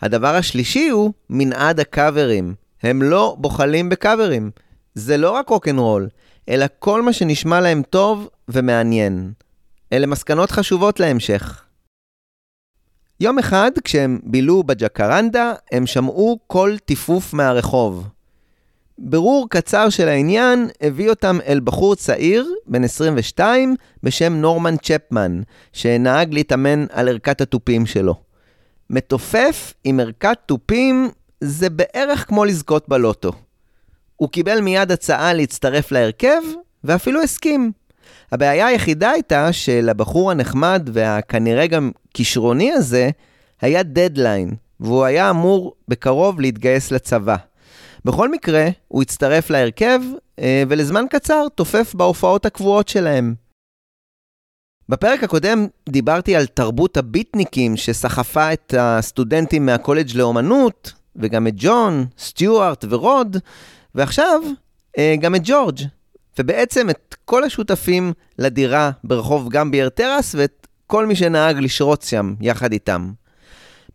הדבר 0.00 0.34
השלישי 0.34 0.88
הוא 0.88 1.12
מנעד 1.30 1.80
הקאברים. 1.80 2.54
הם 2.82 3.02
לא 3.02 3.36
בוחלים 3.38 3.88
בקאברים. 3.88 4.50
זה 4.94 5.16
לא 5.16 5.30
רק 5.30 5.48
רוקנרול, 5.48 6.08
אלא 6.48 6.66
כל 6.78 7.02
מה 7.02 7.12
שנשמע 7.12 7.60
להם 7.60 7.82
טוב 7.90 8.28
ומעניין. 8.48 9.32
אלה 9.92 10.06
מסקנות 10.06 10.50
חשובות 10.50 11.00
להמשך. 11.00 11.64
יום 13.24 13.38
אחד, 13.38 13.70
כשהם 13.84 14.18
בילו 14.22 14.62
בג'קרנדה, 14.62 15.52
הם 15.72 15.86
שמעו 15.86 16.38
קול 16.46 16.78
טיפוף 16.78 17.34
מהרחוב. 17.34 18.08
בירור 18.98 19.46
קצר 19.50 19.88
של 19.88 20.08
העניין 20.08 20.68
הביא 20.80 21.10
אותם 21.10 21.38
אל 21.46 21.60
בחור 21.64 21.94
צעיר, 21.94 22.46
בן 22.66 22.84
22, 22.84 23.76
בשם 24.02 24.32
נורמן 24.32 24.76
צ'פמן, 24.76 25.40
שנהג 25.72 26.34
להתאמן 26.34 26.86
על 26.90 27.08
ערכת 27.08 27.40
התופים 27.40 27.86
שלו. 27.86 28.14
מתופף 28.90 29.74
עם 29.84 30.00
ערכת 30.00 30.38
תופים 30.46 31.08
זה 31.40 31.70
בערך 31.70 32.28
כמו 32.28 32.44
לזכות 32.44 32.88
בלוטו. 32.88 33.32
הוא 34.16 34.28
קיבל 34.28 34.60
מיד 34.60 34.92
הצעה 34.92 35.32
להצטרף 35.32 35.92
להרכב, 35.92 36.42
ואפילו 36.84 37.22
הסכים. 37.22 37.72
הבעיה 38.32 38.66
היחידה 38.66 39.10
הייתה 39.10 39.52
שלבחור 39.52 40.30
הנחמד 40.30 40.90
והכנראה 40.92 41.66
גם 41.66 41.90
כישרוני 42.14 42.72
הזה, 42.72 43.10
היה 43.60 43.82
דדליין, 43.82 44.54
והוא 44.80 45.04
היה 45.04 45.30
אמור 45.30 45.74
בקרוב 45.88 46.40
להתגייס 46.40 46.90
לצבא. 46.90 47.36
בכל 48.04 48.28
מקרה, 48.28 48.68
הוא 48.88 49.02
הצטרף 49.02 49.50
להרכב, 49.50 50.00
אה, 50.38 50.62
ולזמן 50.68 51.04
קצר 51.10 51.46
תופף 51.54 51.94
בהופעות 51.94 52.46
הקבועות 52.46 52.88
שלהם. 52.88 53.34
בפרק 54.88 55.24
הקודם 55.24 55.66
דיברתי 55.88 56.36
על 56.36 56.46
תרבות 56.46 56.96
הביטניקים 56.96 57.76
שסחפה 57.76 58.52
את 58.52 58.74
הסטודנטים 58.78 59.66
מהקולג' 59.66 60.16
לאומנות, 60.16 60.92
וגם 61.16 61.46
את 61.46 61.54
ג'ון, 61.56 62.06
סטיוארט 62.18 62.84
ורוד, 62.88 63.36
ועכשיו 63.94 64.40
אה, 64.98 65.14
גם 65.20 65.34
את 65.34 65.40
ג'ורג', 65.44 65.78
ובעצם 66.38 66.90
את 66.90 67.14
כל 67.24 67.44
השותפים 67.44 68.12
לדירה 68.38 68.90
ברחוב 69.04 69.48
גמבייר 69.48 69.88
טרס 69.88 70.34
ואת 70.34 70.66
כל 70.86 71.06
מי 71.06 71.16
שנהג 71.16 71.58
לשרוץ 71.58 72.10
שם 72.10 72.34
יחד 72.40 72.72
איתם. 72.72 73.12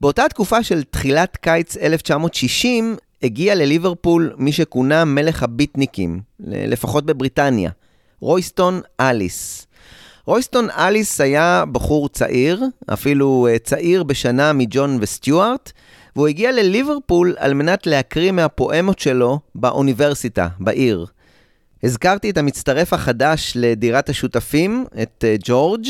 באותה 0.02 0.24
תקופה 0.30 0.64
של 0.64 0.84
תחילת 0.84 1.38
קיץ 1.38 1.78
1960, 1.78 2.96
הגיע 3.24 3.56
לליברפול 3.56 4.34
מי 4.38 4.52
שכונה 4.52 5.06
מלך 5.06 5.44
הביטניקים, 5.44 6.22
לפחות 6.40 7.06
בבריטניה, 7.06 7.72
רויסטון 8.20 8.82
אליס. 9.00 9.68
רויסטון 10.26 10.70
אליס 10.70 11.22
היה 11.22 11.64
בחור 11.72 12.10
צעיר, 12.10 12.64
אפילו 12.94 13.48
אה, 13.50 13.60
צעיר 13.60 14.04
בשנה 14.04 14.54
מג'ון 14.54 14.98
וסטיוארט, 15.02 15.72
והוא 16.16 16.28
הגיע 16.28 16.52
לליברפול 16.52 17.36
על 17.38 17.54
מנת 17.54 17.88
להקריא 17.88 18.32
מהפואמות 18.32 19.00
שלו 19.00 19.40
באוניברסיטה, 19.56 20.48
בעיר. 20.60 21.06
הזכרתי 21.84 22.30
את 22.30 22.38
המצטרף 22.38 22.94
החדש 22.94 23.54
לדירת 23.56 24.10
השותפים, 24.10 24.86
את 25.02 25.24
אה, 25.28 25.36
ג'ורג', 25.44 25.86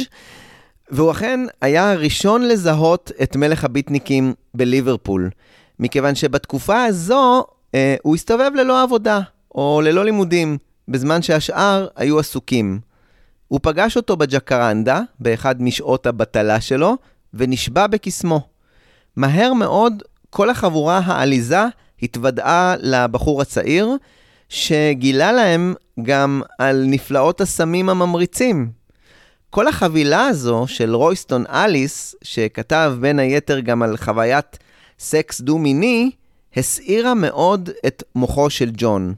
והוא 0.91 1.11
אכן 1.11 1.39
היה 1.61 1.91
הראשון 1.91 2.47
לזהות 2.47 3.11
את 3.23 3.35
מלך 3.35 3.63
הביטניקים 3.63 4.33
בליברפול, 4.53 5.29
מכיוון 5.79 6.15
שבתקופה 6.15 6.83
הזו 6.83 7.43
אה, 7.75 7.95
הוא 8.01 8.15
הסתובב 8.15 8.51
ללא 8.55 8.83
עבודה, 8.83 9.19
או 9.55 9.81
ללא 9.83 10.05
לימודים, 10.05 10.57
בזמן 10.87 11.21
שהשאר 11.21 11.87
היו 11.95 12.19
עסוקים. 12.19 12.79
הוא 13.47 13.59
פגש 13.63 13.97
אותו 13.97 14.17
בג'קרנדה, 14.17 15.01
באחד 15.19 15.61
משעות 15.61 16.05
הבטלה 16.05 16.61
שלו, 16.61 16.97
ונשבע 17.33 17.87
בקסמו. 17.87 18.41
מהר 19.15 19.53
מאוד, 19.53 20.03
כל 20.29 20.49
החבורה 20.49 21.01
העליזה 21.05 21.61
התוודעה 22.01 22.75
לבחור 22.79 23.41
הצעיר, 23.41 23.97
שגילה 24.49 25.31
להם 25.31 25.73
גם 26.01 26.41
על 26.59 26.83
נפלאות 26.87 27.41
הסמים 27.41 27.89
הממריצים. 27.89 28.69
כל 29.49 29.67
החבילה 29.67 30.27
הזו 30.27 30.65
של 30.67 30.95
רויסטון 30.95 31.43
אליס, 31.49 32.15
שכתב 32.21 32.93
בין 32.99 33.19
היתר 33.19 33.59
גם 33.59 33.83
על 33.83 33.97
חוויית 33.97 34.57
סקס 34.99 35.41
דו-מיני, 35.41 36.11
הסעירה 36.57 37.13
מאוד 37.13 37.69
את 37.87 38.03
מוחו 38.15 38.49
של 38.49 38.71
ג'ון. 38.73 39.13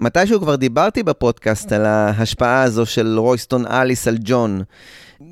מתישהו 0.00 0.40
כבר 0.40 0.56
דיברתי 0.56 1.02
בפודקאסט 1.02 1.72
על 1.72 1.84
ההשפעה 1.84 2.62
הזו 2.62 2.86
של 2.86 3.18
רויסטון 3.18 3.66
אליס 3.66 4.08
על 4.08 4.16
ג'ון. 4.20 4.62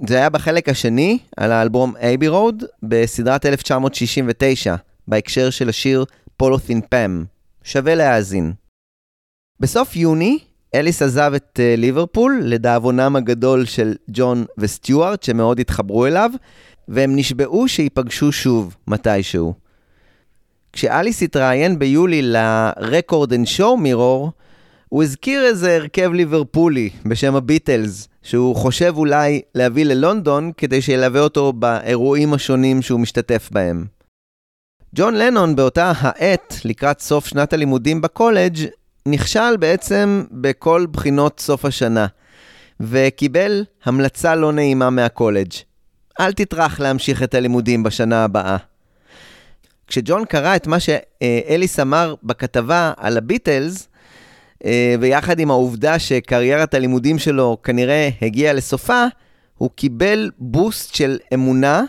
זה 0.08 0.16
היה 0.16 0.30
בחלק 0.30 0.68
השני, 0.68 1.18
על 1.36 1.52
האלבום 1.52 1.94
אייבי 1.96 2.28
רוד, 2.28 2.64
בסדרת 2.82 3.46
1969, 3.46 4.74
בהקשר 5.08 5.50
של 5.50 5.68
השיר 5.68 6.04
פולות'ין 6.36 6.80
פאם. 6.80 7.24
שווה 7.64 7.94
להאזין. 7.94 8.52
בסוף 9.60 9.96
יוני, 9.96 10.38
אליס 10.74 11.02
עזב 11.02 11.32
את 11.36 11.60
uh, 11.62 11.80
ליברפול, 11.80 12.40
לדאבונם 12.44 13.16
הגדול 13.16 13.64
של 13.64 13.94
ג'ון 14.10 14.44
וסטיוארט, 14.58 15.22
שמאוד 15.22 15.60
התחברו 15.60 16.06
אליו, 16.06 16.30
והם 16.88 17.16
נשבעו 17.16 17.68
שייפגשו 17.68 18.32
שוב, 18.32 18.76
מתישהו. 18.88 19.54
כשאליס 20.72 21.22
התראיין 21.22 21.78
ביולי 21.78 22.22
ל-Record 22.22 23.28
and 23.30 23.58
Show 23.58 23.78
Mirror, 23.84 24.30
הוא 24.88 25.02
הזכיר 25.02 25.44
איזה 25.44 25.76
הרכב 25.76 26.12
ליברפולי 26.12 26.90
בשם 27.06 27.34
הביטלס, 27.34 28.08
שהוא 28.22 28.56
חושב 28.56 28.94
אולי 28.96 29.40
להביא 29.54 29.84
ללונדון 29.84 30.52
כדי 30.56 30.82
שילווה 30.82 31.20
אותו 31.20 31.52
באירועים 31.52 32.34
השונים 32.34 32.82
שהוא 32.82 33.00
משתתף 33.00 33.48
בהם. 33.52 33.84
ג'ון 34.94 35.14
לנון 35.14 35.56
באותה 35.56 35.92
העת, 35.98 36.60
לקראת 36.64 37.00
סוף 37.00 37.26
שנת 37.26 37.52
הלימודים 37.52 38.00
בקולג', 38.00 38.56
נכשל 39.08 39.56
בעצם 39.56 40.24
בכל 40.30 40.86
בחינות 40.90 41.40
סוף 41.40 41.64
השנה, 41.64 42.06
וקיבל 42.80 43.64
המלצה 43.84 44.34
לא 44.34 44.52
נעימה 44.52 44.90
מהקולג'. 44.90 45.52
אל 46.20 46.32
תטרח 46.32 46.80
להמשיך 46.80 47.22
את 47.22 47.34
הלימודים 47.34 47.82
בשנה 47.82 48.24
הבאה. 48.24 48.56
כשג'ון 49.86 50.24
קרא 50.24 50.56
את 50.56 50.66
מה 50.66 50.76
שאליס 50.80 51.80
אמר 51.80 52.14
בכתבה 52.22 52.92
על 52.96 53.16
הביטלס, 53.16 53.88
אה, 54.64 54.94
ויחד 55.00 55.38
עם 55.38 55.50
העובדה 55.50 55.98
שקריירת 55.98 56.74
הלימודים 56.74 57.18
שלו 57.18 57.58
כנראה 57.62 58.08
הגיעה 58.22 58.52
לסופה, 58.52 59.04
הוא 59.58 59.70
קיבל 59.74 60.30
בוסט 60.38 60.94
של 60.94 61.18
אמונה 61.34 61.82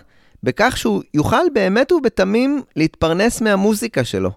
בכך 0.44 0.78
שהוא 0.78 1.04
יוכל 1.14 1.46
באמת 1.54 1.92
ובתמים 1.92 2.62
להתפרנס 2.76 3.42
מהמוזיקה 3.42 4.04
שלו. 4.04 4.32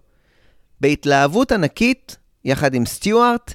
בהתלהבות 0.81 1.53
ענקית, 1.53 2.17
יחד 2.45 2.75
עם 2.75 2.87
סטיוארט, 2.87 3.55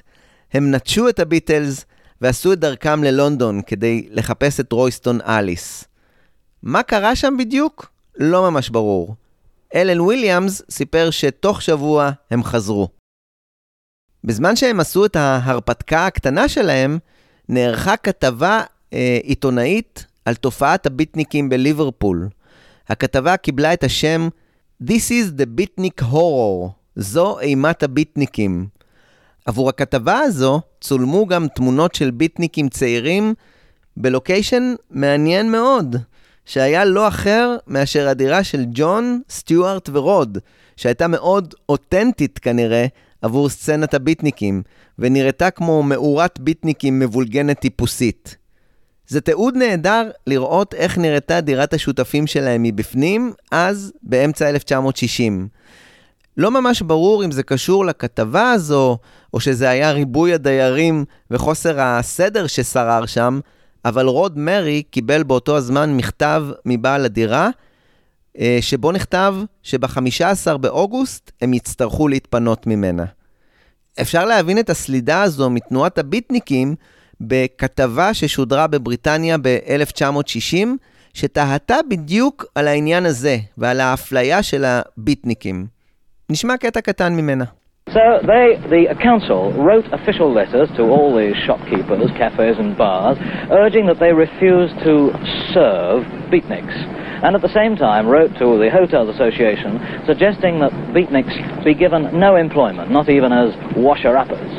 הם 0.52 0.74
נטשו 0.74 1.08
את 1.08 1.20
הביטלס 1.20 1.84
ועשו 2.20 2.52
את 2.52 2.58
דרכם 2.58 3.04
ללונדון 3.04 3.60
כדי 3.66 4.08
לחפש 4.10 4.60
את 4.60 4.72
רויסטון 4.72 5.20
אליס. 5.20 5.84
מה 6.62 6.82
קרה 6.82 7.16
שם 7.16 7.34
בדיוק? 7.38 7.90
לא 8.16 8.50
ממש 8.50 8.68
ברור. 8.68 9.14
אלן 9.74 10.00
וויליאמס 10.00 10.62
סיפר 10.70 11.10
שתוך 11.10 11.62
שבוע 11.62 12.10
הם 12.30 12.44
חזרו. 12.44 12.88
בזמן 14.24 14.56
שהם 14.56 14.80
עשו 14.80 15.04
את 15.04 15.16
ההרפתקה 15.16 16.06
הקטנה 16.06 16.48
שלהם, 16.48 16.98
נערכה 17.48 17.96
כתבה 17.96 18.62
אה, 18.92 19.18
עיתונאית 19.22 20.06
על 20.24 20.34
תופעת 20.34 20.86
הביטניקים 20.86 21.48
בליברפול. 21.48 22.28
הכתבה 22.88 23.36
קיבלה 23.36 23.72
את 23.72 23.84
השם 23.84 24.28
This 24.82 25.10
is 25.10 25.40
the 25.40 25.46
Beatnik 25.58 26.02
Horror, 26.02 26.70
זו 26.96 27.40
אימת 27.40 27.82
הביטניקים. 27.82 28.66
עבור 29.46 29.68
הכתבה 29.68 30.18
הזו 30.18 30.60
צולמו 30.80 31.26
גם 31.26 31.46
תמונות 31.54 31.94
של 31.94 32.10
ביטניקים 32.10 32.68
צעירים 32.68 33.34
בלוקיישן 33.96 34.74
מעניין 34.90 35.52
מאוד, 35.52 35.96
שהיה 36.46 36.84
לא 36.84 37.08
אחר 37.08 37.56
מאשר 37.66 38.08
הדירה 38.08 38.44
של 38.44 38.64
ג'ון, 38.72 39.20
סטיוארט 39.30 39.88
ורוד, 39.92 40.38
שהייתה 40.76 41.08
מאוד 41.08 41.54
אותנטית 41.68 42.38
כנראה 42.38 42.86
עבור 43.22 43.48
סצנת 43.48 43.94
הביטניקים, 43.94 44.62
ונראתה 44.98 45.50
כמו 45.50 45.82
מאורת 45.82 46.40
ביטניקים 46.40 46.98
מבולגנת 46.98 47.60
טיפוסית. 47.60 48.36
זה 49.08 49.20
תיעוד 49.20 49.56
נהדר 49.56 50.10
לראות 50.26 50.74
איך 50.74 50.98
נראתה 50.98 51.40
דירת 51.40 51.74
השותפים 51.74 52.26
שלהם 52.26 52.62
מבפנים, 52.62 53.32
אז, 53.50 53.92
באמצע 54.02 54.48
1960. 54.48 55.48
לא 56.36 56.50
ממש 56.50 56.82
ברור 56.82 57.24
אם 57.24 57.30
זה 57.30 57.42
קשור 57.42 57.84
לכתבה 57.84 58.50
הזו, 58.50 58.98
או 59.34 59.40
שזה 59.40 59.68
היה 59.68 59.92
ריבוי 59.92 60.34
הדיירים 60.34 61.04
וחוסר 61.30 61.80
הסדר 61.80 62.46
ששרר 62.46 63.06
שם, 63.06 63.40
אבל 63.84 64.06
רוד 64.06 64.38
מרי 64.38 64.82
קיבל 64.82 65.22
באותו 65.22 65.56
הזמן 65.56 65.96
מכתב 65.96 66.44
מבעל 66.66 67.04
הדירה, 67.04 67.50
אה, 68.38 68.58
שבו 68.60 68.92
נכתב 68.92 69.34
שב-15 69.62 70.56
באוגוסט 70.56 71.32
הם 71.40 71.54
יצטרכו 71.54 72.08
להתפנות 72.08 72.66
ממנה. 72.66 73.04
אפשר 74.00 74.24
להבין 74.24 74.58
את 74.58 74.70
הסלידה 74.70 75.22
הזו 75.22 75.50
מתנועת 75.50 75.98
הביטניקים 75.98 76.74
בכתבה 77.20 78.14
ששודרה 78.14 78.66
בבריטניה 78.66 79.36
ב-1960, 79.42 80.66
שתהתה 81.14 81.76
בדיוק 81.90 82.44
על 82.54 82.68
העניין 82.68 83.06
הזה 83.06 83.38
ועל 83.58 83.80
האפליה 83.80 84.42
של 84.42 84.64
הביטניקים. 84.64 85.73
נשמע 86.29 86.57
קטע 86.57 86.81
קטן 86.81 87.13
ממנה. 87.15 87.45
So 87.89 88.19
they, 88.21 88.53
the 88.69 88.93
council 89.01 89.51
wrote 89.53 89.85
official 89.91 90.31
letters 90.31 90.69
to 90.77 90.83
all 90.83 91.15
the 91.15 91.33
shopkeepers, 91.45 92.11
cafes 92.11 92.57
and 92.59 92.77
bars, 92.77 93.17
urging 93.49 93.87
that 93.87 93.99
they 93.99 94.13
refuse 94.13 94.69
to 94.85 95.09
serve 95.53 96.03
beatniks. 96.29 96.75
And 97.23 97.35
at 97.35 97.41
the 97.41 97.49
same 97.49 97.75
time 97.75 98.07
wrote 98.07 98.31
to 98.37 98.59
the 98.59 98.69
Hotels 98.69 99.09
Association 99.09 99.81
suggesting 100.05 100.59
that 100.59 100.71
beatniks 100.93 101.33
be 101.65 101.73
given 101.73 102.19
no 102.19 102.35
employment, 102.35 102.91
not 102.91 103.09
even 103.09 103.33
as 103.33 103.55
washer-uppers. 103.75 104.51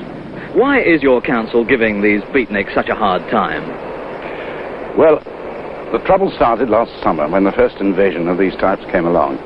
Why 0.57 0.80
is 0.80 1.01
your 1.01 1.22
council 1.22 1.64
giving 1.64 2.03
these 2.03 2.22
beatniks 2.34 2.74
such 2.74 2.88
a 2.88 2.96
hard 2.96 3.22
time? 3.30 3.62
Well, 4.98 5.22
the 5.92 6.03
trouble 6.05 6.32
started 6.34 6.68
last 6.68 6.90
summer 7.01 7.28
when 7.28 7.44
the 7.44 7.53
first 7.53 7.76
invasion 7.76 8.26
of 8.26 8.38
these 8.38 8.57
types 8.57 8.82
came 8.90 9.07
along. 9.07 9.38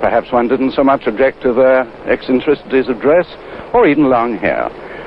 Perhaps 0.00 0.32
one 0.32 0.48
didn't 0.48 0.72
so 0.72 0.84
much 0.84 1.06
object 1.06 1.42
to 1.42 1.52
their 1.52 1.80
eccentricities 2.06 2.88
of 2.88 3.00
dress 3.00 3.26
or 3.72 3.86
even 3.86 4.04
long 4.10 4.36
hair. 4.36 4.64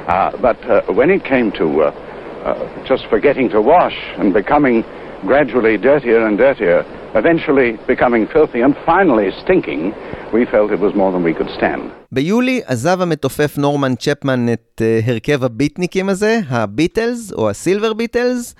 Uh, 0.07 0.35
but 0.37 0.57
uh, 0.69 0.81
when 0.99 1.09
it 1.09 1.23
came 1.23 1.51
to 1.51 1.65
uh, 1.83 1.85
uh, 1.87 2.87
just 2.87 3.03
forgetting 3.13 3.49
to 3.49 3.61
wash 3.61 3.97
and 4.19 4.33
becoming 4.33 4.83
gradually 5.21 5.77
dirtier 5.77 6.25
and 6.27 6.37
dirtier, 6.37 6.79
eventually 7.15 7.69
becoming 7.87 8.27
filthy 8.27 8.61
and 8.61 8.75
finally 8.85 9.29
stinking, 9.43 9.93
we 10.33 10.45
felt 10.45 10.71
it 10.71 10.79
was 10.79 10.93
more 10.95 11.11
than 11.11 11.23
we 11.23 11.33
could 11.33 11.49
stand. 11.57 11.91
ביולי 12.11 12.61
עזב 12.65 13.01
המתופף 13.01 13.57
נורמן 13.57 13.95
צ'פמן 13.95 14.53
את 14.53 14.81
uh, 14.81 15.09
הרכב 15.11 15.43
הביטניקים 15.43 16.09
הזה, 16.09 16.39
הביטלס 16.49 17.33
או 17.33 17.49
הסילבר 17.49 17.93
ביטלס, 17.93 18.55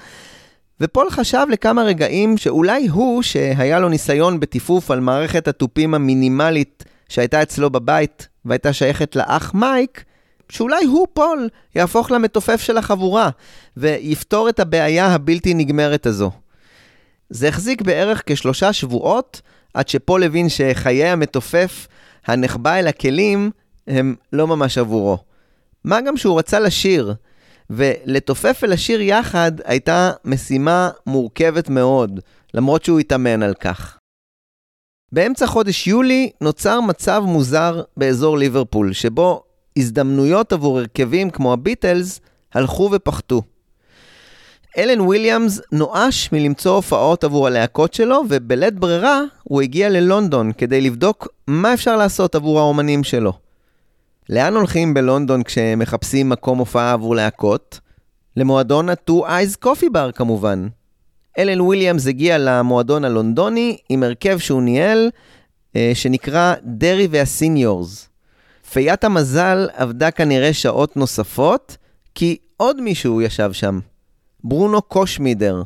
ופול 0.83 1.11
חשב 1.11 1.47
לכמה 1.51 1.83
רגעים 1.83 2.37
שאולי 2.37 2.87
הוא, 2.87 3.23
שהיה 3.23 3.79
לו 3.79 3.89
ניסיון 3.89 4.41
בטיפוף 4.41 4.91
על 4.91 5.01
מערכת 5.01 5.49
התופים 5.49 5.95
המינימלית 5.95 6.85
שהייתה 7.09 7.43
אצלו 7.43 7.71
בבית 7.71 8.29
והייתה 8.45 8.73
שייכת 8.73 9.17
לאח 9.17 9.55
מייק, 9.55 10.05
שאולי 10.49 10.85
הוא, 10.85 11.07
פול, 11.13 11.49
יהפוך 11.75 12.11
למתופף 12.11 12.61
של 12.61 12.79
החבורה 12.79 13.31
ויפתור 13.77 14.49
את 14.49 14.61
הבעיה 14.61 15.07
הבלתי 15.07 15.55
נגמרת 15.55 16.07
הזו. 16.07 16.31
זה 17.31 17.49
החזיק 17.49 17.83
בערך 17.83 18.23
כשלושה 18.27 18.73
שבועות 18.73 19.41
עד 19.75 19.89
שפול 19.89 20.23
הבין 20.23 20.49
שחיי 20.49 21.09
המתופף 21.09 21.89
הנחבא 22.27 22.75
אל 22.75 22.87
הכלים 22.87 23.51
הם 23.87 24.15
לא 24.33 24.47
ממש 24.47 24.79
עבורו. 24.79 25.19
מה 25.85 26.01
גם 26.01 26.17
שהוא 26.17 26.39
רצה 26.39 26.61
לשיר, 26.61 27.15
ולתופף 27.71 28.61
ולשיר 28.63 29.01
יחד 29.01 29.53
הייתה 29.65 30.11
משימה 30.25 30.91
מורכבת 31.07 31.69
מאוד, 31.69 32.21
למרות 32.55 32.85
שהוא 32.85 33.01
התאמן 33.01 33.43
על 33.43 33.55
כך. 33.55 33.99
באמצע 35.13 35.47
חודש 35.47 35.87
יולי 35.87 36.31
נוצר 36.41 36.81
מצב 36.81 37.23
מוזר 37.27 37.83
באזור 37.97 38.39
ליברפול, 38.39 38.93
שבו 38.93 39.43
הזדמנויות 39.77 40.53
עבור 40.53 40.79
הרכבים 40.79 41.31
כמו 41.31 41.53
הביטלס 41.53 42.21
הלכו 42.55 42.91
ופחתו. 42.93 43.43
אלן 44.79 45.01
וויליאמס 45.01 45.61
נואש 45.73 46.33
מלמצוא 46.33 46.75
הופעות 46.75 47.25
עבור 47.25 47.47
הלהקות 47.47 47.95
שלו, 47.95 48.23
ובלית 48.29 48.75
ברירה 48.75 49.21
הוא 49.43 49.63
הגיע 49.63 49.89
ללונדון 49.89 50.53
כדי 50.53 50.81
לבדוק 50.81 51.29
מה 51.47 51.75
אפשר 51.75 51.97
לעשות 51.97 52.35
עבור 52.35 52.61
האומנים 52.61 53.05
שלו. 53.05 53.42
לאן 54.31 54.55
הולכים 54.55 54.95
בלונדון 54.95 55.43
כשמחפשים 55.43 56.29
מקום 56.29 56.59
הופעה 56.59 56.93
עבור 56.93 57.17
להקות? 57.17 57.81
למועדון 58.37 58.89
ה- 58.89 59.02
Two 59.02 59.23
I's 59.23 59.65
Coffee 59.65 59.91
Bar 59.95 60.13
כמובן. 60.15 60.67
אלן 61.39 61.61
וויליאמס 61.61 62.07
הגיע 62.07 62.39
למועדון 62.39 63.05
הלונדוני 63.05 63.77
עם 63.89 64.03
הרכב 64.03 64.39
שהוא 64.39 64.63
ניהל, 64.63 65.11
אה, 65.77 65.91
שנקרא 65.95 66.55
דרי 66.65 67.09
והסיניורס. 67.11 68.09
פיית 68.73 69.05
המזל 69.05 69.69
עבדה 69.75 70.11
כנראה 70.11 70.53
שעות 70.53 70.97
נוספות, 70.97 71.77
כי 72.15 72.37
עוד 72.57 72.81
מישהו 72.81 73.23
ישב 73.23 73.53
שם. 73.53 73.81
ברונו 74.45 74.83
קושמידר. 74.83 75.63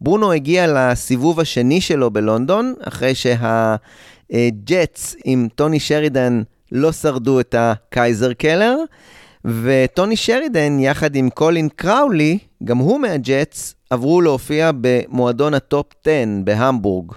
ברונו 0.00 0.32
הגיע 0.32 0.66
לסיבוב 0.66 1.40
השני 1.40 1.80
שלו 1.80 2.10
בלונדון, 2.10 2.74
אחרי 2.80 3.12
שהג'טס 3.14 5.16
עם 5.24 5.48
טוני 5.54 5.80
שרידן 5.80 6.42
לא 6.72 6.92
שרדו 6.92 7.40
את 7.40 7.54
הקייזר 7.58 8.32
קלר, 8.32 8.76
וטוני 9.44 10.16
שרידן 10.16 10.78
יחד 10.78 11.16
עם 11.16 11.30
קולין 11.30 11.68
קראולי, 11.68 12.38
גם 12.64 12.78
הוא 12.78 13.00
מהג'טס, 13.00 13.74
עברו 13.90 14.20
להופיע 14.20 14.70
במועדון 14.80 15.54
ה-Top 15.54 15.86
10 16.02 16.10
בהמבורג. 16.44 17.12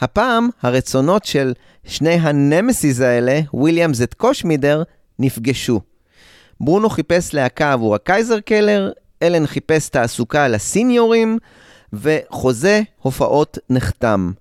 הפעם 0.00 0.48
הרצונות 0.62 1.24
של 1.24 1.52
שני 1.84 2.14
הנמסיס 2.14 3.00
האלה, 3.00 3.40
וויליאמס 3.54 4.02
את 4.02 4.14
קושמידר, 4.14 4.82
נפגשו. 5.18 5.80
ברונו 6.60 6.90
חיפש 6.90 7.34
להקה 7.34 7.72
עבור 7.72 7.94
הקייזר 7.94 8.40
קלר, 8.40 8.92
אלן 9.22 9.46
חיפש 9.46 9.88
תעסוקה 9.88 10.48
לסיניורים, 10.48 11.38
וחוזה 11.92 12.82
הופעות 13.02 13.58
נחתם. 13.70 14.32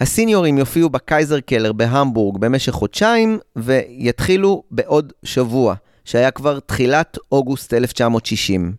הסיניורים 0.00 0.58
יופיעו 0.58 0.90
בקייזר 0.90 1.40
קלר 1.40 1.72
בהמבורג 1.72 2.38
במשך 2.38 2.72
חודשיים, 2.72 3.38
ויתחילו 3.56 4.62
בעוד 4.70 5.12
שבוע, 5.24 5.74
שהיה 6.04 6.30
כבר 6.30 6.60
תחילת 6.60 7.18
אוגוסט 7.32 7.74
1960. 7.74 8.74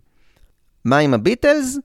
מה 0.86 0.98
עם 0.98 1.14
הביטלס? 1.14 1.78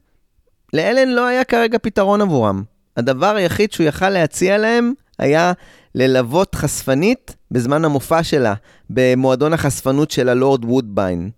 לאלן 0.72 1.08
לא 1.08 1.26
היה 1.26 1.44
כרגע 1.44 1.78
פתרון 1.82 2.20
עבורם. 2.20 2.62
הדבר 2.96 3.36
היחיד 3.36 3.72
שהוא 3.72 3.86
יכל 3.86 4.10
להציע 4.10 4.58
להם 4.58 4.92
היה 5.18 5.52
ללוות 5.94 6.54
חשפנית 6.54 7.36
בזמן 7.50 7.84
המופע 7.84 8.22
שלה, 8.22 8.54
במועדון 8.90 9.52
החשפנות 9.52 10.10
של 10.10 10.28
הלורד 10.28 10.64
וודביין. 10.64 11.30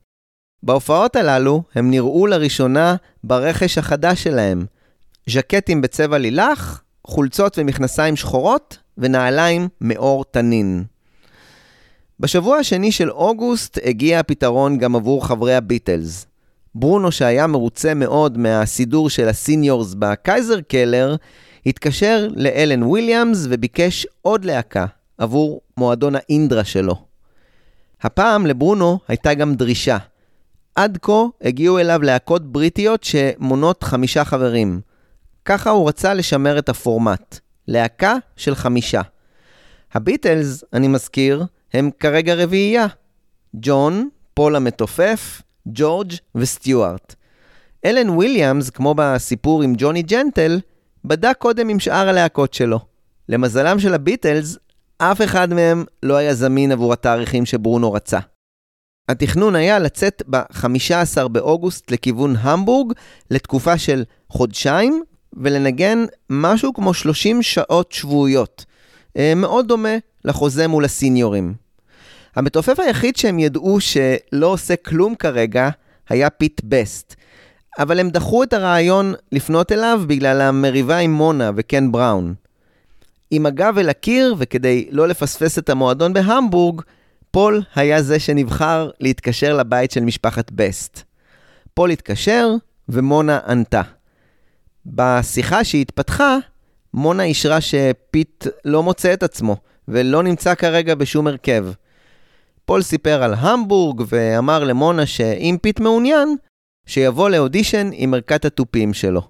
בהופעות 0.63 1.17
הללו 1.17 1.63
הם 1.75 1.91
נראו 1.91 2.27
לראשונה 2.27 2.97
ברכש 3.25 3.79
החדש 3.79 4.23
שלהם. 4.23 4.67
ז'קטים 5.31 5.81
בצבע 5.81 6.19
לילך, 6.19 6.81
חולצות 7.11 7.59
ומכנסיים 7.59 8.17
שחורות 8.17 8.79
ונעליים 8.99 9.69
מאור 9.81 10.25
תנין. 10.25 10.85
בשבוע 12.21 12.57
השני 12.57 12.93
של 12.93 13.11
אוגוסט 13.11 13.79
הגיע 13.85 14.21
הפתרון 14.21 14.79
גם 14.79 14.97
עבור 14.97 15.27
חברי 15.27 15.55
הביטלס. 15.55 16.27
ברונו, 16.75 17.13
שהיה 17.13 17.47
מרוצה 17.47 17.95
מאוד 17.95 18.39
מהסידור 18.39 19.11
של 19.11 19.29
הסיניורס 19.29 19.95
בקייזר 19.99 20.61
קלר, 20.61 21.17
התקשר 21.67 22.29
לאלן 22.37 22.83
וויליאמס 22.83 23.47
וביקש 23.51 24.07
עוד 24.23 24.45
להקה 24.45 24.87
עבור 25.19 25.61
מועדון 25.77 26.15
האינדרה 26.15 26.65
שלו. 26.65 26.95
הפעם 28.03 28.47
לברונו 28.47 28.99
הייתה 29.09 29.35
גם 29.35 29.55
דרישה. 29.55 29.99
עד 30.75 30.99
כה 31.03 31.23
הגיעו 31.43 31.79
אליו 31.79 32.03
להקות 32.03 32.53
בריטיות 32.53 33.05
שמונות 33.05 33.83
חמישה 33.83 34.25
חברים. 34.25 34.90
ככה 35.45 35.71
הוא 35.71 35.89
רצה 35.89 36.15
לשמר 36.15 36.59
את 36.59 36.69
הפורמט. 36.69 37.39
להקה 37.69 38.17
של 38.37 38.55
חמישה. 38.55 39.01
הביטלס, 39.95 40.65
אני 40.73 40.89
מזכיר, 40.89 41.45
הם 41.73 41.91
כרגע 41.99 42.35
רביעייה. 42.35 42.87
ג'ון, 43.55 44.09
פול 44.35 44.57
המתופף, 44.57 45.43
ג'ורג' 45.67 46.13
וסטיוארט. 46.35 47.15
אלן 47.85 48.11
וויליאמס, 48.11 48.71
כמו 48.71 48.95
בסיפור 48.97 49.63
עם 49.63 49.75
ג'וני 49.79 50.03
ג'נטל, 50.03 50.61
בדק 51.05 51.37
קודם 51.39 51.69
עם 51.69 51.79
שאר 51.81 52.09
הלהקות 52.09 52.55
שלו. 52.55 52.81
למזלם 53.29 53.79
של 53.79 53.95
הביטלס, 53.95 54.59
אף 54.99 55.23
אחד 55.23 55.55
מהם 55.55 55.85
לא 56.03 56.17
היה 56.17 56.35
זמין 56.35 56.73
עבור 56.73 56.93
התאריכים 56.93 57.47
שברונו 57.47 57.93
רצה. 57.93 58.19
התכנון 59.09 59.55
היה 59.57 59.79
לצאת 59.79 60.23
ב-15 60.31 61.29
באוגוסט 61.29 61.91
לכיוון 61.91 62.37
המבורג 62.37 62.93
לתקופה 63.31 63.79
של 63.79 64.05
חודשיים 64.29 65.03
ולנגן 65.37 66.05
משהו 66.31 66.75
כמו 66.75 66.95
30 66.95 67.43
שעות 67.43 67.93
שבועיות. 67.93 68.65
אה, 69.17 69.33
מאוד 69.37 69.69
דומה 69.69 69.97
לחוזה 70.25 70.69
מול 70.69 70.85
הסיניורים. 70.85 71.55
המתופף 72.37 72.81
היחיד 72.81 73.17
שהם 73.17 73.39
ידעו 73.39 73.79
שלא 73.81 74.47
עושה 74.47 74.77
כלום 74.77 75.15
כרגע 75.15 75.71
היה 76.09 76.31
פיט 76.31 76.61
בסט, 76.65 77.15
אבל 77.79 78.01
הם 78.01 78.11
דחו 78.11 78.43
את 78.43 78.53
הרעיון 78.53 79.15
לפנות 79.33 79.73
אליו 79.73 80.03
בגלל 80.07 80.41
המריבה 80.41 80.99
עם 80.99 81.13
מונה 81.13 81.51
וקן 81.57 81.93
בראון. 81.93 82.35
עם 83.31 83.47
הגב 83.47 83.75
אל 83.79 83.89
הקיר, 83.89 84.35
וכדי 84.39 84.89
לא 84.91 85.09
לפספס 85.09 85.59
את 85.59 85.71
המועדון 85.71 86.13
בהמבורג, 86.13 86.83
פול 87.31 87.63
היה 87.75 88.03
זה 88.03 88.19
שנבחר 88.19 88.91
להתקשר 89.01 89.57
לבית 89.57 89.91
של 89.91 90.01
משפחת 90.01 90.51
בסט. 90.51 91.03
פול 91.75 91.91
התקשר, 91.91 92.51
ומונה 92.89 93.39
ענתה. 93.47 93.83
בשיחה 94.87 95.65
שהתפתחה, 95.65 96.37
מונה 96.95 97.23
אישרה 97.23 97.61
שפיט 97.61 98.47
לא 98.65 98.83
מוצא 98.83 99.13
את 99.13 99.23
עצמו, 99.23 99.57
ולא 99.89 100.23
נמצא 100.23 100.55
כרגע 100.55 100.95
בשום 100.95 101.27
הרכב. 101.27 101.67
פול 102.65 102.83
סיפר 102.83 103.23
על 103.23 103.35
המבורג, 103.35 104.03
ואמר 104.09 104.65
למונה 104.65 105.07
שאם 105.07 105.57
פיט 105.63 105.81
מעוניין, 105.81 106.37
שיבוא 106.87 107.31
לאודישן 107.31 107.91
עם 107.93 108.15
ערכת 108.15 108.45
התופים 108.45 108.95
שלו. 108.95 109.23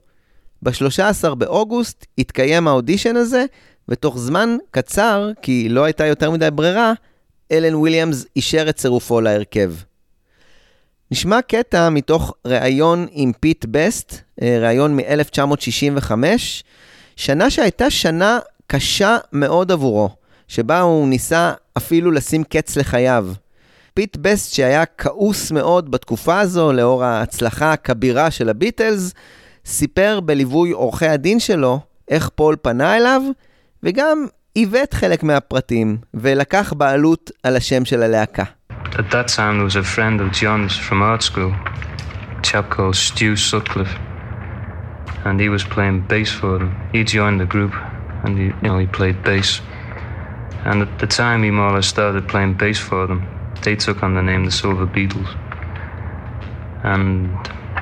ב-13 0.62 1.34
באוגוסט 1.34 2.06
התקיים 2.18 2.68
האודישן 2.68 3.16
הזה, 3.16 3.44
ותוך 3.88 4.18
זמן 4.18 4.56
קצר, 4.70 5.30
כי 5.42 5.68
לא 5.68 5.84
הייתה 5.84 6.06
יותר 6.06 6.30
מדי 6.30 6.50
ברירה, 6.50 6.92
אלן 7.52 7.74
וויליאמס 7.74 8.26
אישר 8.36 8.68
את 8.68 8.76
צירופו 8.76 9.20
להרכב. 9.20 9.72
נשמע 11.10 11.42
קטע 11.42 11.88
מתוך 11.88 12.34
ראיון 12.44 13.06
עם 13.10 13.32
פיט 13.40 13.64
בסט, 13.70 14.14
ראיון 14.42 14.96
מ-1965, 14.96 16.12
שנה 17.16 17.50
שהייתה 17.50 17.90
שנה 17.90 18.38
קשה 18.66 19.16
מאוד 19.32 19.72
עבורו, 19.72 20.10
שבה 20.48 20.80
הוא 20.80 21.08
ניסה 21.08 21.52
אפילו 21.76 22.10
לשים 22.10 22.44
קץ 22.44 22.76
לחייו. 22.76 23.26
פיט 23.94 24.16
בסט, 24.16 24.54
שהיה 24.54 24.84
כעוס 24.98 25.52
מאוד 25.52 25.90
בתקופה 25.90 26.40
הזו, 26.40 26.72
לאור 26.72 27.04
ההצלחה 27.04 27.72
הכבירה 27.72 28.30
של 28.30 28.48
הביטלס, 28.48 29.14
סיפר 29.66 30.20
בליווי 30.20 30.70
עורכי 30.70 31.08
הדין 31.08 31.40
שלו 31.40 31.80
איך 32.08 32.28
פול 32.28 32.56
פנה 32.62 32.96
אליו, 32.96 33.22
וגם 33.82 34.26
עיוות 34.54 34.94
חלק 34.94 35.22
מהפרטים, 35.22 35.98
ולקח 36.14 36.72
בעלות 36.76 37.30
על 37.42 37.56
השם 37.56 37.84
של 37.84 38.02
הלהקה. 38.02 38.44
At 38.72 39.10
that 39.12 39.28
time 39.36 39.58
there 39.58 39.68
was 39.70 39.76
a 39.76 39.96
friend 39.96 40.20
of 40.20 40.32
John's 40.40 40.76
from 40.88 41.02
art 41.02 41.22
school, 41.22 41.52
a 42.38 42.42
chap 42.42 42.70
called 42.70 42.96
Stu 42.96 43.36
Sutcliffe, 43.36 44.09
and 45.24 45.40
he 45.40 45.48
was 45.48 45.64
playing 45.64 46.06
bass 46.06 46.30
for 46.30 46.58
them. 46.58 46.88
He 46.92 47.04
joined 47.04 47.40
the 47.40 47.46
group, 47.46 47.72
and 48.24 48.38
he, 48.38 48.44
you 48.44 48.54
know, 48.62 48.78
he 48.78 48.86
played 48.86 49.22
bass. 49.22 49.60
And 50.64 50.82
at 50.82 50.98
the 50.98 51.06
time 51.06 51.42
he 51.42 51.50
more 51.50 51.70
or 51.70 51.74
less 51.74 51.86
started 51.86 52.28
playing 52.28 52.54
bass 52.54 52.78
for 52.78 53.06
them, 53.06 53.26
they 53.62 53.76
took 53.76 54.02
on 54.02 54.14
the 54.14 54.22
name 54.22 54.44
the 54.44 54.50
Silver 54.50 54.86
Beatles. 54.86 55.28
And 56.82 57.34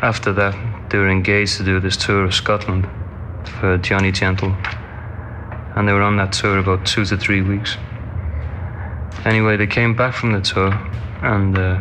after 0.02 0.32
that, 0.32 0.90
they 0.90 0.98
were 0.98 1.08
engaged 1.08 1.56
to 1.58 1.64
do 1.64 1.80
this 1.80 1.96
tour 1.96 2.24
of 2.24 2.34
Scotland 2.34 2.88
for 3.60 3.78
Johnny 3.78 4.12
Gentle. 4.12 4.56
And 5.76 5.86
they 5.86 5.92
were 5.92 6.02
on 6.02 6.16
that 6.16 6.32
tour 6.32 6.58
about 6.58 6.86
two 6.86 7.04
to 7.04 7.16
three 7.16 7.42
weeks. 7.42 7.76
Anyway, 9.24 9.56
they 9.56 9.66
came 9.66 9.94
back 9.94 10.14
from 10.14 10.32
the 10.32 10.40
tour, 10.40 10.72
and 11.22 11.56
uh, 11.58 11.80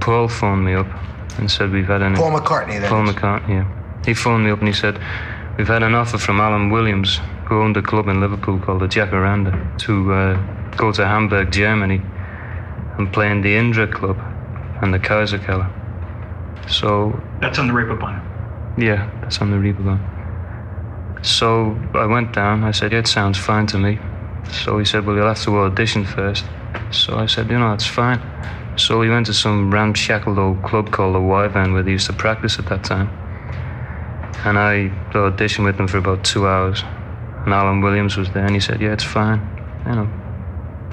Paul 0.00 0.28
phoned 0.28 0.64
me 0.64 0.74
up 0.74 0.86
and 1.36 1.50
said, 1.50 1.70
We've 1.70 1.86
had 1.86 2.02
an. 2.02 2.14
Paul 2.16 2.32
McCartney, 2.32 2.80
that 2.80 2.88
Paul 2.90 3.08
is. 3.08 3.14
McCartney, 3.14 3.48
yeah. 3.48 4.02
He 4.04 4.14
phoned 4.14 4.44
me 4.44 4.50
up 4.50 4.58
and 4.60 4.68
he 4.68 4.74
said, 4.74 4.98
We've 5.58 5.68
had 5.68 5.82
an 5.82 5.94
offer 5.94 6.18
from 6.18 6.40
Alan 6.40 6.70
Williams, 6.70 7.20
who 7.46 7.60
owned 7.60 7.76
a 7.76 7.82
club 7.82 8.08
in 8.08 8.20
Liverpool 8.20 8.58
called 8.60 8.80
the 8.82 8.86
Jacaranda 8.86 9.78
to 9.80 10.12
uh, 10.12 10.76
go 10.76 10.92
to 10.92 11.06
Hamburg, 11.06 11.50
Germany, 11.50 12.00
and 12.98 13.12
play 13.12 13.30
in 13.30 13.40
the 13.42 13.54
Indra 13.56 13.86
Club 13.88 14.16
and 14.82 14.94
the 14.94 14.98
Kaiserkeller. 14.98 15.68
So 16.70 17.20
That's 17.40 17.58
on 17.58 17.66
the 17.66 17.72
Reeperbahn. 17.72 18.22
yeah, 18.78 19.10
that's 19.20 19.40
on 19.40 19.50
the 19.50 19.56
Reeperbahn. 19.56 19.98
So 21.24 21.76
I 21.94 22.06
went 22.06 22.32
down. 22.32 22.62
I 22.62 22.70
said, 22.70 22.92
"Yeah, 22.92 22.98
it 23.00 23.08
sounds 23.08 23.38
fine 23.38 23.66
to 23.68 23.78
me." 23.78 23.98
So 24.52 24.78
he 24.78 24.84
said, 24.84 25.04
"Well, 25.04 25.16
you'll 25.16 25.26
have 25.26 25.42
to 25.42 25.58
audition 25.58 26.04
first. 26.04 26.44
So 26.92 27.16
I 27.18 27.26
said, 27.26 27.50
"You 27.50 27.58
know, 27.58 27.72
it's 27.72 27.86
fine." 27.86 28.20
So 28.78 28.96
we 29.00 29.10
went 29.10 29.26
to 29.26 29.34
some 29.34 29.72
ramshackle 29.72 30.38
old 30.38 30.62
club 30.62 30.92
called 30.92 31.16
the 31.16 31.20
Wyvern 31.20 31.72
where 31.72 31.82
they 31.82 31.90
used 31.90 32.06
to 32.06 32.12
practice 32.12 32.60
at 32.60 32.66
that 32.66 32.84
time. 32.84 33.08
And 34.44 34.56
I 34.56 34.90
auditioned 35.10 35.64
with 35.64 35.76
them 35.76 35.88
for 35.88 35.98
about 35.98 36.22
two 36.22 36.46
hours. 36.46 36.84
And 37.44 37.52
Alan 37.52 37.80
Williams 37.80 38.16
was 38.16 38.30
there, 38.30 38.44
and 38.44 38.54
he 38.54 38.60
said, 38.60 38.80
"Yeah, 38.80 38.92
it's 38.92 39.02
fine. 39.02 39.40
You 39.84 39.94
know, 39.96 40.08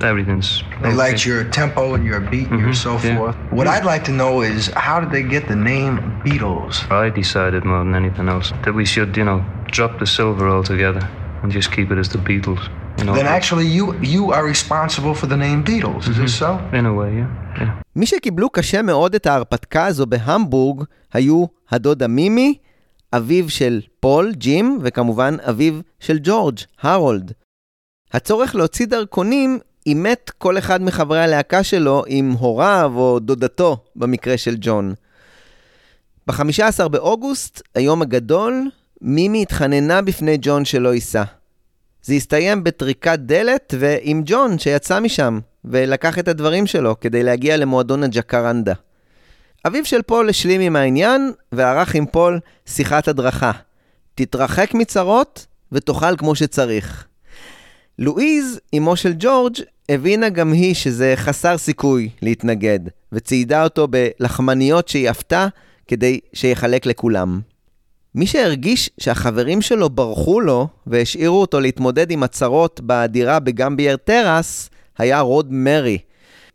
everything's." 0.02 0.64
They 0.82 0.88
okay." 0.88 0.98
liked 0.98 1.26
your 1.28 1.44
tempo 1.44 1.94
and 1.94 2.04
your 2.06 2.22
beat 2.22 2.50
and 2.50 2.60
your 2.60 2.70
Mhm, 2.70 2.76
so 2.76 2.98
yeah. 3.04 3.18
forth. 3.18 3.36
What 3.52 3.68
I'd 3.68 3.86
like 3.86 4.04
to 4.06 4.12
know 4.12 4.42
is 4.42 4.72
how 4.76 5.00
did 5.00 5.12
they 5.12 5.22
get 5.22 5.48
the 5.48 5.56
name 5.56 5.94
Beatles? 6.26 6.92
I 6.92 7.10
decided 7.10 7.66
more 7.66 7.84
than 7.84 7.94
anything 7.94 8.30
else 8.30 8.52
that 8.64 8.74
we 8.74 8.86
should, 8.86 9.16
you 9.16 9.26
know, 9.26 9.46
drop 9.72 10.00
the 10.00 10.08
silver 10.08 10.50
altogether 10.50 11.08
and 11.44 11.52
just 11.52 11.70
keep 11.76 11.88
it 11.92 11.98
as 12.04 12.10
the 12.16 12.22
Beatles. 12.30 12.64
You 12.98 13.06
know, 13.06 13.16
Then 13.20 13.28
actually 13.38 13.68
you 13.78 13.84
you 14.16 14.24
are 14.36 14.46
responsible 14.56 15.14
for 15.20 15.28
the 15.34 15.40
name 15.46 15.60
Beatles. 15.70 16.04
Is 16.12 16.18
this 16.24 16.34
so? 16.42 16.50
in 16.80 16.86
a 16.86 16.94
way, 17.00 17.12
yeah, 17.22 17.62
yeah. 17.62 17.72
מי 17.96 18.06
שקיבלו 18.06 18.50
קשה 18.50 18.82
מאוד 18.82 19.16
את 19.16 19.26
ההרפתקה 19.26 19.86
הזו 19.86 20.06
בהמבורג 20.06 20.84
היו 21.14 21.46
הדודה 21.70 22.08
מימי, 22.08 22.58
אביו 23.14 23.50
של 23.50 23.82
פול, 24.00 24.32
ג'ים, 24.34 24.80
וכמובן 24.82 25.38
אביו 25.50 25.74
של 26.00 26.18
ג'ורג', 26.24 26.60
הרולד. 26.82 27.32
הצורך 28.14 28.56
להוציא 28.56 28.86
דרכונים 28.88 29.60
אימת 29.86 30.32
כל 30.38 30.58
אחד 30.58 30.82
מחברי 30.82 31.24
הלהקה 31.24 31.64
שלו 31.64 32.04
עם 32.08 32.32
הוריו 32.32 32.92
או 32.96 33.20
דודתו, 33.20 33.78
במקרה 33.96 34.38
של 34.38 34.56
ג'ון. 34.60 34.94
ב-15 36.28 36.88
באוגוסט, 36.88 37.62
היום 37.76 38.02
הגדול, 38.02 38.70
מימי 39.02 39.42
התחננה 39.42 40.02
בפני 40.02 40.38
ג'ון 40.42 40.66
שלא 40.66 40.94
ייסע. 40.94 41.24
זה 42.04 42.14
הסתיים 42.14 42.64
בטריקת 42.64 43.20
דלת 43.20 43.74
ועם 43.80 44.22
ג'ון 44.26 44.60
שיצא 44.60 45.00
משם 45.00 45.40
ולקח 45.66 46.20
את 46.20 46.28
הדברים 46.28 46.68
שלו 46.68 47.00
כדי 47.00 47.24
להגיע 47.24 47.58
למועדון 47.58 48.04
הג'קרנדה. 48.04 48.74
אביו 49.68 49.86
של 49.86 50.02
פול 50.02 50.30
השלים 50.30 50.62
עם 50.62 50.76
העניין 50.76 51.32
וערך 51.52 51.96
עם 51.96 52.06
פול 52.06 52.40
שיחת 52.66 53.08
הדרכה. 53.08 53.52
תתרחק 54.16 54.74
מצרות 54.74 55.46
ותאכל 55.72 56.18
כמו 56.18 56.36
שצריך. 56.36 57.06
לואיז, 58.00 58.60
אמו 58.78 58.96
של 58.96 59.14
ג'ורג', 59.20 59.56
הבינה 59.90 60.30
גם 60.30 60.54
היא 60.54 60.74
שזה 60.74 61.14
חסר 61.16 61.58
סיכוי 61.58 62.10
להתנגד, 62.22 62.80
וציידה 63.12 63.64
אותו 63.64 63.88
בלחמניות 63.90 64.88
שהיא 64.88 65.10
אפתה 65.10 65.48
כדי 65.88 66.20
שיחלק 66.34 66.86
לכולם. 66.86 67.42
מי 68.16 68.28
שהרגיש 68.28 68.90
שהחברים 69.00 69.62
שלו 69.62 69.90
ברחו 69.90 70.42
לו 70.42 70.68
והשאירו 70.88 71.42
אותו 71.42 71.60
להתמודד 71.60 72.12
עם 72.12 72.24
הצרות 72.24 72.82
בדירה 72.84 73.40
בגמבייר 73.40 73.98
טרס, 73.98 74.70
היה 74.98 75.20
רוד 75.20 75.48
מרי, 75.50 75.98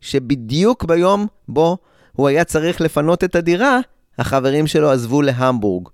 שבדיוק 0.01 0.85
ביום 0.85 1.27
בו 1.49 1.79
הוא 2.13 2.29
היה 2.29 2.45
צריך 2.45 2.81
לפנות 2.81 3.25
את 3.25 3.35
הדירה, 3.35 3.79
החברים 4.19 4.67
שלו 4.67 4.91
עזבו 4.91 5.23
להמבורג. 5.23 5.89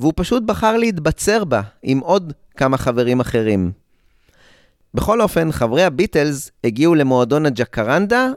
והוא 0.00 0.12
פשוט 0.16 0.42
בחר 0.42 0.76
להתבצר 0.76 1.44
בה 1.44 1.60
עם 1.82 1.98
עוד 1.98 2.32
כמה 2.56 2.76
חברים 2.76 3.20
אחרים. 3.20 3.72
בכל 4.94 5.20
אופן, 5.20 5.52
חברי 5.52 5.84
הביטלס 5.84 6.50
הגיעו 6.64 6.94
למועדון 6.94 7.46
הג'קרנדה, 7.46 8.28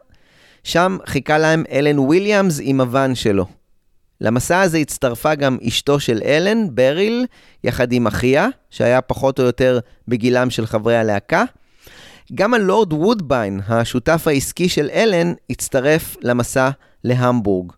שם 0.63 0.97
חיכה 1.05 1.37
להם 1.37 1.63
אלן 1.71 1.99
וויליאמס 1.99 2.59
עם 2.63 2.81
הוואן 2.81 3.15
שלו. 3.15 3.45
למסע 4.21 4.61
הזה 4.61 4.77
הצטרפה 4.77 5.35
גם 5.35 5.57
אשתו 5.67 5.99
של 5.99 6.21
אלן, 6.25 6.75
בריל, 6.75 7.25
יחד 7.63 7.91
עם 7.91 8.07
אחיה, 8.07 8.47
שהיה 8.69 9.01
פחות 9.01 9.39
או 9.39 9.43
יותר 9.43 9.79
בגילם 10.07 10.49
של 10.49 10.65
חברי 10.65 10.97
הלהקה. 10.97 11.43
גם 12.33 12.53
הלורד 12.53 12.93
וודביין, 12.93 13.61
השותף 13.67 14.27
העסקי 14.27 14.69
של 14.69 14.89
אלן, 14.93 15.33
הצטרף 15.49 16.15
למסע 16.21 16.69
להמבורג. 17.03 17.71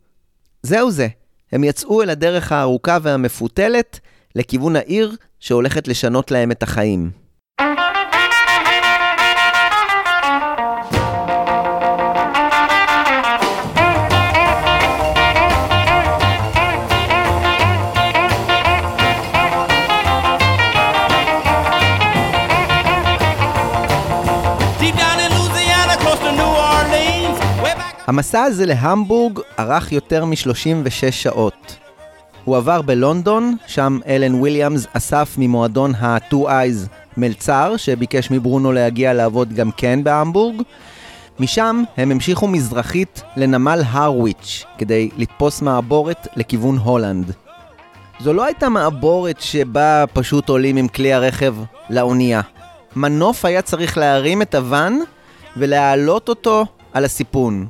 זהו 0.63 0.91
זה, 0.91 1.07
הם 1.51 1.63
יצאו 1.63 2.01
אל 2.01 2.09
הדרך 2.09 2.51
הארוכה 2.51 2.97
והמפותלת 3.01 3.99
לכיוון 4.35 4.75
העיר 4.75 5.15
שהולכת 5.39 5.87
לשנות 5.87 6.31
להם 6.31 6.51
את 6.51 6.63
החיים. 6.63 7.26
המסע 28.07 28.41
הזה 28.41 28.65
להמבורג 28.65 29.39
ארך 29.59 29.91
יותר 29.91 30.25
מ-36 30.25 31.11
שעות. 31.11 31.77
הוא 32.43 32.57
עבר 32.57 32.81
בלונדון, 32.81 33.55
שם 33.67 33.99
אלן 34.07 34.35
וויליאמס 34.35 34.87
אסף 34.93 35.35
ממועדון 35.37 35.95
ה-Two 35.95 36.45
Eyes 36.45 36.87
מלצר, 37.17 37.77
שביקש 37.77 38.31
מברונו 38.31 38.71
להגיע 38.71 39.13
לעבוד 39.13 39.53
גם 39.53 39.71
כן 39.71 40.03
בהמבורג. 40.03 40.61
משם 41.39 41.83
הם 41.97 42.11
המשיכו 42.11 42.47
מזרחית 42.47 43.21
לנמל 43.37 43.81
הרוויץ', 43.85 44.65
כדי 44.77 45.09
לתפוס 45.17 45.61
מעבורת 45.61 46.27
לכיוון 46.35 46.77
הולנד. 46.77 47.31
זו 48.19 48.33
לא 48.33 48.43
הייתה 48.45 48.69
מעבורת 48.69 49.41
שבה 49.41 50.05
פשוט 50.13 50.49
עולים 50.49 50.77
עם 50.77 50.87
כלי 50.87 51.13
הרכב 51.13 51.55
לאונייה. 51.89 52.41
מנוף 52.95 53.45
היה 53.45 53.61
צריך 53.61 53.97
להרים 53.97 54.41
את 54.41 54.55
הוואן 54.55 54.99
ולהעלות 55.57 56.29
אותו 56.29 56.65
על 56.93 57.05
הסיפון. 57.05 57.67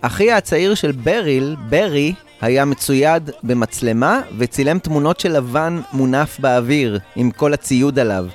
אחי 0.00 0.32
הצעיר 0.32 0.74
של 0.74 0.92
בריל, 0.92 1.56
ברי, 1.68 2.14
היה 2.40 2.64
מצויד 2.64 3.30
במצלמה 3.42 4.20
וצילם 4.38 4.78
תמונות 4.78 5.20
של 5.20 5.32
לבן 5.32 5.80
מונף 5.92 6.40
באוויר 6.40 6.98
עם 7.16 7.30
כל 7.30 7.54
הציוד 7.54 7.98
עליו. 7.98 8.26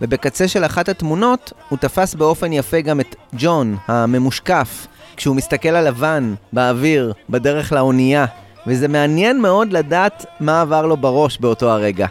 ובקצה 0.00 0.48
של 0.48 0.64
אחת 0.64 0.88
התמונות 0.88 1.52
הוא 1.68 1.78
תפס 1.78 2.14
באופן 2.14 2.52
יפה 2.52 2.80
גם 2.80 3.00
את 3.00 3.16
ג'ון 3.32 3.76
הממושקף 3.86 4.86
כשהוא 5.16 5.36
מסתכל 5.36 5.68
על 5.68 5.88
לבן 5.88 6.34
באוויר 6.52 7.12
בדרך 7.30 7.72
לאונייה 7.72 8.26
וזה 8.66 8.88
מעניין 8.88 9.40
מאוד 9.40 9.72
לדעת 9.72 10.26
מה 10.40 10.60
עבר 10.60 10.86
לו 10.86 10.96
בראש 10.96 11.38
באותו 11.38 11.70
הרגע. 11.70 12.06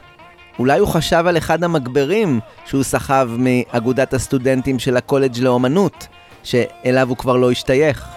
אולי 0.61 0.79
הוא 0.79 0.87
חשב 0.87 1.23
על 1.27 1.37
אחד 1.37 1.63
המגברים 1.63 2.39
שהוא 2.65 2.83
סחב 2.83 3.29
מאגודת 3.37 4.13
הסטודנטים 4.13 4.79
של 4.79 4.97
הקולג' 4.97 5.39
לאומנות, 5.39 6.07
שאליו 6.43 7.09
הוא 7.09 7.17
כבר 7.17 7.35
לא 7.35 7.51
השתייך. 7.51 8.07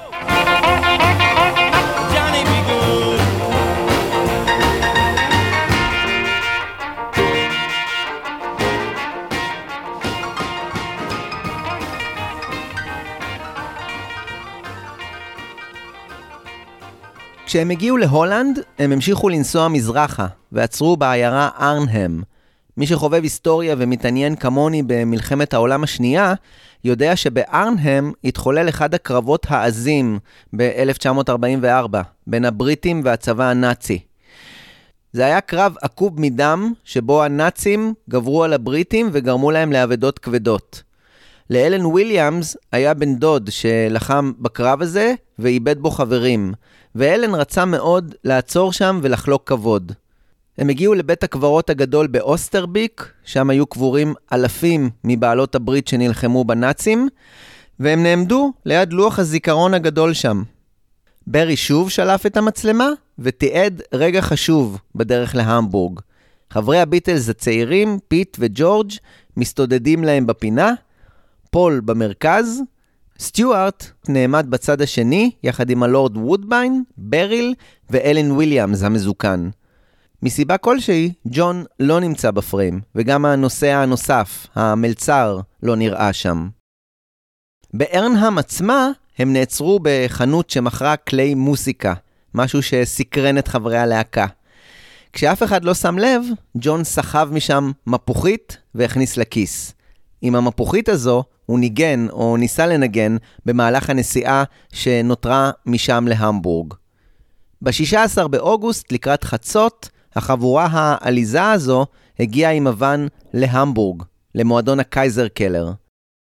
כשהם 17.46 17.70
הגיעו 17.70 17.96
להולנד, 17.96 18.58
הם 18.78 18.92
המשיכו 18.92 19.28
לנסוע 19.28 19.68
מזרחה, 19.68 20.26
ועצרו 20.52 20.96
בעיירה 20.96 21.48
ארנהם. 21.60 22.33
מי 22.76 22.86
שחובב 22.86 23.22
היסטוריה 23.22 23.74
ומתעניין 23.78 24.36
כמוני 24.36 24.82
במלחמת 24.86 25.54
העולם 25.54 25.84
השנייה, 25.84 26.34
יודע 26.84 27.16
שבארנהם 27.16 28.12
התחולל 28.24 28.68
אחד 28.68 28.94
הקרבות 28.94 29.46
העזים 29.48 30.18
ב-1944, 30.56 31.96
בין 32.26 32.44
הבריטים 32.44 33.00
והצבא 33.04 33.44
הנאצי. 33.44 33.98
זה 35.12 35.24
היה 35.24 35.40
קרב 35.40 35.74
עקוב 35.82 36.20
מדם, 36.20 36.72
שבו 36.84 37.22
הנאצים 37.24 37.94
גברו 38.10 38.44
על 38.44 38.52
הבריטים 38.52 39.10
וגרמו 39.12 39.50
להם 39.50 39.72
לאבדות 39.72 40.18
כבדות. 40.18 40.82
לאלן 41.50 41.86
וויליאמס 41.86 42.56
היה 42.72 42.94
בן 42.94 43.14
דוד 43.14 43.50
שלחם 43.52 44.32
בקרב 44.38 44.82
הזה 44.82 45.14
ואיבד 45.38 45.78
בו 45.78 45.90
חברים, 45.90 46.52
ואלן 46.94 47.34
רצה 47.34 47.64
מאוד 47.64 48.14
לעצור 48.24 48.72
שם 48.72 49.00
ולחלוק 49.02 49.48
כבוד. 49.48 49.92
הם 50.58 50.68
הגיעו 50.68 50.94
לבית 50.94 51.24
הקברות 51.24 51.70
הגדול 51.70 52.06
באוסטרביק, 52.06 53.12
שם 53.24 53.50
היו 53.50 53.66
קבורים 53.66 54.14
אלפים 54.32 54.90
מבעלות 55.04 55.54
הברית 55.54 55.88
שנלחמו 55.88 56.44
בנאצים, 56.44 57.08
והם 57.80 58.02
נעמדו 58.02 58.52
ליד 58.64 58.92
לוח 58.92 59.18
הזיכרון 59.18 59.74
הגדול 59.74 60.14
שם. 60.14 60.42
ברי 61.26 61.56
שוב 61.56 61.90
שלף 61.90 62.26
את 62.26 62.36
המצלמה 62.36 62.88
ותיעד 63.18 63.82
רגע 63.92 64.20
חשוב 64.20 64.78
בדרך 64.94 65.34
להמבורג. 65.34 66.00
חברי 66.50 66.80
הביטלס 66.80 67.28
הצעירים, 67.28 67.98
פיט 68.08 68.36
וג'ורג', 68.40 68.92
מסתודדים 69.36 70.04
להם 70.04 70.26
בפינה, 70.26 70.72
פול 71.50 71.80
במרכז, 71.84 72.60
סטיוארט 73.18 73.86
נעמד 74.08 74.46
בצד 74.48 74.82
השני, 74.82 75.30
יחד 75.42 75.70
עם 75.70 75.82
הלורד 75.82 76.16
וודביין, 76.16 76.82
בריל 76.96 77.54
ואלן 77.90 78.30
וויליאמס 78.30 78.82
המזוקן. 78.82 79.48
מסיבה 80.24 80.58
כלשהי, 80.58 81.12
ג'ון 81.26 81.64
לא 81.80 82.00
נמצא 82.00 82.30
בפריים, 82.30 82.80
וגם 82.94 83.24
הנוסע 83.24 83.76
הנוסף, 83.76 84.46
המלצר, 84.54 85.40
לא 85.62 85.76
נראה 85.76 86.12
שם. 86.12 86.48
בארנהאם 87.74 88.38
עצמה, 88.38 88.88
הם 89.18 89.32
נעצרו 89.32 89.78
בחנות 89.82 90.50
שמכרה 90.50 90.96
כלי 90.96 91.34
מוסיקה, 91.34 91.94
משהו 92.34 92.62
שסקרן 92.62 93.38
את 93.38 93.48
חברי 93.48 93.78
הלהקה. 93.78 94.26
כשאף 95.12 95.42
אחד 95.42 95.64
לא 95.64 95.74
שם 95.74 95.98
לב, 95.98 96.22
ג'ון 96.56 96.84
סחב 96.84 97.28
משם 97.32 97.70
מפוחית 97.86 98.56
והכניס 98.74 99.16
לכיס. 99.16 99.74
עם 100.22 100.34
המפוחית 100.34 100.88
הזו, 100.88 101.24
הוא 101.46 101.58
ניגן, 101.58 102.06
או 102.10 102.36
ניסה 102.36 102.66
לנגן, 102.66 103.16
במהלך 103.46 103.90
הנסיעה 103.90 104.44
שנותרה 104.72 105.50
משם 105.66 106.04
להמבורג. 106.08 106.74
ב-16 107.62 108.28
באוגוסט, 108.28 108.92
לקראת 108.92 109.24
חצות, 109.24 109.88
החבורה 110.16 110.68
העליזה 110.70 111.50
הזו 111.50 111.86
הגיעה 112.20 112.52
עם 112.52 112.66
אבן 112.66 113.06
להמבורג, 113.34 114.02
למועדון 114.34 114.80
הקייזר 114.80 115.28
קלר. 115.28 115.72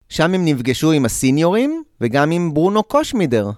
שם 0.08 0.34
הם 0.34 0.44
נפגשו 0.44 0.92
עם 0.92 1.04
הסיניורים 1.04 1.82
וגם 2.00 2.30
עם 2.30 2.54
ברונו 2.54 2.82
קושמידר. 2.82 3.50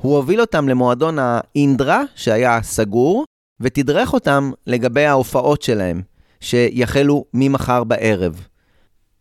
הוא 0.00 0.16
הוביל 0.16 0.40
אותם 0.40 0.68
למועדון 0.68 1.18
האינדרה, 1.18 2.02
שהיה 2.14 2.62
סגור, 2.62 3.24
ותדרך 3.60 4.12
אותם 4.12 4.50
לגבי 4.66 5.04
ההופעות 5.04 5.62
שלהם, 5.62 6.02
שיחלו 6.40 7.24
ממחר 7.34 7.84
בערב. 7.84 8.46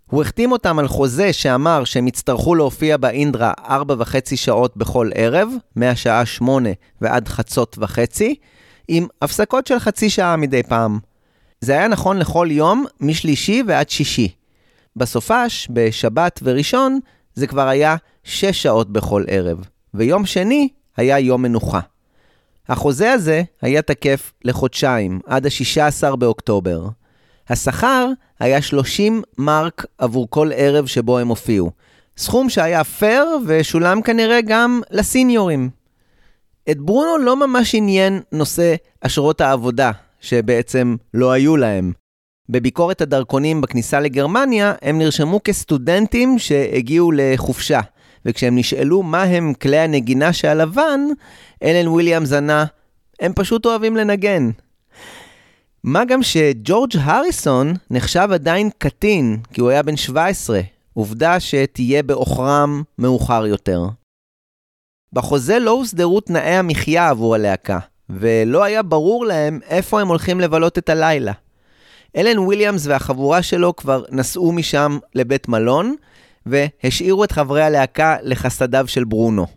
הוא 0.10 0.22
החתים 0.22 0.52
אותם 0.52 0.80
על 0.80 0.88
חוזה 0.88 1.34
שאמר 1.34 1.84
שהם 1.84 2.08
יצטרכו 2.08 2.56
להופיע 2.56 2.98
באינדרה 2.98 3.54
ארבע 3.70 3.96
וחצי 3.98 4.38
שעות 4.38 4.78
בכל 4.78 5.10
ערב, 5.16 5.50
מהשעה 5.76 6.26
שמונה 6.26 6.70
ועד 7.02 7.28
חצות 7.28 7.76
וחצי, 7.80 8.36
עם 8.88 9.08
הפסקות 9.22 9.68
של 9.68 9.80
חצי 9.80 10.10
שעה 10.10 10.36
מדי 10.36 10.64
פעם. 10.64 11.00
זה 11.62 11.74
היה 11.74 11.88
נכון 11.88 12.18
לכל 12.18 12.48
יום, 12.52 12.86
משלישי 13.00 13.64
ועד 13.68 13.90
שישי. 13.90 14.32
בסופש, 14.96 15.68
בשבת 15.74 16.40
וראשון, 16.44 17.00
זה 17.34 17.48
כבר 17.48 17.68
היה 17.68 17.96
שש 18.24 18.64
שעות 18.64 18.92
בכל 18.92 19.24
ערב, 19.28 19.58
ויום 19.94 20.26
שני 20.26 20.70
היה 20.98 21.20
יום 21.20 21.42
מנוחה. 21.42 21.80
החוזה 22.70 23.12
הזה 23.12 23.44
היה 23.62 23.82
תקף 23.82 24.32
לחודשיים, 24.46 25.20
עד 25.26 25.46
ה-16 25.46 26.16
באוקטובר. 26.16 26.88
השכר 27.50 28.08
היה 28.40 28.62
30 28.62 29.22
מרק 29.38 29.86
עבור 29.98 30.28
כל 30.30 30.50
ערב 30.56 30.86
שבו 30.86 31.20
הם 31.20 31.28
הופיעו. 31.28 31.72
סכום 32.18 32.50
שהיה 32.50 32.84
פייר 32.84 33.38
ושולם 33.48 34.02
כנראה 34.02 34.40
גם 34.42 34.82
לסיניורים. 34.92 35.70
את 36.72 36.80
ברונו 36.80 37.18
לא 37.18 37.48
ממש 37.48 37.76
עניין 37.76 38.22
נושא 38.32 38.76
אשרות 39.02 39.42
העבודה, 39.42 39.92
שבעצם 40.22 40.96
לא 41.14 41.32
היו 41.32 41.58
להם. 41.58 41.92
בביקורת 42.50 43.02
הדרכונים 43.02 43.62
בכניסה 43.62 44.00
לגרמניה, 44.00 44.74
הם 44.82 44.98
נרשמו 44.98 45.40
כסטודנטים 45.44 46.40
שהגיעו 46.40 47.12
לחופשה, 47.12 47.80
וכשהם 48.26 48.56
נשאלו 48.58 49.04
מה 49.04 49.24
הם 49.24 49.54
כלי 49.54 49.78
הנגינה 49.78 50.34
שהלבן, 50.34 51.00
אלן 51.64 51.88
וויליאמס 51.88 52.34
ענה, 52.34 52.66
הם 53.20 53.34
פשוט 53.36 53.66
אוהבים 53.66 53.98
לנגן. 53.98 54.50
מה 55.84 56.06
גם 56.06 56.24
שג'ורג' 56.24 56.92
הריסון 57.00 57.74
נחשב 57.92 58.28
עדיין 58.34 58.70
קטין, 58.78 59.38
כי 59.54 59.62
הוא 59.62 59.70
היה 59.70 59.84
בן 59.84 59.98
17, 59.98 60.62
עובדה 60.94 61.40
שתהיה 61.40 62.04
בעוכרם 62.04 62.84
מאוחר 63.00 63.46
יותר. 63.46 63.88
בחוזה 65.14 65.60
לא 65.60 65.72
הוסדרו 65.72 66.22
תנאי 66.22 66.56
המחיה 66.56 67.10
עבור 67.10 67.36
הלהקה, 67.36 67.80
ולא 68.10 68.64
היה 68.64 68.84
ברור 68.84 69.26
להם 69.26 69.60
איפה 69.70 70.02
הם 70.02 70.08
הולכים 70.08 70.40
לבלות 70.40 70.78
את 70.78 70.90
הלילה. 70.90 71.32
אלן 72.18 72.40
וויליאמס 72.40 72.88
והחבורה 72.88 73.42
שלו 73.42 73.76
כבר 73.76 74.04
נסעו 74.12 74.52
משם 74.52 74.98
לבית 75.16 75.48
מלון, 75.48 75.96
והשאירו 76.46 77.24
את 77.24 77.32
חברי 77.32 77.64
הלהקה 77.64 78.16
לחסדיו 78.22 78.88
של 78.88 79.04
ברונו. 79.04 79.48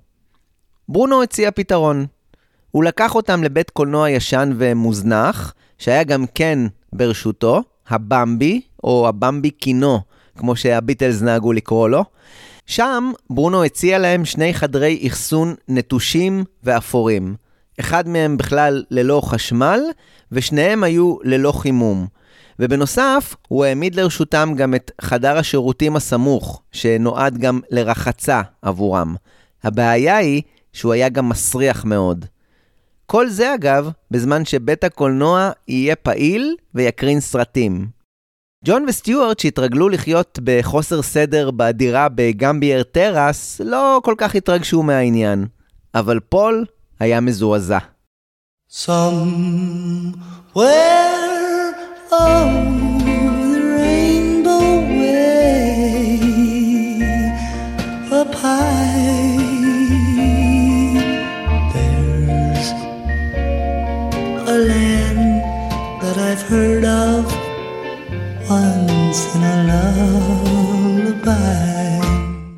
ברונו 0.89 1.23
הציע 1.23 1.51
פתרון. 1.51 2.07
הוא 2.71 2.85
לקח 2.85 3.15
אותם 3.15 3.45
לבית 3.45 3.71
קולנוע 3.71 4.11
ישן 4.11 4.53
ומוזנח, 4.57 5.55
שהיה 5.79 6.05
גם 6.05 6.25
כן 6.35 6.59
ברשותו, 6.93 7.63
הבמבי, 7.89 8.61
או 8.85 9.09
הבמבי 9.09 9.51
קינו, 9.51 10.01
כמו 10.39 10.57
שהביטלס 10.57 11.23
נהגו 11.23 11.53
לקרוא 11.53 11.89
לו. 11.89 12.05
שם 12.67 13.13
ברונו 13.31 13.65
הציע 13.65 13.99
להם 13.99 14.25
שני 14.25 14.55
חדרי 14.55 15.05
אחסון 15.09 15.55
נטושים 15.69 16.45
ואפורים. 16.63 17.35
אחד 17.81 18.09
מהם 18.09 18.37
בכלל 18.37 18.85
ללא 18.91 19.21
חשמל, 19.25 19.81
ושניהם 20.33 20.85
היו 20.85 21.17
ללא 21.23 21.53
חימום. 21.53 22.07
ובנוסף, 22.59 23.35
הוא 23.49 23.65
העמיד 23.65 23.95
לרשותם 23.95 24.53
גם 24.57 24.75
את 24.75 24.91
חדר 25.01 25.39
השירותים 25.39 25.97
הסמוך, 25.97 26.63
שנועד 26.73 27.39
גם 27.39 27.61
לרחצה 27.71 28.43
עבורם. 28.63 29.15
הבעיה 29.65 30.17
היא 30.17 30.43
שהוא 30.73 30.93
היה 30.93 31.09
גם 31.09 31.29
מסריח 31.29 31.85
מאוד. 31.85 32.25
כל 33.07 33.29
זה 33.29 33.55
אגב, 33.55 33.91
בזמן 34.11 34.45
שבית 34.45 34.85
הקולנוע 34.85 35.51
יהיה 35.69 35.97
פעיל 35.97 36.57
ויקרין 36.75 37.21
סרטים. 37.21 37.96
ג'ון 38.69 38.85
וסטיוארט 38.89 39.39
שהתרגלו 39.39 39.89
לחיות 39.89 40.39
בחוסר 40.45 41.03
סדר 41.03 41.51
בדירה 41.51 42.09
בגמבייר 42.15 42.83
טרס, 42.83 43.61
לא 43.65 44.01
כל 44.05 44.15
כך 44.19 44.35
התרגשו 44.35 44.83
מהעניין. 44.83 45.47
אבל 45.95 46.21
פול 46.29 46.65
היה 47.01 47.21
מזועזע. 47.21 47.79
Somewhere 48.71 48.97
over 52.11 52.86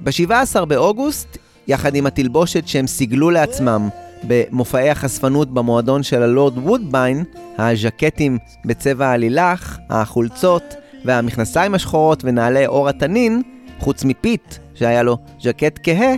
ב-17 0.04 0.64
באוגוסט, 0.64 1.38
יחד 1.66 1.94
עם 1.94 2.06
התלבושת 2.06 2.68
שהם 2.68 2.86
סיגלו 2.86 3.30
לעצמם 3.30 3.88
במופעי 4.24 4.90
החשפנות 4.90 5.54
במועדון 5.54 6.02
של 6.02 6.22
הלורד 6.22 6.58
וודביין, 6.58 7.24
הז'קטים 7.58 8.38
בצבע 8.64 9.08
הלילך, 9.08 9.78
החולצות 9.90 10.74
והמכנסיים 11.04 11.74
השחורות 11.74 12.24
ונעלי 12.24 12.66
אור 12.66 12.88
התנין, 12.88 13.42
חוץ 13.78 14.04
מפיט, 14.04 14.54
שהיה 14.74 15.02
לו 15.02 15.18
ז'קט 15.42 15.78
כהה, 15.82 16.14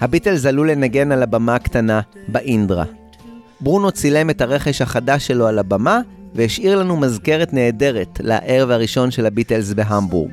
הביטלס 0.00 0.46
עלו 0.46 0.64
לנגן 0.64 1.12
על 1.12 1.22
הבמה 1.22 1.54
הקטנה 1.54 2.00
באינדרה. 2.28 2.84
ברונו 3.60 3.92
צילם 3.92 4.30
את 4.30 4.40
הרכש 4.40 4.82
החדש 4.82 5.26
שלו 5.26 5.46
על 5.46 5.58
הבמה, 5.58 6.00
והשאיר 6.34 6.76
לנו 6.78 6.96
מזכרת 6.96 7.52
נהדרת 7.52 8.20
לערב 8.20 8.70
הראשון 8.70 9.10
של 9.10 9.26
הביטלס 9.26 9.72
בהמבורג. 9.72 10.30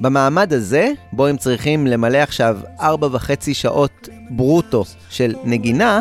במעמד 0.00 0.52
הזה, 0.52 0.92
בו 1.12 1.26
הם 1.26 1.36
צריכים 1.36 1.86
למלא 1.86 2.18
עכשיו 2.18 2.58
ארבע 2.80 3.08
וחצי 3.12 3.54
שעות 3.54 4.08
ברוטו 4.30 4.84
של 5.10 5.34
נגינה, 5.44 6.00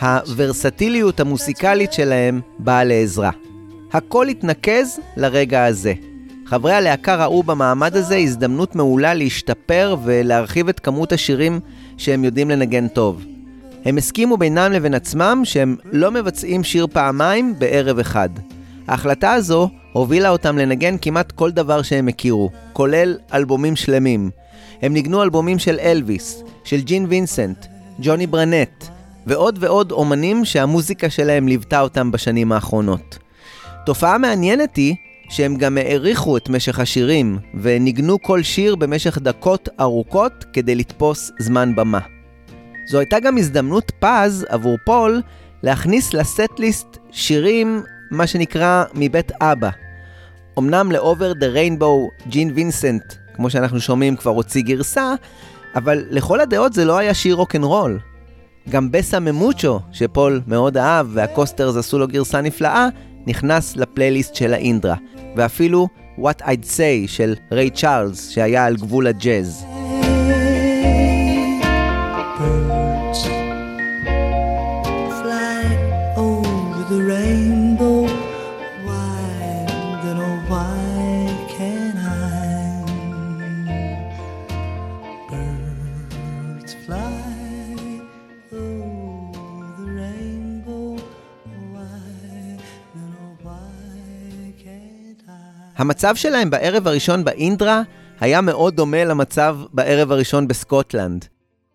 הוורסטיליות 0.00 1.20
המוסיקלית 1.20 1.92
שלהם 1.92 2.40
באה 2.58 2.84
לעזרה. 2.84 3.30
הכל 3.92 4.28
התנקז 4.28 5.00
לרגע 5.16 5.64
הזה. 5.64 5.94
חברי 6.48 6.72
הלהקה 6.72 7.24
ראו 7.24 7.42
במעמד 7.42 7.96
הזה 7.96 8.16
הזדמנות 8.16 8.74
מעולה 8.74 9.14
להשתפר 9.14 9.96
ולהרחיב 10.04 10.68
את 10.68 10.80
כמות 10.80 11.12
השירים 11.12 11.60
שהם 11.96 12.24
יודעים 12.24 12.50
לנגן 12.50 12.88
טוב. 12.88 13.24
הם 13.84 13.98
הסכימו 13.98 14.36
בינם 14.36 14.72
לבין 14.72 14.94
עצמם 14.94 15.40
שהם 15.44 15.76
לא 15.92 16.10
מבצעים 16.10 16.64
שיר 16.64 16.86
פעמיים 16.92 17.54
בערב 17.58 17.98
אחד. 17.98 18.28
ההחלטה 18.88 19.32
הזו 19.32 19.68
הובילה 19.92 20.28
אותם 20.28 20.58
לנגן 20.58 20.96
כמעט 21.02 21.32
כל 21.32 21.50
דבר 21.50 21.82
שהם 21.82 22.08
הכירו, 22.08 22.50
כולל 22.72 23.16
אלבומים 23.32 23.76
שלמים. 23.76 24.30
הם 24.82 24.92
ניגנו 24.92 25.22
אלבומים 25.22 25.58
של 25.58 25.78
אלוויס, 25.80 26.42
של 26.64 26.80
ג'ין 26.80 27.06
וינסנט, 27.08 27.66
ג'וני 27.98 28.26
ברנט, 28.26 28.84
ועוד 29.26 29.58
ועוד 29.60 29.92
אומנים 29.92 30.44
שהמוזיקה 30.44 31.10
שלהם 31.10 31.48
ליוותה 31.48 31.80
אותם 31.80 32.10
בשנים 32.10 32.52
האחרונות. 32.52 33.18
תופעה 33.86 34.18
מעניינת 34.18 34.76
היא 34.76 34.94
שהם 35.28 35.56
גם 35.56 35.78
העריכו 35.78 36.36
את 36.36 36.48
משך 36.48 36.78
השירים, 36.78 37.38
וניגנו 37.54 38.22
כל 38.22 38.42
שיר 38.42 38.76
במשך 38.76 39.18
דקות 39.18 39.68
ארוכות 39.80 40.44
כדי 40.52 40.74
לתפוס 40.74 41.32
זמן 41.38 41.74
במה. 41.74 42.00
זו 42.90 42.98
הייתה 42.98 43.20
גם 43.20 43.38
הזדמנות 43.38 43.92
פז 43.98 44.46
עבור 44.48 44.76
פול 44.86 45.22
להכניס 45.62 46.14
לסט-ליסט 46.14 46.86
שירים, 47.10 47.82
מה 48.10 48.26
שנקרא, 48.26 48.84
מבית 48.94 49.32
אבא. 49.40 49.70
אמנם 50.58 50.92
ל-Over 50.92 51.36
the 51.40 51.56
Rainbow, 51.56 52.28
ג'ין 52.28 52.52
וינסנט, 52.54 53.14
כמו 53.34 53.50
שאנחנו 53.50 53.80
שומעים, 53.80 54.16
כבר 54.16 54.30
הוציא 54.30 54.62
גרסה, 54.62 55.14
אבל 55.74 56.04
לכל 56.10 56.40
הדעות 56.40 56.72
זה 56.72 56.84
לא 56.84 56.98
היה 56.98 57.14
שיר 57.14 57.34
רוקנרול. 57.34 57.98
גם 58.68 58.90
בסה 58.90 59.20
ממוצ'ו, 59.20 59.80
שפול 59.92 60.40
מאוד 60.46 60.76
אהב 60.76 61.06
והקוסטרס 61.12 61.76
עשו 61.76 61.98
לו 61.98 62.08
גרסה 62.08 62.40
נפלאה, 62.40 62.88
נכנס 63.26 63.76
לפלייליסט 63.76 64.34
של 64.34 64.54
האינדרה. 64.54 64.96
ואפילו 65.36 65.88
What 66.18 66.42
I'd 66.42 66.64
Say 66.64 67.08
של 67.08 67.34
ריי 67.52 67.70
צ'ארלס, 67.70 68.30
שהיה 68.30 68.64
על 68.64 68.76
גבול 68.76 69.06
הג'אז. 69.06 69.75
המצב 95.76 96.16
שלהם 96.16 96.50
בערב 96.50 96.88
הראשון 96.88 97.24
באינדרה 97.24 97.82
היה 98.20 98.40
מאוד 98.40 98.76
דומה 98.76 99.04
למצב 99.04 99.58
בערב 99.72 100.12
הראשון 100.12 100.48
בסקוטלנד. 100.48 101.24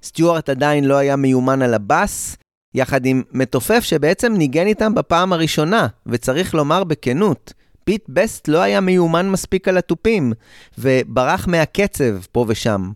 סטיוארט 0.03 0.49
עדיין 0.49 0.83
לא 0.83 0.95
היה 0.95 1.15
מיומן 1.15 1.61
על 1.61 1.73
הבאס, 1.73 2.37
יחד 2.73 3.05
עם 3.05 3.23
מתופף 3.31 3.79
שבעצם 3.79 4.33
ניגן 4.33 4.67
איתם 4.67 4.95
בפעם 4.95 5.33
הראשונה, 5.33 5.87
וצריך 6.05 6.55
לומר 6.55 6.83
בכנות, 6.83 7.53
פיט 7.83 8.05
בסט 8.09 8.47
לא 8.47 8.61
היה 8.61 8.81
מיומן 8.81 9.29
מספיק 9.29 9.67
על 9.67 9.77
התופים, 9.77 10.33
וברח 10.77 11.47
מהקצב 11.47 12.15
פה 12.31 12.45
ושם. 12.47 12.91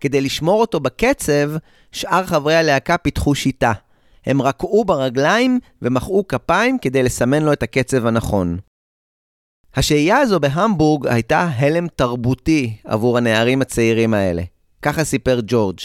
כדי 0.00 0.20
לשמור 0.20 0.60
אותו 0.60 0.80
בקצב, 0.80 1.50
שאר 1.92 2.26
חברי 2.26 2.54
הלהקה 2.54 2.98
פיתחו 2.98 3.34
שיטה. 3.34 3.72
הם 4.26 4.42
רקעו 4.42 4.84
ברגליים 4.84 5.58
ומחאו 5.82 6.28
כפיים 6.28 6.78
כדי 6.78 7.02
לסמן 7.02 7.42
לו 7.42 7.52
את 7.52 7.62
הקצב 7.62 8.06
הנכון. 8.06 8.58
השהייה 9.74 10.18
הזו 10.18 10.40
בהמבורג 10.40 11.06
הייתה 11.06 11.48
הלם 11.56 11.88
תרבותי 11.88 12.76
עבור 12.84 13.18
הנערים 13.18 13.62
הצעירים 13.62 14.14
האלה. 14.14 14.42
ככה 14.82 15.04
סיפר 15.04 15.40
ג'ורג'. 15.46 15.78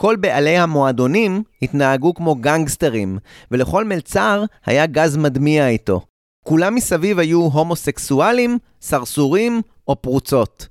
כל 0.00 0.16
בעלי 0.16 0.58
המועדונים 0.58 1.42
התנהגו 1.62 2.14
כמו 2.14 2.34
גנגסטרים, 2.34 3.18
ולכל 3.50 3.84
מלצר 3.84 4.44
היה 4.66 4.86
גז 4.86 5.16
מדמיע 5.16 5.68
איתו. 5.68 6.00
כולם 6.44 6.74
מסביב 6.74 7.18
היו 7.18 7.40
הומוסקסואלים, 7.40 8.58
סרסורים 8.80 9.62
או 9.88 10.02
פרוצות. 10.02 10.68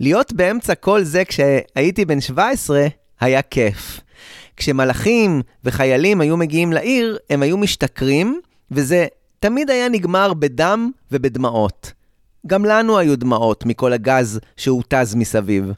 להיות 0.00 0.32
באמצע 0.32 0.74
כל 0.74 1.02
זה 1.02 1.24
כשהייתי 1.24 2.04
בן 2.04 2.20
17 2.20 2.86
היה 3.20 3.42
כיף. 3.42 4.00
כשמלאכים 4.56 5.42
וחיילים 5.64 6.20
היו 6.20 6.36
מגיעים 6.36 6.72
לעיר, 6.72 7.18
הם 7.30 7.42
היו 7.42 7.56
משתכרים, 7.56 8.40
וזה 8.70 9.06
תמיד 9.42 9.70
היה 9.70 9.88
נגמר 9.88 10.34
בדם 10.34 10.90
ובדמעות. 11.12 11.92
גם 12.46 12.64
לנו 12.64 12.98
היו 12.98 13.18
דמעות 13.18 13.66
מכל 13.66 13.92
הגז 13.92 14.40
שהותז 14.56 15.14
מסביב. 15.14 15.72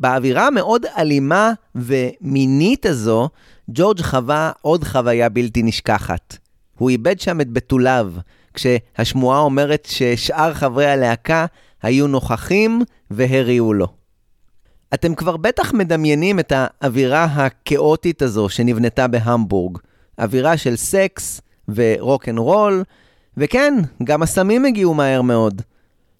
באווירה 0.00 0.46
המאוד 0.46 0.86
אלימה 0.98 1.52
ומינית 1.74 2.86
הזו, 2.86 3.28
ג'ורג' 3.70 4.00
חווה 4.00 4.52
עוד 4.60 4.84
חוויה 4.84 5.28
בלתי 5.28 5.62
נשכחת. 5.62 6.36
הוא 6.78 6.90
איבד 6.90 7.20
שם 7.20 7.40
את 7.40 7.50
בתוליו, 7.50 8.12
כשהשמועה 8.54 9.38
אומרת 9.38 9.88
ששאר 9.90 10.54
חברי 10.54 10.86
הלהקה 10.86 11.46
היו 11.82 12.06
נוכחים 12.06 12.82
והריעו 13.10 13.74
לו. 13.74 13.86
אתם 14.94 15.14
כבר 15.14 15.36
בטח 15.36 15.72
מדמיינים 15.72 16.38
את 16.40 16.52
האווירה 16.56 17.24
הכאוטית 17.24 18.22
הזו 18.22 18.48
שנבנתה 18.48 19.08
בהמבורג. 19.08 19.78
אווירה 20.18 20.56
של 20.56 20.76
סקס 20.76 21.40
ורוק 21.74 22.28
אנד 22.28 22.38
רול, 22.38 22.82
וכן, 23.36 23.74
גם 24.04 24.22
הסמים 24.22 24.64
הגיעו 24.64 24.94
מהר 24.94 25.22
מאוד. 25.22 25.62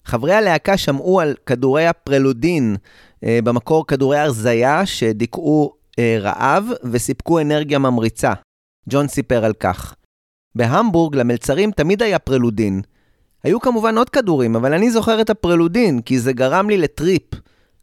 חברי 0.05 0.33
הלהקה 0.33 0.77
שמעו 0.77 1.21
על 1.21 1.35
כדורי 1.45 1.87
הפרלודין, 1.87 2.75
אה, 3.23 3.39
במקור 3.43 3.87
כדורי 3.87 4.17
הרזייה 4.17 4.85
שדיכאו 4.85 5.73
אה, 5.99 6.17
רעב 6.19 6.65
וסיפקו 6.91 7.39
אנרגיה 7.39 7.79
ממריצה. 7.79 8.33
ג'ון 8.89 9.07
סיפר 9.07 9.45
על 9.45 9.53
כך. 9.53 9.95
בהמבורג 10.55 11.15
למלצרים 11.15 11.71
תמיד 11.71 12.03
היה 12.03 12.19
פרלודין. 12.19 12.81
היו 13.43 13.59
כמובן 13.59 13.97
עוד 13.97 14.09
כדורים, 14.09 14.55
אבל 14.55 14.73
אני 14.73 14.91
זוכר 14.91 15.21
את 15.21 15.29
הפרלודין, 15.29 16.01
כי 16.01 16.19
זה 16.19 16.33
גרם 16.33 16.69
לי 16.69 16.77
לטריפ. 16.77 17.23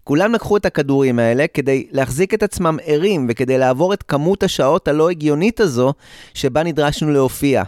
כולם 0.09 0.32
לקחו 0.32 0.56
את 0.56 0.66
הכדורים 0.66 1.18
האלה 1.18 1.47
כדי 1.55 1.86
להחזיק 1.90 2.35
את 2.35 2.43
עצמם 2.43 2.78
ערים 2.85 3.26
וכדי 3.30 3.59
לעבור 3.59 3.94
את 3.94 4.02
כמות 4.02 4.43
השעות 4.43 4.89
הלא 4.89 5.10
הגיונית 5.10 5.60
הזו 5.60 5.93
שבה 6.35 6.62
נדרשנו 6.62 7.12
להופיע. 7.12 7.62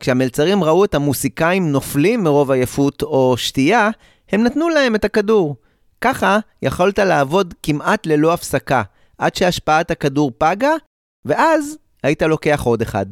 כשהמלצרים 0.00 0.64
ראו 0.64 0.84
את 0.84 0.94
המוסיקאים 0.94 1.72
נופלים 1.72 2.24
מרוב 2.24 2.50
עייפות 2.50 3.02
או 3.02 3.34
שתייה, 3.36 3.90
הם 4.32 4.44
נתנו 4.44 4.68
להם 4.68 4.94
את 4.94 5.04
הכדור. 5.04 5.56
ככה 6.00 6.38
יכולת 6.62 6.98
לעבוד 6.98 7.54
כמעט 7.62 8.06
ללא 8.06 8.32
הפסקה, 8.32 8.82
עד 9.18 9.34
שהשפעת 9.34 9.90
הכדור 9.90 10.32
פגה, 10.38 10.72
ואז 11.24 11.78
היית 12.02 12.22
לוקח 12.22 12.62
עוד 12.64 12.82
אחד. 12.82 13.06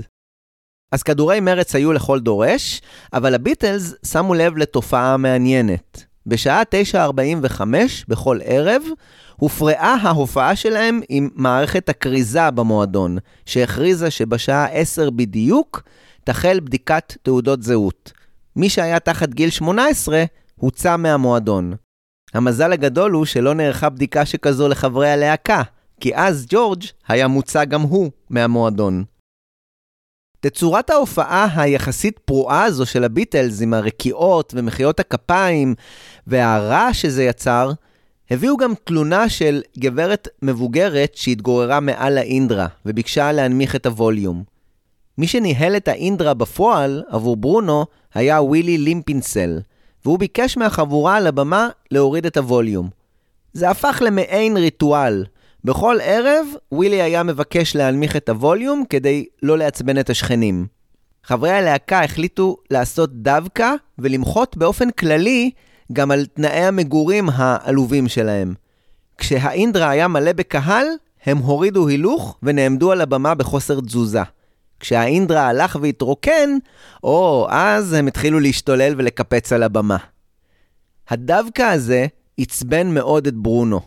אז 0.92 1.02
כדורי 1.02 1.40
מרץ 1.40 1.74
היו 1.74 1.92
לכל 1.92 2.20
דורש, 2.20 2.82
אבל 3.12 3.34
הביטלס 3.34 3.94
שמו 4.12 4.34
לב 4.34 4.56
לתופעה 4.56 5.16
מעניינת. 5.16 6.15
בשעה 6.26 6.62
9.45 6.94 7.60
בכל 8.08 8.38
ערב, 8.44 8.82
הופרעה 9.36 9.96
ההופעה 10.02 10.56
שלהם 10.56 11.00
עם 11.08 11.28
מערכת 11.34 11.88
הכריזה 11.88 12.50
במועדון, 12.50 13.18
שהכריזה 13.46 14.10
שבשעה 14.10 14.66
10 14.66 15.10
בדיוק 15.10 15.82
תחל 16.24 16.60
בדיקת 16.60 17.16
תעודות 17.22 17.62
זהות. 17.62 18.12
מי 18.56 18.68
שהיה 18.68 19.00
תחת 19.00 19.28
גיל 19.28 19.50
18 19.50 20.24
הוצא 20.56 20.96
מהמועדון. 20.96 21.74
המזל 22.34 22.72
הגדול 22.72 23.12
הוא 23.12 23.24
שלא 23.24 23.54
נערכה 23.54 23.88
בדיקה 23.88 24.26
שכזו 24.26 24.68
לחברי 24.68 25.10
הלהקה, 25.10 25.62
כי 26.00 26.16
אז 26.16 26.46
ג'ורג' 26.48 26.84
היה 27.08 27.28
מוצא 27.28 27.64
גם 27.64 27.80
הוא 27.80 28.10
מהמועדון. 28.30 29.04
תצורת 30.40 30.90
ההופעה 30.90 31.48
היחסית 31.56 32.18
פרועה 32.18 32.64
הזו 32.64 32.86
של 32.86 33.04
הביטלס 33.04 33.62
עם 33.62 33.74
הרקיעות 33.74 34.52
ומחיאות 34.56 35.00
הכפיים 35.00 35.74
והרעש 36.26 37.02
שזה 37.02 37.24
יצר, 37.24 37.72
הביאו 38.30 38.56
גם 38.56 38.72
תלונה 38.84 39.28
של 39.28 39.62
גברת 39.78 40.28
מבוגרת 40.42 41.14
שהתגוררה 41.14 41.80
מעל 41.80 42.18
האינדרה 42.18 42.66
וביקשה 42.86 43.32
להנמיך 43.32 43.76
את 43.76 43.86
הווליום. 43.86 44.42
מי 45.18 45.26
שניהל 45.26 45.76
את 45.76 45.88
האינדרה 45.88 46.34
בפועל 46.34 47.02
עבור 47.08 47.36
ברונו 47.36 47.84
היה 48.14 48.42
ווילי 48.42 48.78
לימפינסל, 48.78 49.60
והוא 50.04 50.18
ביקש 50.18 50.56
מהחבורה 50.56 51.16
על 51.16 51.26
הבמה 51.26 51.68
להוריד 51.90 52.26
את 52.26 52.36
הווליום. 52.36 52.88
זה 53.52 53.70
הפך 53.70 54.02
למעין 54.04 54.56
ריטואל. 54.56 55.24
בכל 55.64 55.96
ערב 56.02 56.46
ווילי 56.72 57.02
היה 57.02 57.22
מבקש 57.22 57.76
להנמיך 57.76 58.16
את 58.16 58.28
הווליום 58.28 58.84
כדי 58.90 59.26
לא 59.42 59.58
לעצבן 59.58 59.98
את 59.98 60.10
השכנים. 60.10 60.66
חברי 61.24 61.50
הלהקה 61.50 62.04
החליטו 62.04 62.56
לעשות 62.70 63.22
דווקא 63.22 63.70
ולמחות 63.98 64.56
באופן 64.56 64.90
כללי 64.90 65.50
גם 65.92 66.10
על 66.10 66.26
תנאי 66.26 66.64
המגורים 66.64 67.28
העלובים 67.32 68.08
שלהם. 68.08 68.54
כשהאינדרה 69.18 69.90
היה 69.90 70.08
מלא 70.08 70.32
בקהל, 70.32 70.86
הם 71.24 71.38
הורידו 71.38 71.88
הילוך 71.88 72.38
ונעמדו 72.42 72.92
על 72.92 73.00
הבמה 73.00 73.34
בחוסר 73.34 73.80
תזוזה. 73.80 74.22
כשהאינדרה 74.80 75.46
הלך 75.46 75.78
והתרוקן, 75.82 76.50
או, 77.04 77.46
אז 77.50 77.92
הם 77.92 78.06
התחילו 78.06 78.40
להשתולל 78.40 78.94
ולקפץ 78.96 79.52
על 79.52 79.62
הבמה. 79.62 79.96
הדווקא 81.08 81.62
הזה 81.62 82.06
עצבן 82.38 82.94
מאוד 82.94 83.26
את 83.26 83.34
ברונו. 83.34 83.80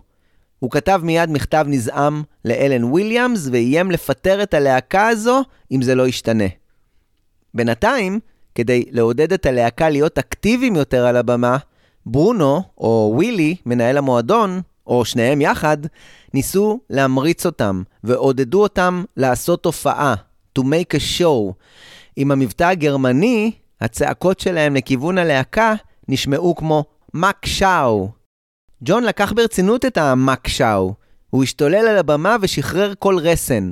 הוא 0.60 0.72
כתב 0.72 1.02
מיד 1.04 1.30
מכתב 1.32 1.66
נזעם 1.68 2.24
לאלן 2.46 2.84
וויליאמס 2.84 3.48
ואיים 3.52 3.92
לפטר 3.92 4.44
את 4.44 4.54
הלהקה 4.54 5.08
הזו 5.08 5.44
אם 5.72 5.82
זה 5.82 5.96
לא 5.96 6.08
ישתנה. 6.08 6.48
בינתיים, 7.54 8.20
כדי 8.56 8.86
לעודד 8.92 9.34
את 9.34 9.46
הלהקה 9.46 9.90
להיות 9.90 10.18
אקטיביים 10.18 10.76
יותר 10.76 11.06
על 11.06 11.18
הבמה, 11.18 11.58
ברונו, 12.06 12.64
או 12.78 13.12
ווילי, 13.16 13.56
מנהל 13.66 13.98
המועדון, 13.98 14.62
או 14.88 15.06
שניהם 15.06 15.42
יחד, 15.42 15.78
ניסו 16.34 16.80
להמריץ 16.90 17.46
אותם, 17.46 17.84
ועודדו 18.04 18.64
אותם 18.64 19.04
לעשות 19.18 19.66
הופעה, 19.66 20.16
to 20.60 20.62
make 20.62 20.96
a 20.96 21.20
show. 21.20 21.54
עם 22.16 22.32
המבטא 22.32 22.64
הגרמני, 22.64 23.52
הצעקות 23.82 24.40
שלהם 24.40 24.76
לכיוון 24.76 25.18
הלהקה 25.18 25.74
נשמעו 26.08 26.56
כמו 26.56 26.84
מאק 27.14 27.46
שאו. 27.46 28.10
ג'ון 28.84 29.04
לקח 29.04 29.32
ברצינות 29.32 29.86
את 29.86 29.98
המאק 29.98 30.48
שאו. 30.48 30.94
הוא 31.30 31.44
השתולל 31.44 31.88
על 31.88 31.98
הבמה 31.98 32.36
ושחרר 32.42 32.94
כל 33.00 33.18
רסן. 33.18 33.72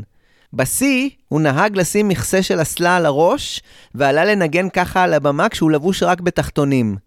בשיא, 0.54 1.10
הוא 1.28 1.42
נהג 1.42 1.78
לשים 1.78 2.08
מכסה 2.08 2.44
של 2.44 2.62
אסלה 2.62 2.96
על 2.96 3.06
הראש, 3.06 3.62
ועלה 3.96 4.26
לנגן 4.26 4.70
ככה 4.70 5.04
על 5.04 5.14
הבמה 5.14 5.50
כשהוא 5.50 5.72
לבוש 5.72 6.04
רק 6.04 6.22
בתחתונים. 6.22 6.98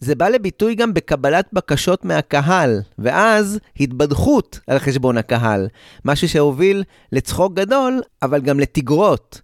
זה 0.00 0.14
בא 0.14 0.28
לביטוי 0.28 0.74
גם 0.74 0.94
בקבלת 0.94 1.46
בקשות 1.52 2.04
מהקהל, 2.04 2.82
ואז 2.98 3.58
התבדחות 3.80 4.60
על 4.66 4.78
חשבון 4.78 5.18
הקהל, 5.18 5.68
משהו 6.04 6.28
שהוביל 6.28 6.84
לצחוק 7.12 7.54
גדול, 7.54 8.02
אבל 8.22 8.40
גם 8.40 8.60
לתגרות. 8.60 9.40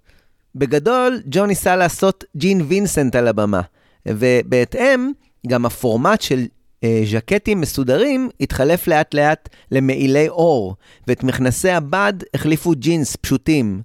בגדול, 0.55 1.21
ג'ון 1.27 1.49
ניסה 1.49 1.77
לעשות 1.77 2.25
ג'ין 2.37 2.61
וינסנט 2.69 3.15
על 3.15 3.29
הבמה, 3.29 3.61
ובהתאם, 4.07 5.11
גם 5.47 5.67
הפורמט 5.67 6.21
של 6.21 6.45
אה, 6.85 7.03
ז'קטים 7.11 7.61
מסודרים 7.61 8.29
התחלף 8.41 8.87
לאט 8.87 9.15
לאט 9.15 9.49
למעילי 9.71 10.29
אור, 10.29 10.77
ואת 11.07 11.23
מכנסי 11.23 11.71
הבד 11.71 12.13
החליפו 12.35 12.73
ג'ינס 12.77 13.17
פשוטים. 13.17 13.83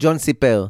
ג'ון 0.00 0.18
סיפר, 0.18 0.66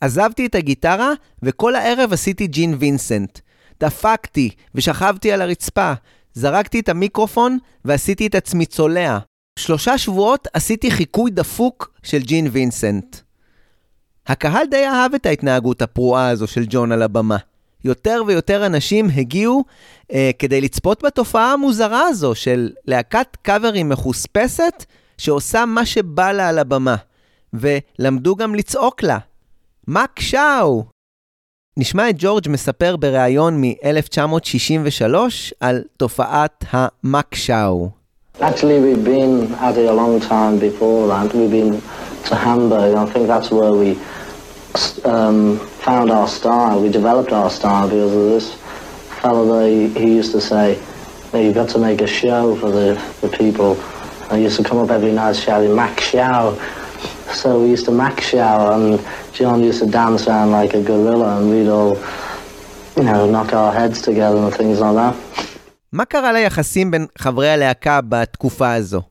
עזבתי 0.00 0.46
את 0.46 0.54
הגיטרה, 0.54 1.12
וכל 1.42 1.74
הערב 1.74 2.12
עשיתי 2.12 2.46
ג'ין 2.46 2.76
וינסנט. 2.78 3.38
דפקתי 3.80 4.50
ושכבתי 4.74 5.32
על 5.32 5.42
הרצפה, 5.42 5.92
זרקתי 6.34 6.80
את 6.80 6.88
המיקרופון 6.88 7.58
ועשיתי 7.84 8.26
את 8.26 8.34
עצמי 8.34 8.66
צולע. 8.66 9.18
שלושה 9.58 9.98
שבועות 9.98 10.48
עשיתי 10.52 10.90
חיקוי 10.90 11.30
דפוק 11.30 11.90
של 12.02 12.18
ג'ין 12.18 12.48
וינסנט. 12.52 13.16
הקהל 14.26 14.66
די 14.70 14.86
אהב 14.86 15.14
את 15.14 15.26
ההתנהגות 15.26 15.82
הפרועה 15.82 16.28
הזו 16.28 16.46
של 16.46 16.64
ג'ון 16.68 16.92
על 16.92 17.02
הבמה. 17.02 17.36
יותר 17.84 18.22
ויותר 18.26 18.66
אנשים 18.66 19.08
הגיעו 19.16 19.64
אה, 20.12 20.30
כדי 20.38 20.60
לצפות 20.60 21.04
בתופעה 21.04 21.52
המוזרה 21.52 22.02
הזו 22.02 22.34
של 22.34 22.70
להקת 22.86 23.36
קאברים 23.42 23.88
מחוספסת 23.88 24.84
שעושה 25.18 25.64
מה 25.64 25.86
שבא 25.86 26.32
לה 26.32 26.48
על 26.48 26.58
הבמה, 26.58 26.96
ולמדו 27.52 28.36
גם 28.36 28.54
לצעוק 28.54 29.02
לה. 29.02 29.18
מאק 29.88 30.20
שאו! 30.20 30.84
נשמע 31.76 32.10
את 32.10 32.14
ג'ורג' 32.18 32.48
מספר 32.48 32.96
בריאיון 32.96 33.60
מ-1963 33.60 35.14
על 35.60 35.82
תופעת 35.96 36.64
המאק 36.70 37.34
שאו. 37.34 37.88
Actually, 38.40 38.80
we've 38.80 39.04
been 39.04 39.54
at 39.60 39.76
it 39.76 39.86
a 39.86 39.92
long 39.92 40.18
time 40.18 40.58
before 40.58 41.06
that. 41.08 41.34
We've 41.34 41.50
been 41.50 41.74
to 42.28 42.34
Hamburg. 42.34 42.94
I 42.94 43.06
think 43.12 43.26
that's 43.26 43.50
where 43.50 43.74
we 43.82 43.90
um, 45.04 45.58
found 45.86 46.10
our 46.10 46.26
style. 46.26 46.80
We 46.84 46.88
developed 46.88 47.32
our 47.40 47.50
style 47.50 47.86
because 47.88 48.14
of 48.20 48.24
this 48.34 48.46
fellow 49.20 49.44
there. 49.52 49.68
He 50.02 50.08
used 50.20 50.32
to 50.32 50.40
say, 50.40 50.66
hey, 51.32 51.40
you've 51.44 51.58
got 51.62 51.68
to 51.76 51.78
make 51.78 52.00
a 52.00 52.10
show 52.20 52.56
for 52.60 52.70
the, 52.78 52.88
the 53.20 53.28
people. 53.42 53.70
I 54.30 54.36
used 54.46 54.56
to 54.60 54.64
come 54.68 54.78
up 54.78 54.90
every 54.90 55.12
night 55.12 55.36
shouting, 55.36 55.74
Mac 55.74 56.00
Show. 56.00 56.58
So 57.32 57.60
we 57.62 57.70
used 57.70 57.86
to 57.86 57.92
Mac 57.92 58.20
Show, 58.20 58.72
and 58.74 59.00
John 59.32 59.62
used 59.62 59.80
to 59.84 59.86
dance 59.86 60.26
around 60.28 60.50
like 60.50 60.74
a 60.74 60.82
gorilla, 60.82 61.38
and 61.38 61.50
we'd 61.50 61.68
all, 61.68 61.96
you 62.96 63.04
know, 63.04 63.30
knock 63.30 63.52
our 63.52 63.72
heads 63.72 64.02
together 64.02 64.38
and 64.38 64.54
things 64.54 64.80
like 64.80 64.94
that. 64.94 65.14
מה 65.92 66.04
קרה 66.04 66.32
ליחסים 66.32 66.90
בין 66.90 67.06
חברי 67.18 67.50
הלהקה 67.50 68.00
בתקופה 68.08 68.72
הזו? 68.74 69.02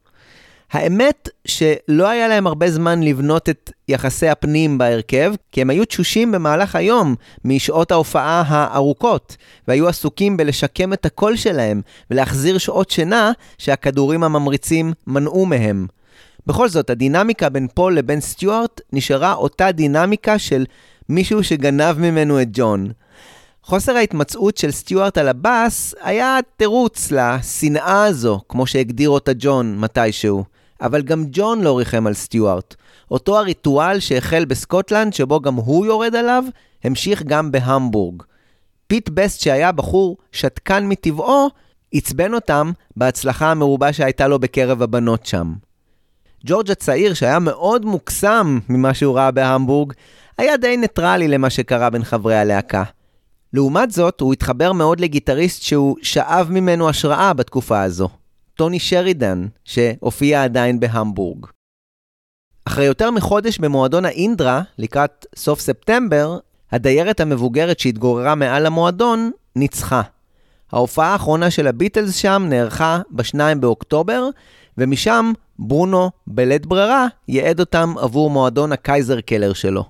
האמת 0.72 1.30
שלא 1.46 2.08
היה 2.08 2.28
להם 2.28 2.48
הרבה 2.48 2.72
זמן 2.72 3.04
לבנות 3.04 3.50
את 3.50 3.72
יחסי 3.88 4.28
הפנים 4.28 4.78
בהרכב, 4.78 5.34
כי 5.52 5.62
הם 5.62 5.70
היו 5.70 5.86
תשושים 5.86 6.32
במהלך 6.32 6.76
היום 6.76 7.16
משעות 7.46 7.92
ההופעה 7.92 8.44
הארוכות, 8.48 9.38
והיו 9.68 9.88
עסוקים 9.88 10.38
בלשקם 10.38 10.94
את 10.94 11.06
הקול 11.06 11.36
שלהם 11.36 11.82
ולהחזיר 12.12 12.58
שעות 12.58 12.90
שינה 12.90 13.32
שהכדורים 13.58 14.24
הממריצים 14.24 14.94
מנעו 15.08 15.46
מהם. 15.46 15.88
בכל 16.48 16.70
זאת, 16.70 16.90
הדינמיקה 16.90 17.50
בין 17.50 17.68
פול 17.74 17.96
לבין 17.96 18.22
סטיוארט 18.22 18.82
נשארה 18.94 19.34
אותה 19.34 19.72
דינמיקה 19.72 20.40
של 20.40 20.66
מישהו 21.10 21.44
שגנב 21.44 22.00
ממנו 22.00 22.42
את 22.42 22.48
ג'ון. 22.52 22.92
חוסר 23.64 23.96
ההתמצאות 23.96 24.58
של 24.58 24.72
סטיוארט 24.72 25.18
על 25.18 25.28
הבאס 25.28 25.96
היה 26.02 26.38
תירוץ 26.58 27.12
לשנאה 27.12 28.04
הזו, 28.04 28.42
כמו 28.50 28.68
שהגדיר 28.68 29.10
אותה 29.10 29.32
ג'ון 29.40 29.80
מתישהו. 29.80 30.44
אבל 30.82 31.02
גם 31.02 31.24
ג'ון 31.32 31.62
לא 31.62 31.78
ריחם 31.78 32.08
על 32.08 32.14
סטיוארט. 32.14 32.76
אותו 33.12 33.38
הריטואל 33.38 34.00
שהחל 34.00 34.46
בסקוטלנד, 34.46 35.14
שבו 35.14 35.40
ג'ון 35.40 35.56
היה 35.56 35.86
יורד 35.86 36.16
עליו, 36.16 36.44
המשיך 36.84 37.24
גם 37.24 37.52
בהמבורג. 37.52 38.24
פיט 38.88 39.10
בסט, 39.10 39.40
שהיה 39.40 39.72
בחור 39.72 40.18
שתקן 40.32 40.88
מטבעו, 40.88 41.50
עצבן 41.94 42.34
אותם 42.34 42.72
בהצלחה 42.98 43.52
המרובה 43.52 43.94
שהייתה 43.94 44.28
לו 44.28 44.40
בקרב 44.40 44.82
הבנות 44.82 45.26
שם. 45.26 45.54
ג'ורג' 46.46 46.72
הצעיר, 46.72 47.14
שהיה 47.14 47.40
מאוד 47.40 47.86
מוקסם 47.86 48.60
ממה 48.70 48.94
שהוא 48.94 49.16
ראה 49.16 49.32
בהמבורג, 49.32 49.94
היה 50.38 50.58
די 50.58 50.78
ניטרלי 50.78 51.28
למה 51.28 51.50
שקרה 51.50 51.90
בין 51.90 52.04
חברי 52.04 52.38
הלהקה. 52.38 52.84
לעומת 53.54 53.92
זאת, 53.92 54.22
הוא 54.22 54.34
התחבר 54.34 54.74
מאוד 54.74 55.00
לגיטריסט 55.00 55.62
שהוא 55.62 55.96
שאב 56.02 56.48
ממנו 56.52 56.90
השראה 56.90 57.34
בתקופה 57.34 57.82
הזו, 57.82 58.10
טוני 58.56 58.80
שרידן, 58.80 59.48
שהופיע 59.66 60.44
עדיין 60.44 60.80
בהמבורג. 60.80 61.46
אחרי 62.66 62.86
יותר 62.86 63.12
מחודש 63.12 63.60
במועדון 63.60 64.06
האינדרה, 64.06 64.62
לקראת 64.78 65.26
סוף 65.36 65.60
ספטמבר, 65.60 66.38
הדיירת 66.72 67.20
המבוגרת 67.20 67.80
שהתגוררה 67.80 68.36
מעל 68.36 68.66
המועדון 68.66 69.32
ניצחה. 69.56 70.02
ההופעה 70.72 71.08
האחרונה 71.08 71.52
של 71.52 71.68
הביטלס 71.68 72.16
שם 72.16 72.46
נערכה 72.50 73.02
ב-2 73.10 73.40
באוקטובר, 73.60 74.30
ומשם 74.80 75.32
ברונו, 75.60 76.10
בלית 76.28 76.66
ברירה, 76.66 77.08
ייעד 77.28 77.60
אותם 77.60 77.94
עבור 77.98 78.30
מועדון 78.30 78.72
הקייזר 78.72 79.22
קלר 79.22 79.54
שלו. 79.54 79.84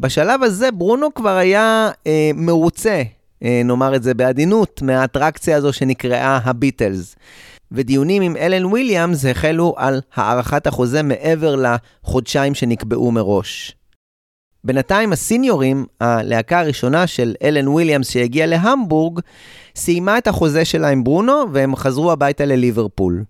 בשלב 0.00 0.42
הזה 0.42 0.70
ברונו 0.70 1.14
כבר 1.14 1.36
היה 1.36 1.90
אה, 2.06 2.30
מרוצה, 2.34 3.02
אה, 3.42 3.62
נאמר 3.64 3.96
את 3.96 4.02
זה 4.02 4.14
בעדינות, 4.14 4.82
מהאטרקציה 4.82 5.56
הזו 5.56 5.72
שנקראה 5.72 6.38
הביטלס. 6.44 7.16
ודיונים 7.72 8.22
עם 8.22 8.36
אלן 8.36 8.64
וויליאמס 8.64 9.24
החלו 9.24 9.74
על 9.76 10.00
הארכת 10.14 10.66
החוזה 10.66 11.02
מעבר 11.02 11.56
לחודשיים 11.56 12.54
שנקבעו 12.54 13.10
מראש. 13.10 13.76
בינתיים 14.64 15.12
הסיניורים, 15.12 15.86
הלהקה 16.00 16.60
הראשונה 16.60 17.06
של 17.06 17.34
אלן 17.42 17.68
וויליאמס 17.68 18.10
שהגיעה 18.10 18.46
להמבורג, 18.46 19.20
סיימה 19.76 20.18
את 20.18 20.26
החוזה 20.26 20.64
שלה 20.64 20.88
עם 20.88 21.04
ברונו 21.04 21.44
והם 21.52 21.76
חזרו 21.76 22.12
הביתה 22.12 22.44
לליברפול. 22.44 23.24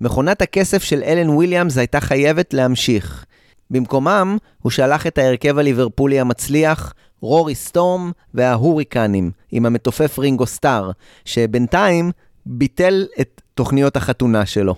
מכונת 0.00 0.42
הכסף 0.42 0.82
של 0.82 1.02
אלן 1.02 1.28
וויליאמס 1.30 1.78
הייתה 1.78 2.00
חייבת 2.00 2.54
להמשיך. 2.54 3.24
במקומם, 3.70 4.38
הוא 4.62 4.70
שלח 4.70 5.06
את 5.06 5.18
ההרכב 5.18 5.58
הליברפולי 5.58 6.20
המצליח, 6.20 6.94
רורי 7.20 7.54
סטורם 7.54 8.12
וההוריקנים, 8.34 9.30
עם 9.52 9.66
המתופף 9.66 10.18
רינגו 10.18 10.46
סטאר, 10.46 10.90
שבינתיים 11.24 12.10
ביטל 12.46 13.06
את 13.20 13.42
תוכניות 13.54 13.96
החתונה 13.96 14.46
שלו. 14.46 14.74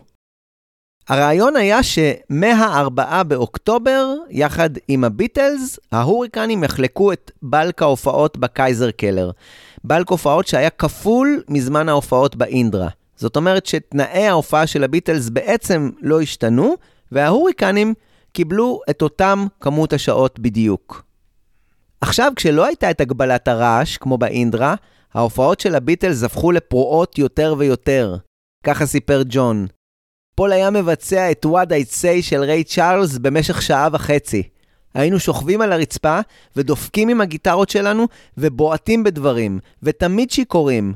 הרעיון 1.09 1.57
היה 1.57 1.83
שמה-4 1.83 3.23
באוקטובר, 3.23 4.15
יחד 4.31 4.71
עם 4.89 5.05
הביטלס, 5.05 5.79
ההוריקנים 5.93 6.65
יחלקו 6.65 7.13
את 7.13 7.31
בלוק 7.43 7.83
ההופעות 7.83 8.37
בקייזר 8.37 8.91
קלר. 8.91 9.31
בלוק 9.85 10.09
הופעות 10.09 10.47
שהיה 10.47 10.71
כפול 10.71 11.43
מזמן 11.49 11.89
ההופעות 11.89 12.37
באינדרה. 12.37 12.89
זאת 13.19 13.37
אומרת 13.37 13.67
שתנאי 13.67 14.27
ההופעה 14.27 14.67
של 14.67 14.85
הביטלס 14.85 15.29
בעצם 15.29 15.91
לא 16.01 16.21
השתנו, 16.21 16.75
וההוריקנים 17.13 17.95
קיבלו 18.33 18.81
את 18.91 19.03
אותם 19.03 19.47
כמות 19.61 19.93
השעות 19.93 20.39
בדיוק. 20.39 21.05
עכשיו, 22.01 22.33
כשלא 22.37 22.67
הייתה 22.67 22.91
את 22.91 23.01
הגבלת 23.01 23.49
הרעש, 23.49 23.97
כמו 23.97 24.19
באינדרה, 24.19 24.75
ההופעות 25.15 25.61
של 25.61 25.75
הביטלס 25.75 26.23
הפכו 26.23 26.53
לפרועות 26.53 27.19
יותר 27.19 27.55
ויותר. 27.59 28.17
ככה 28.65 28.87
סיפר 28.87 29.23
ג'ון. 29.29 29.67
פול 30.35 30.53
היה 30.53 30.71
מבצע 30.71 31.31
את 31.31 31.47
What 31.47 31.69
I'd 31.69 31.93
Say 32.03 32.23
של 32.23 32.41
ריי 32.41 32.65
צ'ארלס 32.65 33.19
במשך 33.19 33.63
שעה 33.63 33.89
וחצי. 33.93 34.43
היינו 34.95 35.21
שוכבים 35.21 35.61
על 35.61 35.73
הרצפה 35.73 36.21
ודופקים 36.57 37.09
עם 37.09 37.21
הגיטרות 37.21 37.71
שלנו 37.71 38.07
ובועטים 38.39 39.05
בדברים, 39.05 39.59
ותמיד 39.83 40.31
שיכורים. 40.31 40.95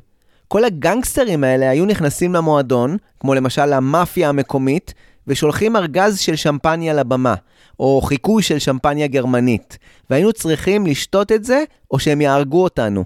כל 0.53 0.65
הגנגסטרים 0.65 1.45
האלה 1.45 1.70
היו 1.70 1.87
נכנסים 1.87 2.35
למועדון, 2.35 2.97
כמו 3.20 3.35
למשל 3.35 3.73
המאפיה 3.73 4.29
המקומית, 4.29 4.95
ושולחים 5.27 5.77
ארגז 5.77 6.19
של 6.19 6.37
שמפניה 6.37 6.95
לבמה, 6.95 7.35
או 7.81 8.01
חיקוי 8.01 8.43
של 8.43 8.59
שמפניה 8.59 9.07
גרמנית, 9.07 9.79
והיינו 10.11 10.33
צריכים 10.33 10.87
לשתות 10.87 11.33
את 11.33 11.45
זה, 11.45 11.65
או 11.91 11.99
שהם 11.99 12.20
יהרגו 12.20 12.62
אותנו. 12.62 13.05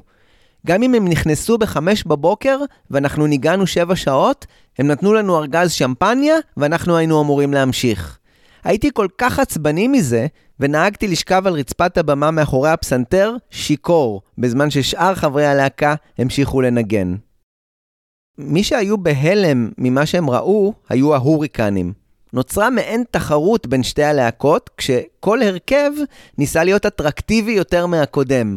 גם 0.66 0.82
אם 0.82 0.94
הם 0.94 1.09
נכנסו 1.09 1.59
בחמש 1.59 2.05
בבוקר, 2.05 2.59
ואנחנו 2.90 3.27
ניגענו 3.27 3.66
שבע 3.66 3.97
שעות, 3.97 4.47
הם 4.78 4.86
נתנו 4.86 5.14
לנו 5.14 5.39
ארגז 5.39 5.73
שמפניה, 5.73 6.35
ואנחנו 6.56 6.97
היינו 6.97 7.20
אמורים 7.20 7.55
להמשיך. 7.55 8.18
הייתי 8.64 8.90
כל 8.94 9.06
כך 9.18 9.39
עצבני 9.39 9.89
מזה, 9.89 10.27
ונהגתי 10.60 11.09
לשכב 11.09 11.43
על 11.47 11.52
רצפת 11.52 11.98
הבמה 11.98 12.31
מאחורי 12.31 12.70
הפסנתר, 12.70 13.36
שיכור, 13.51 14.23
בזמן 14.39 14.70
ששאר 14.70 15.14
חברי 15.14 15.47
הלהקה 15.47 15.94
המשיכו 16.18 16.60
לנגן. 16.60 17.14
מי 18.38 18.64
שהיו 18.64 18.98
בהלם 18.98 19.70
ממה 19.78 20.06
שהם 20.06 20.30
ראו, 20.30 20.74
היו 20.88 21.14
ההוריקנים. 21.14 21.92
נוצרה 22.32 22.70
מעין 22.70 23.04
תחרות 23.10 23.66
בין 23.66 23.82
שתי 23.82 24.04
הלהקות, 24.04 24.70
כשכל 24.76 25.42
הרכב 25.42 25.90
ניסה 26.38 26.64
להיות 26.64 26.86
אטרקטיבי 26.86 27.52
יותר 27.52 27.86
מהקודם. 27.86 28.56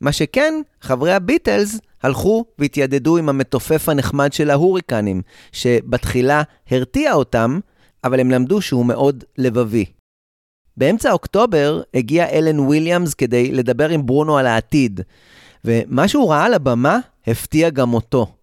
מה 0.00 0.12
שכן, 0.12 0.54
חברי 0.80 1.12
הביטלס 1.12 1.78
הלכו 2.02 2.44
והתיידדו 2.58 3.16
עם 3.16 3.28
המתופף 3.28 3.88
הנחמד 3.88 4.32
של 4.32 4.50
ההוריקנים, 4.50 5.22
שבתחילה 5.52 6.42
הרתיע 6.70 7.12
אותם, 7.12 7.58
אבל 8.04 8.20
הם 8.20 8.30
למדו 8.30 8.60
שהוא 8.60 8.86
מאוד 8.86 9.24
לבבי. 9.38 9.84
באמצע 10.76 11.12
אוקטובר 11.12 11.82
הגיע 11.94 12.28
אלן 12.30 12.60
וויליאמס 12.60 13.14
כדי 13.14 13.52
לדבר 13.52 13.88
עם 13.88 14.06
ברונו 14.06 14.38
על 14.38 14.46
העתיד, 14.46 15.00
ומה 15.64 16.08
שהוא 16.08 16.30
ראה 16.30 16.44
על 16.44 16.54
הבמה 16.54 16.98
הפתיע 17.26 17.70
גם 17.70 17.94
אותו. 17.94 18.35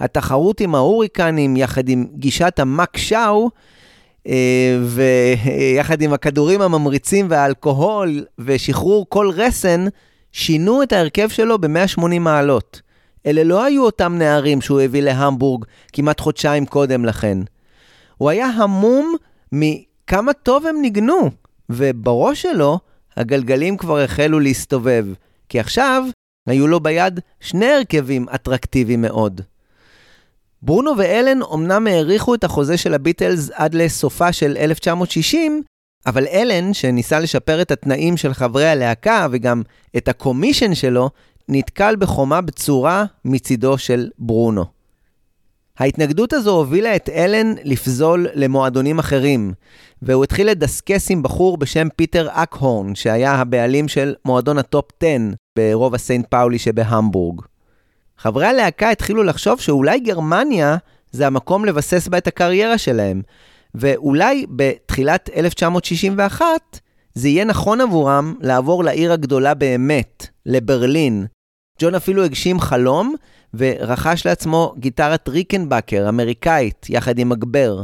התחרות 0.00 0.60
עם 0.60 0.74
ההוריקנים 0.74 1.56
יחד 1.56 1.88
עם 1.88 2.06
גישת 2.14 2.58
המק 2.58 2.96
שאו, 2.96 3.50
אה, 4.26 4.78
ויחד 4.84 6.02
עם 6.02 6.12
הכדורים 6.12 6.60
הממריצים 6.60 7.26
והאלכוהול 7.30 8.24
ושחרור 8.38 9.06
כל 9.08 9.30
רסן, 9.34 9.84
שינו 10.32 10.82
את 10.82 10.92
ההרכב 10.92 11.28
שלו 11.28 11.58
ב-180 11.58 12.18
מעלות. 12.20 12.80
אלה 13.26 13.44
לא 13.44 13.64
היו 13.64 13.84
אותם 13.84 14.14
נערים 14.18 14.60
שהוא 14.60 14.80
הביא 14.80 15.02
להמבורג 15.02 15.64
כמעט 15.92 16.20
חודשיים 16.20 16.66
קודם 16.66 17.04
לכן. 17.04 17.38
הוא 18.16 18.30
היה 18.30 18.46
המום 18.46 19.14
מכמה 19.52 20.32
טוב 20.32 20.66
הם 20.66 20.76
ניגנו, 20.82 21.30
ובראש 21.70 22.42
שלו 22.42 22.78
הגלגלים 23.16 23.76
כבר 23.76 23.98
החלו 23.98 24.40
להסתובב, 24.40 25.06
כי 25.48 25.60
עכשיו 25.60 26.04
היו 26.48 26.66
לו 26.66 26.80
ביד 26.80 27.20
שני 27.40 27.66
הרכבים 27.66 28.26
אטרקטיביים 28.34 29.02
מאוד. 29.02 29.40
ברונו 30.62 30.90
ואלן 30.98 31.38
אמנם 31.54 31.86
האריכו 31.86 32.34
את 32.34 32.44
החוזה 32.44 32.76
של 32.76 32.94
הביטלס 32.94 33.50
עד 33.50 33.74
לסופה 33.74 34.32
של 34.32 34.56
1960, 34.56 35.62
אבל 36.06 36.26
אלן, 36.26 36.74
שניסה 36.74 37.20
לשפר 37.20 37.62
את 37.62 37.70
התנאים 37.70 38.16
של 38.16 38.34
חברי 38.34 38.68
הלהקה 38.68 39.26
וגם 39.30 39.62
את 39.96 40.08
הקומישן 40.08 40.74
שלו, 40.74 41.10
נתקל 41.48 41.96
בחומה 41.96 42.40
בצורה 42.40 43.04
מצידו 43.24 43.78
של 43.78 44.10
ברונו. 44.18 44.64
ההתנגדות 45.78 46.32
הזו 46.32 46.56
הובילה 46.56 46.96
את 46.96 47.08
אלן 47.08 47.54
לפזול 47.64 48.26
למועדונים 48.34 48.98
אחרים, 48.98 49.52
והוא 50.02 50.24
התחיל 50.24 50.50
לדסקס 50.50 51.10
עם 51.10 51.22
בחור 51.22 51.56
בשם 51.58 51.88
פיטר 51.96 52.28
אקהורן, 52.30 52.94
שהיה 52.94 53.34
הבעלים 53.34 53.88
של 53.88 54.14
מועדון 54.24 54.58
הטופ 54.58 54.90
10 55.00 55.08
ברובע 55.58 55.98
סנט 55.98 56.26
פאולי 56.26 56.58
שבהמבורג. 56.58 57.49
חברי 58.22 58.46
הלהקה 58.46 58.90
התחילו 58.90 59.22
לחשוב 59.22 59.60
שאולי 59.60 60.00
גרמניה 60.00 60.76
זה 61.10 61.26
המקום 61.26 61.64
לבסס 61.64 62.08
בה 62.08 62.18
את 62.18 62.26
הקריירה 62.26 62.78
שלהם, 62.78 63.22
ואולי 63.74 64.46
בתחילת 64.56 65.30
1961 65.36 66.46
זה 67.14 67.28
יהיה 67.28 67.44
נכון 67.44 67.80
עבורם 67.80 68.34
לעבור 68.40 68.84
לעיר 68.84 69.12
הגדולה 69.12 69.54
באמת, 69.54 70.26
לברלין. 70.46 71.26
ג'ון 71.80 71.94
אפילו 71.94 72.24
הגשים 72.24 72.60
חלום 72.60 73.14
ורכש 73.54 74.26
לעצמו 74.26 74.74
גיטרת 74.78 75.28
ריקנבקר 75.28 76.08
אמריקאית 76.08 76.86
יחד 76.90 77.18
עם 77.18 77.28
מגבר. 77.28 77.82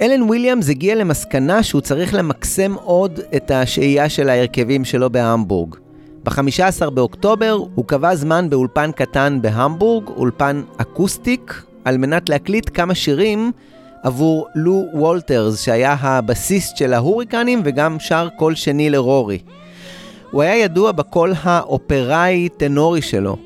אלן 0.00 0.22
וויליאמס 0.22 0.68
הגיע 0.68 0.94
למסקנה 0.94 1.62
שהוא 1.62 1.80
צריך 1.80 2.14
למקסם 2.14 2.74
עוד 2.74 3.20
את 3.36 3.50
השהייה 3.50 4.08
של 4.08 4.28
ההרכבים 4.28 4.84
שלו 4.84 5.10
בהמבורג. 5.10 5.74
ב-15 6.24 6.90
באוקטובר 6.90 7.58
הוא 7.74 7.84
קבע 7.84 8.14
זמן 8.14 8.50
באולפן 8.50 8.92
קטן 8.92 9.38
בהמבורג, 9.42 10.08
אולפן 10.08 10.62
אקוסטיק, 10.76 11.62
על 11.84 11.98
מנת 11.98 12.28
להקליט 12.28 12.70
כמה 12.74 12.94
שירים 12.94 13.52
עבור 14.02 14.46
לו 14.54 14.84
וולטרס, 14.94 15.60
שהיה 15.60 15.96
הבסיסט 16.00 16.76
של 16.76 16.92
ההוריקנים 16.92 17.62
וגם 17.64 17.96
שר 18.00 18.28
קול 18.38 18.54
שני 18.54 18.90
לרורי. 18.90 19.38
הוא 20.30 20.42
היה 20.42 20.56
ידוע 20.56 20.92
בקול 20.92 21.32
האופראי 21.42 22.48
טנורי 22.56 23.02
שלו. 23.02 23.36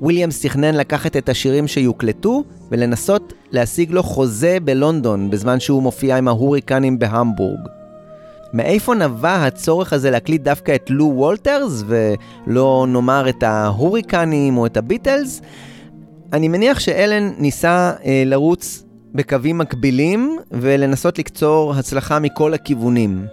וויליאמס 0.00 0.42
תכנן 0.42 0.74
לקחת 0.74 1.16
את 1.16 1.28
השירים 1.28 1.68
שיוקלטו 1.68 2.44
ולנסות 2.70 3.32
להשיג 3.50 3.90
לו 3.90 4.02
חוזה 4.02 4.58
בלונדון 4.64 5.30
בזמן 5.30 5.60
שהוא 5.60 5.82
מופיע 5.82 6.16
עם 6.16 6.28
ההוריקנים 6.28 6.98
בהמבורג. 6.98 7.60
מאיפה 8.52 8.94
נבע 8.94 9.34
הצורך 9.34 9.92
הזה 9.92 10.10
להקליט 10.10 10.42
דווקא 10.42 10.74
את 10.74 10.90
לו 10.90 11.04
וולטרס 11.04 11.84
ולא 11.86 12.86
נאמר 12.88 13.28
את 13.28 13.42
ההוריקנים 13.42 14.56
או 14.58 14.66
את 14.66 14.76
הביטלס? 14.76 15.42
אני 16.32 16.48
מניח 16.48 16.80
שאלן 16.80 17.32
ניסה 17.38 17.92
אה, 18.04 18.22
לרוץ 18.26 18.84
בקווים 19.14 19.58
מקבילים 19.58 20.38
ולנסות 20.50 21.18
לקצור 21.18 21.74
הצלחה 21.74 22.18
מכל 22.18 22.54
הכיוונים. 22.54 23.26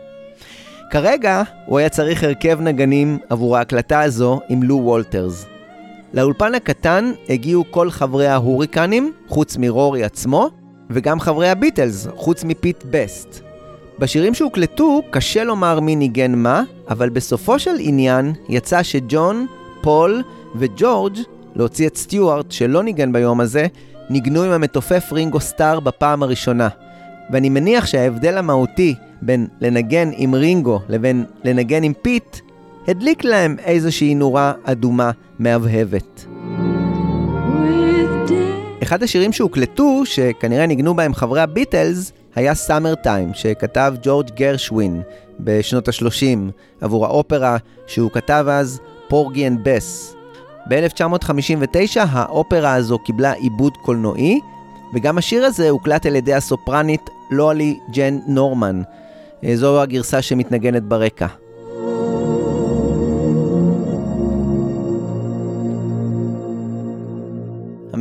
כרגע 0.92 1.44
הוא 1.66 1.80
היה 1.80 1.90
צריך 1.90 2.24
הרכב 2.24 2.62
נגנים 2.62 3.18
עבור 3.30 3.58
ההקלטה 3.58 4.02
הזו 4.02 4.40
עם 4.50 4.64
לו 4.64 4.76
וולטרס. 4.76 5.46
לאולפן 6.14 6.56
הקטן 6.56 7.12
הגיעו 7.30 7.66
כל 7.72 7.90
חברי 7.90 8.28
ההוריקנים, 8.28 9.12
חוץ 9.28 9.58
מרורי 9.58 10.04
עצמו, 10.04 10.50
וגם 10.90 11.20
חברי 11.20 11.50
הביטלס, 11.50 12.08
חוץ 12.16 12.44
מפיט 12.44 12.84
בסט. 12.92 13.42
בשירים 14.00 14.34
שהוקלטו 14.34 15.02
קשה 15.10 15.44
לומר 15.44 15.80
מי 15.80 15.96
ניגן 15.96 16.36
מה, 16.36 16.64
אבל 16.90 17.10
בסופו 17.10 17.60
של 17.60 17.76
עניין 17.80 18.34
יצא 18.50 18.84
שג'ון, 18.84 19.46
פול 19.82 20.24
וג'ורג', 20.56 21.18
להוציא 21.56 21.88
את 21.88 21.98
סטיוארט 21.98 22.52
שלא 22.52 22.84
ניגן 22.84 23.14
ביום 23.14 23.40
הזה, 23.40 23.68
ניגנו 24.10 24.44
עם 24.44 24.52
המתופף 24.52 25.10
רינגו 25.12 25.40
סטאר 25.40 25.80
בפעם 25.80 26.24
הראשונה. 26.24 26.68
ואני 27.32 27.50
מניח 27.50 27.86
שההבדל 27.86 28.38
המהותי 28.38 28.96
בין 29.22 29.48
לנגן 29.62 30.10
עם 30.18 30.36
רינגו 30.36 30.80
לבין 30.90 31.26
לנגן 31.44 31.84
עם 31.84 31.94
פיט, 32.02 32.38
הדליק 32.88 33.24
להם 33.24 33.56
איזושהי 33.60 34.16
נורה 34.16 34.54
אדומה 34.64 35.12
מהבהבת. 35.40 36.26
אחד 38.84 39.04
השירים 39.04 39.32
שהוקלטו, 39.34 40.06
שכנראה 40.06 40.66
ניגנו 40.66 40.94
בהם 40.94 41.14
חברי 41.14 41.42
הביטלס, 41.42 42.12
היה 42.36 42.56
Summertime, 42.56 43.34
שכתב 43.34 43.94
ג'ורג' 44.04 44.30
גרשווין 44.36 45.02
בשנות 45.40 45.88
ה-30 45.88 46.52
עבור 46.82 47.06
האופרה 47.06 47.58
שהוא 47.88 48.12
כתב 48.12 48.46
אז, 48.50 48.80
Porgy 49.08 49.48
and 49.48 49.60
Bess. 49.64 50.16
ב-1959 50.70 51.98
האופרה 51.98 52.74
הזו 52.74 53.00
קיבלה 53.00 53.32
עיבוד 53.32 53.74
קולנועי, 53.78 54.40
וגם 54.94 55.18
השיר 55.18 55.46
הזה 55.46 55.70
הוקלט 55.70 56.06
על 56.06 56.16
ידי 56.16 56.34
הסופרנית 56.34 57.10
לואלי 57.32 57.80
ג'ן 57.94 58.20
נורמן. 58.28 58.82
זו 59.54 59.82
הגרסה 59.82 60.22
שמתנגנת 60.22 60.84
ברקע. 60.84 61.28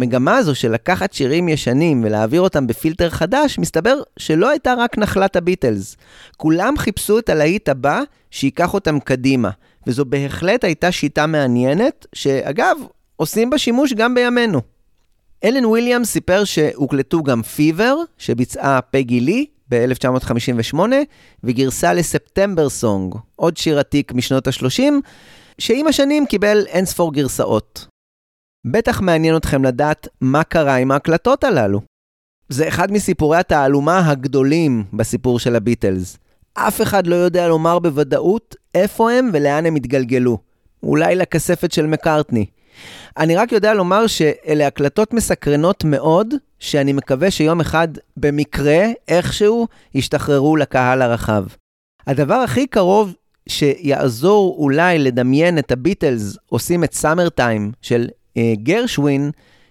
המגמה 0.00 0.36
הזו 0.36 0.54
של 0.54 0.72
לקחת 0.72 1.12
שירים 1.12 1.48
ישנים 1.48 2.04
ולהעביר 2.04 2.40
אותם 2.40 2.66
בפילטר 2.66 3.10
חדש, 3.10 3.58
מסתבר 3.58 4.02
שלא 4.16 4.50
הייתה 4.50 4.74
רק 4.78 4.98
נחלת 4.98 5.36
הביטלס. 5.36 5.96
כולם 6.36 6.78
חיפשו 6.78 7.18
את 7.18 7.28
הלהיט 7.28 7.68
הבא 7.68 8.02
שייקח 8.30 8.74
אותם 8.74 9.00
קדימה, 9.00 9.50
וזו 9.86 10.04
בהחלט 10.04 10.64
הייתה 10.64 10.92
שיטה 10.92 11.26
מעניינת, 11.26 12.06
שאגב, 12.12 12.76
עושים 13.16 13.50
בה 13.50 13.58
שימוש 13.58 13.92
גם 13.92 14.14
בימינו. 14.14 14.60
אלן 15.44 15.64
וויליאמס 15.64 16.10
סיפר 16.10 16.44
שהוקלטו 16.44 17.22
גם 17.22 17.42
פיבר, 17.42 17.96
שביצעה 18.18 18.80
פגי 18.90 19.20
לי 19.20 19.46
ב-1958, 19.70 20.78
וגרסה 21.44 21.94
לספטמבר 21.94 22.68
סונג, 22.68 23.14
עוד 23.36 23.56
שיר 23.56 23.78
עתיק 23.78 24.12
משנות 24.12 24.46
ה-30, 24.46 24.82
שעם 25.58 25.86
השנים 25.86 26.26
קיבל 26.26 26.64
אינספור 26.66 27.12
גרסאות. 27.12 27.86
בטח 28.66 29.00
מעניין 29.00 29.36
אתכם 29.36 29.64
לדעת 29.64 30.08
מה 30.20 30.44
קרה 30.44 30.76
עם 30.76 30.90
ההקלטות 30.90 31.44
הללו. 31.44 31.80
זה 32.48 32.68
אחד 32.68 32.92
מסיפורי 32.92 33.36
התעלומה 33.36 34.10
הגדולים 34.10 34.84
בסיפור 34.92 35.38
של 35.38 35.56
הביטלס. 35.56 36.18
אף 36.54 36.82
אחד 36.82 37.06
לא 37.06 37.14
יודע 37.14 37.48
לומר 37.48 37.78
בוודאות 37.78 38.56
איפה 38.74 39.12
הם 39.12 39.30
ולאן 39.32 39.66
הם 39.66 39.76
התגלגלו. 39.76 40.38
אולי 40.82 41.14
לכספת 41.14 41.72
של 41.72 41.86
מקארטני. 41.86 42.46
אני 43.18 43.36
רק 43.36 43.52
יודע 43.52 43.74
לומר 43.74 44.06
שאלה 44.06 44.66
הקלטות 44.66 45.14
מסקרנות 45.14 45.84
מאוד, 45.84 46.34
שאני 46.58 46.92
מקווה 46.92 47.30
שיום 47.30 47.60
אחד, 47.60 47.88
במקרה, 48.16 48.84
איכשהו, 49.08 49.66
ישתחררו 49.94 50.56
לקהל 50.56 51.02
הרחב. 51.02 51.44
הדבר 52.06 52.34
הכי 52.34 52.66
קרוב 52.66 53.14
שיעזור 53.48 54.56
אולי 54.58 54.98
לדמיין 54.98 55.58
את 55.58 55.72
הביטלס 55.72 56.36
עושים 56.46 56.84
את 56.84 56.94
סאמר 56.94 57.28
טיים 57.28 57.72
של 57.82 58.08
גרשווין, 58.54 59.30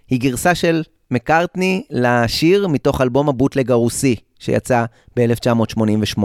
היא 0.09 0.19
גרסה 0.19 0.55
של 0.55 0.83
מקארטני 1.11 1.83
לשיר 1.89 2.67
מתוך 2.67 3.01
אלבום 3.01 3.29
הבוטלג 3.29 3.71
הרוסי, 3.71 4.15
שיצא 4.39 4.85
ב-1988. 5.15 6.23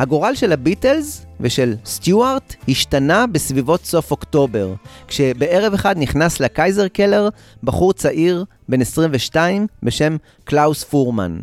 הגורל 0.00 0.34
של 0.34 0.52
הביטלס 0.52 1.26
ושל 1.40 1.74
סטיוארט 1.84 2.54
השתנה 2.68 3.26
בסביבות 3.26 3.84
סוף 3.84 4.10
אוקטובר, 4.10 4.74
כשבערב 5.08 5.74
אחד 5.74 5.98
נכנס 5.98 6.40
לקייזר 6.40 6.88
קלר 6.88 7.28
בחור 7.62 7.92
צעיר 7.92 8.44
בן 8.68 8.80
22 8.80 9.66
בשם 9.82 10.16
קלאוס 10.44 10.84
פורמן. 10.84 11.38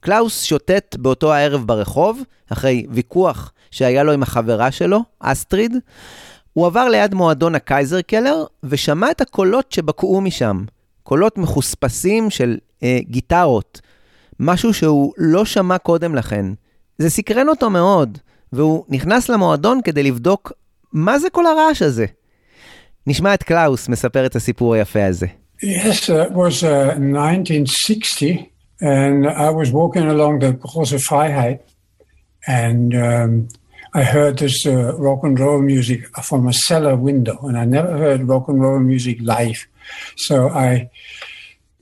קלאוס 0.00 0.42
שוטט 0.42 0.96
באותו 0.96 1.34
הערב 1.34 1.66
ברחוב, 1.66 2.22
אחרי 2.52 2.86
ויכוח 2.90 3.52
שהיה 3.70 4.02
לו 4.02 4.12
עם 4.12 4.22
החברה 4.22 4.70
שלו, 4.70 5.02
אסטריד. 5.20 5.76
הוא 6.52 6.66
עבר 6.66 6.88
ליד 6.88 7.14
מועדון 7.14 7.54
הקייזר 7.54 8.00
קלר 8.00 8.44
ושמע 8.62 9.10
את 9.10 9.20
הקולות 9.20 9.72
שבקעו 9.72 10.20
משם. 10.20 10.64
קולות 11.02 11.38
מחוספסים 11.38 12.30
של 12.30 12.58
אה, 12.82 12.98
גיטרות, 13.02 13.80
משהו 14.40 14.74
שהוא 14.74 15.12
לא 15.18 15.44
שמע 15.44 15.78
קודם 15.78 16.14
לכן. 16.14 16.46
זה 16.98 17.10
סקרן 17.10 17.48
אותו 17.48 17.70
מאוד, 17.70 18.18
והוא 18.52 18.84
נכנס 18.88 19.28
למועדון 19.28 19.80
כדי 19.84 20.02
לבדוק 20.02 20.52
מה 20.92 21.18
זה 21.18 21.30
כל 21.30 21.46
הרעש 21.46 21.82
הזה. 21.82 22.06
נשמע 23.06 23.34
את 23.34 23.42
קלאוס 23.42 23.88
מספר 23.88 24.26
את 24.26 24.36
הסיפור 24.36 24.74
היפה 24.74 25.06
הזה. 25.06 25.26
Yes, 25.60 26.06
that 26.06 26.30
was 26.32 26.62
uh, 26.62 26.94
1960, 26.96 28.48
and 28.80 29.26
I 29.26 29.50
was 29.50 29.72
walking 29.72 30.06
along 30.06 30.38
the 30.38 30.52
Große 30.52 31.00
Freiheit, 31.08 31.58
and 32.46 32.94
um, 32.94 33.48
I 33.92 34.04
heard 34.04 34.38
this 34.38 34.64
uh, 34.64 34.94
rock 34.96 35.20
and 35.24 35.36
roll 35.40 35.60
music 35.60 36.00
from 36.28 36.46
a 36.46 36.52
cellar 36.52 36.94
window, 36.94 37.36
and 37.42 37.58
I 37.58 37.64
never 37.64 37.92
heard 38.04 38.28
rock 38.28 38.46
and 38.48 38.60
roll 38.60 38.78
music 38.78 39.18
live. 39.20 39.60
So 40.16 40.48
I 40.50 40.90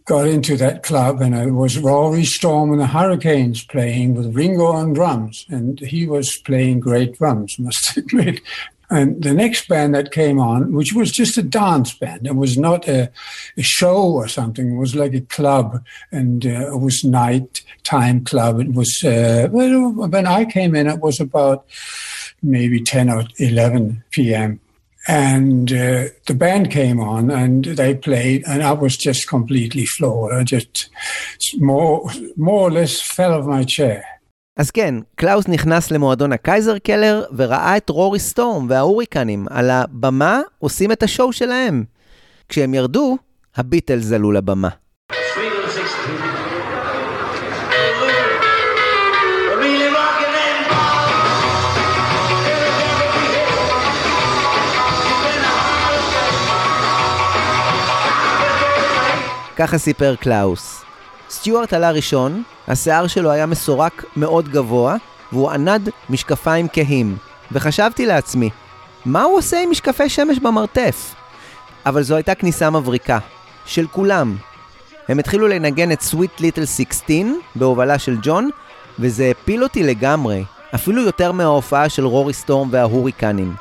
got 0.07 0.29
into 0.29 0.57
that 0.57 0.85
club, 0.85 1.21
and 1.21 1.35
it 1.35 1.51
was 1.51 1.79
Rory 1.79 2.25
Storm 2.25 2.71
and 2.71 2.81
the 2.81 2.87
Hurricanes 2.87 3.65
playing 3.65 4.15
with 4.15 4.35
Ringo 4.35 4.67
on 4.67 4.93
drums, 4.93 5.45
and 5.49 5.81
he 5.81 6.07
was 6.07 6.39
playing 6.39 6.81
great 6.81 7.19
drums, 7.19 7.57
must 7.59 7.97
admit. 7.97 8.41
And 8.89 9.21
the 9.21 9.35
next 9.35 9.67
band 9.67 9.97
that 9.97 10.13
came 10.13 10.39
on, 10.39 10.73
which 10.73 10.93
was 10.93 11.11
just 11.11 11.37
a 11.37 11.43
dance 11.43 11.93
band, 11.93 12.25
it 12.25 12.37
was 12.37 12.57
not 12.57 12.87
a, 12.87 13.11
a 13.57 13.63
show 13.63 14.13
or 14.13 14.29
something. 14.29 14.71
It 14.71 14.79
was 14.79 14.95
like 14.95 15.13
a 15.13 15.23
club, 15.23 15.85
and 16.13 16.47
uh, 16.47 16.73
it 16.73 16.81
was 16.81 17.03
night 17.03 17.63
time 17.83 18.25
club. 18.25 18.61
It 18.61 18.75
was 18.75 19.03
uh, 19.05 19.49
well, 19.51 19.91
when 19.91 20.27
I 20.29 20.45
came 20.45 20.77
in, 20.77 20.87
it 20.87 21.01
was 21.01 21.19
about 21.19 21.67
maybe 22.45 22.81
ten 22.81 23.11
or 23.11 23.25
eleven 23.39 24.05
p.m. 24.13 24.61
And 25.09 25.73
uh, 25.73 26.09
the 26.27 26.35
band 26.35 26.71
came 26.71 26.99
on, 27.01 27.31
and 27.31 27.65
they 27.65 27.95
played, 27.95 28.41
and 28.47 28.61
I 28.63 28.73
was 28.73 28.97
just 28.97 29.29
completely 29.29 29.87
floored. 29.87 30.33
I 30.35 30.43
just 30.43 30.91
more, 31.59 32.11
more 32.37 32.63
or 32.69 32.73
less 32.73 33.01
fell 33.01 33.33
off 33.35 33.47
my 33.47 33.65
chair. 33.65 34.03
אז 34.57 34.71
כן, 34.71 34.95
קלאוס 35.15 35.49
נכנס 35.49 35.91
למועדון 35.91 36.33
הקייזר 36.33 36.79
קלר 36.79 37.25
וראה 37.37 37.77
את 37.77 37.89
רורי 37.89 38.19
סטורם 38.19 38.67
וההוריקנים 38.71 39.47
על 39.51 39.71
הבמה 39.71 40.41
עושים 40.59 40.93
את 40.93 41.03
ה 41.03 41.09
show 41.09 41.33
שלהם. 41.33 41.85
כשהם 42.49 42.75
ירדו, 42.75 43.17
הביטלס 43.57 44.13
עלו 44.13 44.33
לבמה. 44.33 44.69
ככה 59.57 59.79
סיפר 59.79 60.15
קלאוס. 60.15 60.83
סטיוארט 61.31 61.73
עלה 61.73 61.91
ראשון, 61.91 62.43
השיער 62.69 63.07
שלו 63.07 63.31
היה 63.31 63.47
מסורק 63.47 64.05
מאוד 64.17 64.49
גבוה, 64.49 64.97
והוא 65.33 65.51
ענד 65.51 65.89
משקפיים 66.11 66.67
כהים. 66.73 67.17
וחשבתי 67.53 68.07
לעצמי, 68.07 68.51
מה 69.05 69.23
הוא 69.23 69.39
עושה 69.39 69.63
עם 69.63 69.71
משקפי 69.71 70.09
שמש 70.09 70.39
במרתף? 70.39 71.15
אבל 71.87 72.03
זו 72.03 72.15
הייתה 72.17 72.35
כניסה 72.35 72.71
מבריקה. 72.71 73.19
של 73.67 73.87
כולם. 73.87 74.37
הם 75.09 75.19
התחילו 75.19 75.49
לנגן 75.49 75.93
את 75.93 76.01
Sweet 76.01 76.41
Little 76.41 76.67
16 76.67 77.17
בהובלה 77.55 77.99
של 77.99 78.17
ג'ון, 78.23 78.51
וזה 78.99 79.31
הפיל 79.31 79.63
אותי 79.63 79.83
לגמרי, 79.83 80.45
אפילו 80.75 81.03
יותר 81.03 81.33
מההופעה 81.33 81.89
של 81.89 82.05
רורי 82.05 82.33
סטורם 82.33 82.69
וההוריקנים. 82.71 83.55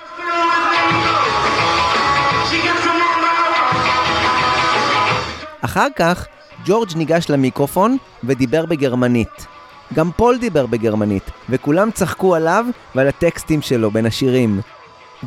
אחר 5.61 5.87
כך, 5.95 6.25
ג'ורג' 6.65 6.89
ניגש 6.95 7.25
למיקרופון 7.29 7.97
ודיבר 8.23 8.65
בגרמנית. 8.65 9.45
גם 9.93 10.11
פול 10.15 10.37
דיבר 10.37 10.65
בגרמנית, 10.65 11.29
וכולם 11.49 11.91
צחקו 11.91 12.35
עליו 12.35 12.65
ועל 12.95 13.07
הטקסטים 13.07 13.61
שלו 13.61 13.91
בין 13.91 14.05
השירים. 14.05 14.61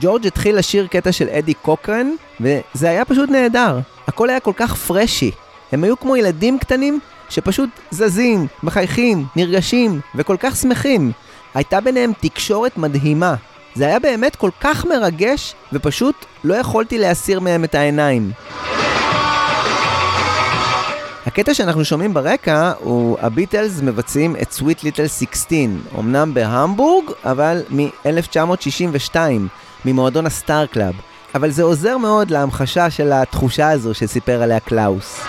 ג'ורג' 0.00 0.26
התחיל 0.26 0.58
לשיר 0.58 0.86
קטע 0.86 1.12
של 1.12 1.28
אדי 1.28 1.54
קוקרן, 1.54 2.10
וזה 2.40 2.90
היה 2.90 3.04
פשוט 3.04 3.30
נהדר. 3.30 3.78
הכל 4.06 4.30
היה 4.30 4.40
כל 4.40 4.52
כך 4.56 4.74
פרשי. 4.74 5.30
הם 5.72 5.84
היו 5.84 6.00
כמו 6.00 6.16
ילדים 6.16 6.58
קטנים 6.58 7.00
שפשוט 7.28 7.70
זזים, 7.90 8.46
מחייכים, 8.62 9.24
נרגשים, 9.36 10.00
וכל 10.14 10.36
כך 10.40 10.56
שמחים. 10.56 11.12
הייתה 11.54 11.80
ביניהם 11.80 12.12
תקשורת 12.20 12.76
מדהימה. 12.76 13.34
זה 13.74 13.86
היה 13.86 13.98
באמת 13.98 14.36
כל 14.36 14.50
כך 14.60 14.84
מרגש, 14.84 15.54
ופשוט 15.72 16.14
לא 16.44 16.54
יכולתי 16.54 16.98
להסיר 16.98 17.40
מהם 17.40 17.64
את 17.64 17.74
העיניים. 17.74 18.30
הקטע 21.28 21.54
שאנחנו 21.54 21.84
שומעים 21.84 22.14
ברקע 22.14 22.72
הוא 22.78 23.18
הביטלס 23.20 23.80
מבצעים 23.82 24.36
את 24.36 24.52
Sweet 24.52 24.80
Little 24.80 25.08
16, 25.08 25.58
אמנם 25.98 26.34
בהמבורג, 26.34 27.04
אבל 27.24 27.62
מ-1962, 27.70 29.16
ממועדון 29.84 30.26
הסטאר 30.26 30.66
קלאב. 30.66 30.94
אבל 31.34 31.50
זה 31.50 31.62
עוזר 31.62 31.98
מאוד 31.98 32.30
להמחשה 32.30 32.90
של 32.90 33.12
התחושה 33.12 33.70
הזו 33.70 33.94
שסיפר 33.94 34.42
עליה 34.42 34.60
קלאוס. 34.60 35.20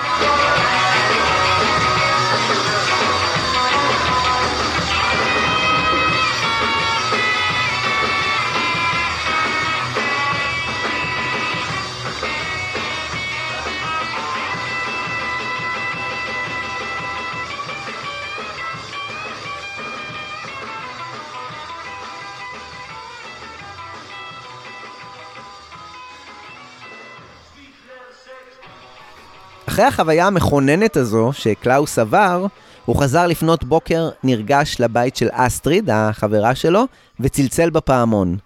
אחרי 29.80 29.88
החוויה 29.88 30.28
המכוננת 30.28 30.98
הזו 30.98 31.30
שקלאוס 31.34 32.00
עבר, 32.00 32.46
הוא 32.86 32.96
חזר 32.96 33.28
לפנות 33.28 33.64
בוקר 33.64 34.10
נרגש 34.24 34.76
לבית 34.80 35.16
של 35.16 35.28
אסטריד, 35.32 35.90
החברה 35.90 36.56
שלו, 36.56 36.84
וצלצל 37.20 37.70
בפעמון. 37.70 38.38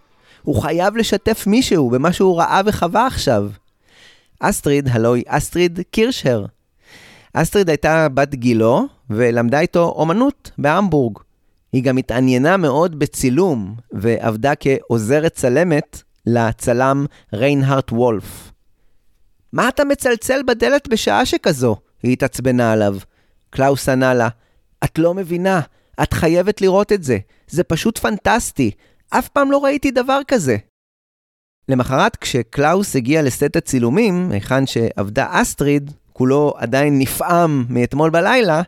הוא 0.42 0.62
חייב 0.62 0.98
לשתף 0.98 1.48
מישהו 1.48 1.90
במה 1.90 2.14
שהוא 2.14 2.38
ראה 2.38 2.62
וחווה 2.66 3.08
עכשיו. 3.08 3.50
אסטריד, 4.40 4.90
הלוא 4.92 5.16
היא 5.16 5.24
אסטריד 5.28 5.80
קירשר. 5.92 6.46
אסטריד 7.34 7.70
הייתה 7.70 8.08
בת 8.14 8.36
גילו, 8.36 8.86
ולמדה 9.10 9.60
איתו 9.60 9.94
אומנות 9.96 10.52
בהמבורג. 10.58 11.18
היא 11.74 11.84
גם 11.84 11.98
התעניינה 11.98 12.58
מאוד 12.58 13.00
בצילום, 13.00 13.76
ועבדה 13.92 14.54
כעוזרת 14.60 15.34
צלמת 15.34 16.02
לצלם 16.26 17.06
ריינהארט 17.34 17.92
וולף. 17.92 18.53
מה 19.54 19.70
אתה 19.70 19.84
מצלצל 19.84 20.42
בדלת 20.48 20.88
בשעה 20.88 21.26
שכזו? 21.26 21.76
היא 22.04 22.14
התעצבנה 22.14 22.72
עליו. 22.72 22.98
קלאוס 23.50 23.90
ענה 23.90 24.14
לה, 24.14 24.30
את 24.84 25.00
לא 25.00 25.14
מבינה, 25.14 25.62
את 26.04 26.14
חייבת 26.14 26.62
לראות 26.62 26.92
את 26.92 27.04
זה. 27.04 27.18
זה 27.48 27.64
פשוט 27.64 27.98
פנטסטי. 27.98 28.72
אף 29.10 29.28
פעם 29.28 29.52
לא 29.52 29.64
ראיתי 29.64 29.92
דבר 29.92 30.20
כזה. 30.28 30.58
למחרת, 31.70 32.16
כשקלאוס 32.16 32.96
הגיע 32.96 33.22
לסט 33.22 33.56
הצילומים, 33.56 34.32
היכן 34.32 34.66
שעבדה 34.66 35.28
אסטריד, 35.30 35.92
כולו 36.14 36.54
עדיין 36.58 37.00
נפעם 37.00 37.66
מאתמול 37.70 38.10
בלילה, 38.10 38.62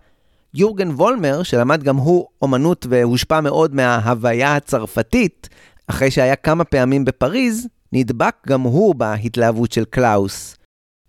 יורגן 0.53 0.89
וולמר, 0.89 1.43
שלמד 1.43 1.83
גם 1.83 1.95
הוא 1.95 2.27
אומנות 2.41 2.85
והושפע 2.89 3.41
מאוד 3.41 3.75
מההוויה 3.75 4.55
הצרפתית, 4.55 5.49
אחרי 5.87 6.11
שהיה 6.11 6.35
כמה 6.35 6.63
פעמים 6.63 7.05
בפריז, 7.05 7.67
נדבק 7.93 8.35
גם 8.47 8.61
הוא 8.61 8.95
בהתלהבות 8.95 9.71
של 9.71 9.85
קלאוס. 9.85 10.54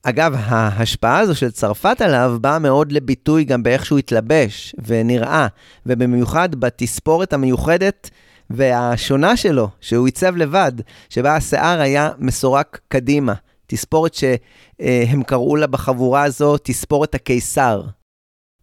אגב, 0.08 0.34
ההשפעה 0.38 1.18
הזו 1.18 1.34
של 1.34 1.50
צרפת 1.50 2.00
עליו 2.00 2.38
באה 2.40 2.58
מאוד 2.58 2.92
לביטוי 2.92 3.44
גם 3.44 3.62
באיך 3.62 3.86
שהוא 3.86 3.98
התלבש 3.98 4.74
ונראה, 4.86 5.46
ובמיוחד 5.86 6.54
בתספורת 6.54 7.32
המיוחדת 7.32 8.10
והשונה 8.50 9.36
שלו, 9.36 9.68
שהוא 9.80 10.06
עיצב 10.06 10.36
לבד, 10.36 10.72
שבה 11.08 11.36
השיער 11.36 11.80
היה 11.80 12.10
מסורק 12.18 12.80
קדימה. 12.88 13.34
תספורת 13.66 14.14
שהם 14.14 15.22
קראו 15.22 15.56
לה 15.56 15.66
בחבורה 15.66 16.22
הזו 16.22 16.56
תספורת 16.62 17.14
הקיסר. 17.14 17.82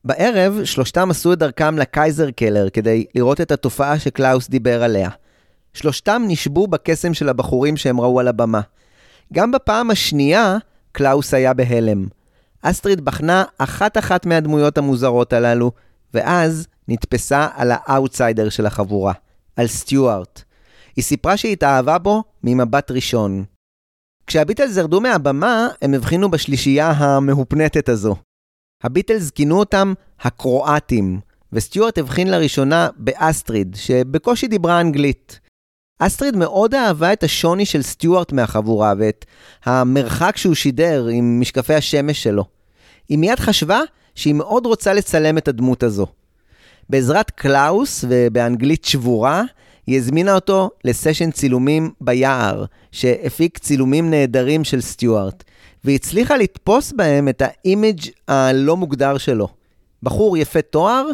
בערב, 0.05 0.63
שלושתם 0.63 1.11
עשו 1.11 1.33
את 1.33 1.39
דרכם 1.39 1.77
לקייזר 1.77 2.31
קלר 2.31 2.69
כדי 2.69 3.05
לראות 3.15 3.41
את 3.41 3.51
התופעה 3.51 3.99
שקלאוס 3.99 4.49
דיבר 4.49 4.83
עליה. 4.83 5.09
שלושתם 5.73 6.23
נשבו 6.27 6.67
בקסם 6.67 7.13
של 7.13 7.29
הבחורים 7.29 7.77
שהם 7.77 8.01
ראו 8.01 8.19
על 8.19 8.27
הבמה. 8.27 8.61
גם 9.33 9.51
בפעם 9.51 9.91
השנייה, 9.91 10.57
קלאוס 10.93 11.33
היה 11.33 11.53
בהלם. 11.53 12.07
אסטריד 12.61 13.05
בחנה 13.05 13.43
אחת-אחת 13.57 14.25
מהדמויות 14.25 14.77
המוזרות 14.77 15.33
הללו, 15.33 15.71
ואז 16.13 16.67
נתפסה 16.87 17.47
על 17.55 17.71
האאוטסיידר 17.71 18.49
של 18.49 18.65
החבורה, 18.65 19.13
על 19.55 19.67
סטיוארט. 19.67 20.41
היא 20.95 21.03
סיפרה 21.03 21.37
שהיא 21.37 21.53
התאהבה 21.53 21.97
בו 21.97 22.23
ממבט 22.43 22.91
ראשון. 22.91 23.43
כשהביטלס 24.27 24.77
ירדו 24.77 25.01
מהבמה, 25.01 25.67
הם 25.81 25.93
הבחינו 25.93 26.31
בשלישייה 26.31 26.91
המהופנטת 26.91 27.89
הזו. 27.89 28.15
הביטלס 28.83 29.31
כינו 29.31 29.59
אותם 29.59 29.93
הקרואטים, 30.21 31.19
וסטיוארט 31.53 31.97
הבחין 31.97 32.31
לראשונה 32.31 32.89
באסטריד, 32.97 33.75
שבקושי 33.79 34.47
דיברה 34.47 34.81
אנגלית. 34.81 35.39
אסטריד 36.05 36.35
מאוד 36.35 36.75
אהבה 36.75 37.13
את 37.13 37.23
השוני 37.23 37.65
של 37.65 37.81
סטיוארט 37.81 38.31
מהחבורה 38.31 38.93
ואת 38.97 39.25
המרחק 39.65 40.37
שהוא 40.37 40.55
שידר 40.55 41.07
עם 41.07 41.39
משקפי 41.41 41.73
השמש 41.73 42.23
שלו. 42.23 42.45
היא 43.09 43.17
מיד 43.17 43.39
חשבה 43.39 43.79
שהיא 44.15 44.33
מאוד 44.33 44.65
רוצה 44.65 44.93
לצלם 44.93 45.37
את 45.37 45.47
הדמות 45.47 45.83
הזו. 45.83 46.07
בעזרת 46.89 47.31
קלאוס 47.31 48.05
ובאנגלית 48.07 48.85
שבורה, 48.85 49.43
היא 49.87 49.97
הזמינה 49.97 50.35
אותו 50.35 50.69
לסשן 50.83 51.31
צילומים 51.31 51.91
ביער, 52.01 52.65
שהפיק 52.91 53.57
צילומים 53.57 54.09
נהדרים 54.09 54.63
של 54.63 54.81
סטיוארט, 54.81 55.43
והצליחה 55.83 56.37
לתפוס 56.37 56.91
בהם 56.91 57.29
את 57.29 57.41
האימג' 57.45 58.01
הלא 58.27 58.77
מוגדר 58.77 59.17
שלו. 59.17 59.47
בחור 60.03 60.37
יפה 60.37 60.61
תואר, 60.61 61.05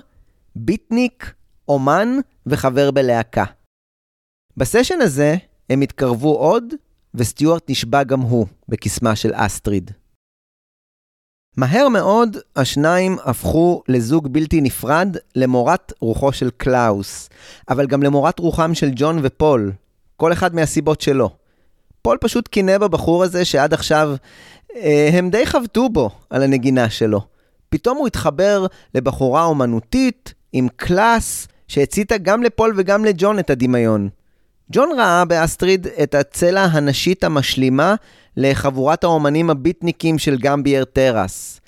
ביטניק, 0.56 1.34
אומן 1.68 2.20
וחבר 2.48 2.92
בלהקה. 2.92 3.44
בסשן 4.60 5.02
הזה 5.02 5.36
הם 5.70 5.82
התקרבו 5.82 6.36
עוד, 6.36 6.64
וסטיוארט 7.14 7.70
נשבה 7.70 8.04
גם 8.04 8.22
הוא 8.22 8.46
בקסמה 8.70 9.16
של 9.16 9.32
אסטריד. 9.34 9.92
מהר 11.58 11.90
מאוד 11.90 12.38
השניים 12.56 13.18
הפכו 13.26 13.84
לזוג 13.88 14.28
בלתי 14.34 14.62
נפרד 14.62 15.18
למורת 15.36 15.94
רוחו 16.02 16.34
של 16.34 16.50
קלאוס, 16.58 17.30
אבל 17.70 17.88
גם 17.88 18.04
למורת 18.04 18.40
רוחם 18.40 18.74
של 18.74 18.90
ג'ון 18.96 19.20
ופול, 19.24 19.72
כל 20.18 20.34
אחד 20.34 20.56
מהסיבות 20.56 21.02
שלו. 21.02 21.30
פול 22.02 22.18
פשוט 22.22 22.48
קינא 22.48 22.78
בבחור 22.78 23.24
הזה 23.24 23.46
שעד 23.46 23.74
עכשיו 23.74 24.16
אה, 24.76 25.10
הם 25.14 25.30
די 25.30 25.46
חבטו 25.46 25.90
בו 25.90 26.10
על 26.30 26.44
הנגינה 26.44 26.90
שלו. 26.90 27.22
פתאום 27.70 27.98
הוא 27.98 28.08
התחבר 28.08 28.66
לבחורה 28.96 29.44
אומנותית 29.44 30.34
עם 30.54 30.68
קלאס 30.76 31.48
שהציתה 31.68 32.18
גם 32.18 32.44
לפול 32.44 32.74
וגם 32.78 33.06
לג'ון 33.06 33.40
את 33.40 33.50
הדמיון. 33.50 34.10
ג'ון 34.72 34.90
ראה 34.98 35.26
באסטריד 35.26 35.88
את 36.04 36.16
הצלע 36.16 36.64
הנשית 36.64 37.24
המשלימה 37.24 37.96
לחבורת 38.38 39.04
האומנים 39.04 39.50
הביטניקים 39.50 40.18
של 40.18 40.38
גמבייר 40.38 40.86
טרס. 40.86 41.60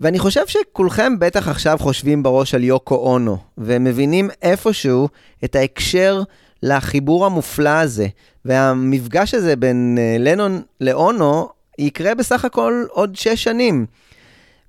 ואני 0.00 0.18
חושב 0.18 0.46
שכולכם 0.46 1.18
בטח 1.18 1.48
עכשיו 1.48 1.76
חושבים 1.80 2.22
בראש 2.22 2.54
על 2.54 2.64
יוקו 2.64 2.94
אונו, 2.94 3.38
ומבינים 3.58 4.30
איפשהו 4.42 5.08
את 5.44 5.56
ההקשר 5.56 6.22
לחיבור 6.62 7.26
המופלא 7.26 7.68
הזה. 7.68 8.06
והמפגש 8.44 9.34
הזה 9.34 9.56
בין 9.56 9.98
אה, 10.00 10.16
לנון 10.18 10.62
לאונו 10.80 11.48
יקרה 11.78 12.14
בסך 12.14 12.44
הכל 12.44 12.84
עוד 12.90 13.16
שש 13.16 13.44
שנים. 13.44 13.86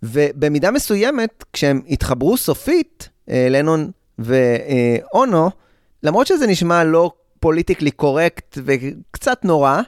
ובמידה 0.03 0.71
מסוימת, 0.71 1.43
כשהם 1.53 1.81
התחברו 1.89 2.37
סופית, 2.37 3.09
אה, 3.29 3.47
לנון 3.49 3.91
ואונו, 4.19 5.49
למרות 6.03 6.27
שזה 6.27 6.47
נשמע 6.47 6.83
לא 6.83 7.11
פוליטיקלי 7.41 7.91
קורקט 7.91 8.57
וקצת 8.65 9.45
נורא, 9.45 9.81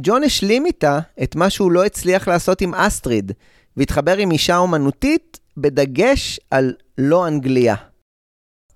ג'ון 0.00 0.22
השלים 0.22 0.66
איתה 0.66 0.98
את 1.22 1.36
מה 1.36 1.50
שהוא 1.50 1.72
לא 1.72 1.84
הצליח 1.84 2.28
לעשות 2.28 2.60
עם 2.60 2.74
אסטריד, 2.74 3.32
והתחבר 3.76 4.16
עם 4.16 4.30
אישה 4.30 4.56
אומנותית 4.56 5.40
בדגש 5.56 6.40
על 6.50 6.74
לא 6.98 7.28
אנגליה. 7.28 7.74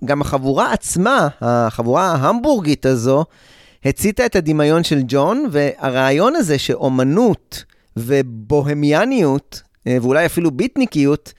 גם 0.04 0.20
החבורה 0.20 0.72
עצמה, 0.72 1.28
החבורה 1.40 2.06
ההמבורגית 2.06 2.86
הזו, 2.86 3.24
הציתה 3.84 4.26
את 4.26 4.36
הדמיון 4.36 4.84
של 4.84 5.00
ג'ון, 5.06 5.48
והרעיון 5.50 6.36
הזה 6.36 6.58
שאומנות 6.58 7.64
ובוהמיאניות, 7.96 9.62
אה, 9.86 9.96
ואולי 10.02 10.26
אפילו 10.26 10.50
ביטניקיות, 10.50 11.32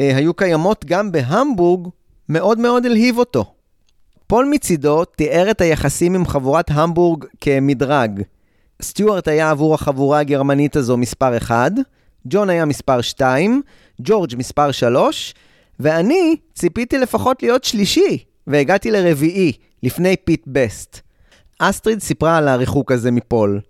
אה, 0.00 0.16
היו 0.16 0.34
קיימות 0.34 0.84
גם 0.84 1.12
בהמבורג, 1.12 1.88
מאוד 2.28 2.58
מאוד 2.58 2.86
הלהיב 2.86 3.18
אותו. 3.18 3.51
פול 4.32 4.48
מצידו 4.50 5.04
תיאר 5.04 5.50
את 5.50 5.60
היחסים 5.60 6.14
עם 6.14 6.26
חבורת 6.26 6.70
המבורג 6.70 7.24
כמדרג. 7.40 8.22
סטיוארט 8.82 9.28
היה 9.28 9.50
עבור 9.50 9.74
החבורה 9.74 10.18
הגרמנית 10.18 10.76
הזו 10.76 10.96
מספר 10.96 11.36
1, 11.36 11.72
ג'ון 12.26 12.50
היה 12.50 12.64
מספר 12.64 13.00
2, 13.00 13.62
ג'ורג' 14.00 14.34
מספר 14.36 14.72
3, 14.72 15.34
ואני 15.80 16.36
ציפיתי 16.54 16.98
לפחות 16.98 17.42
להיות 17.42 17.64
שלישי, 17.64 18.24
והגעתי 18.46 18.90
לרביעי, 18.90 19.52
לפני 19.82 20.16
פיט 20.24 20.42
בסט. 20.46 21.00
אסטריד 21.58 21.98
סיפרה 21.98 22.36
על 22.36 22.48
הריחוק 22.48 22.92
הזה 22.92 23.10
מפול. 23.10 23.60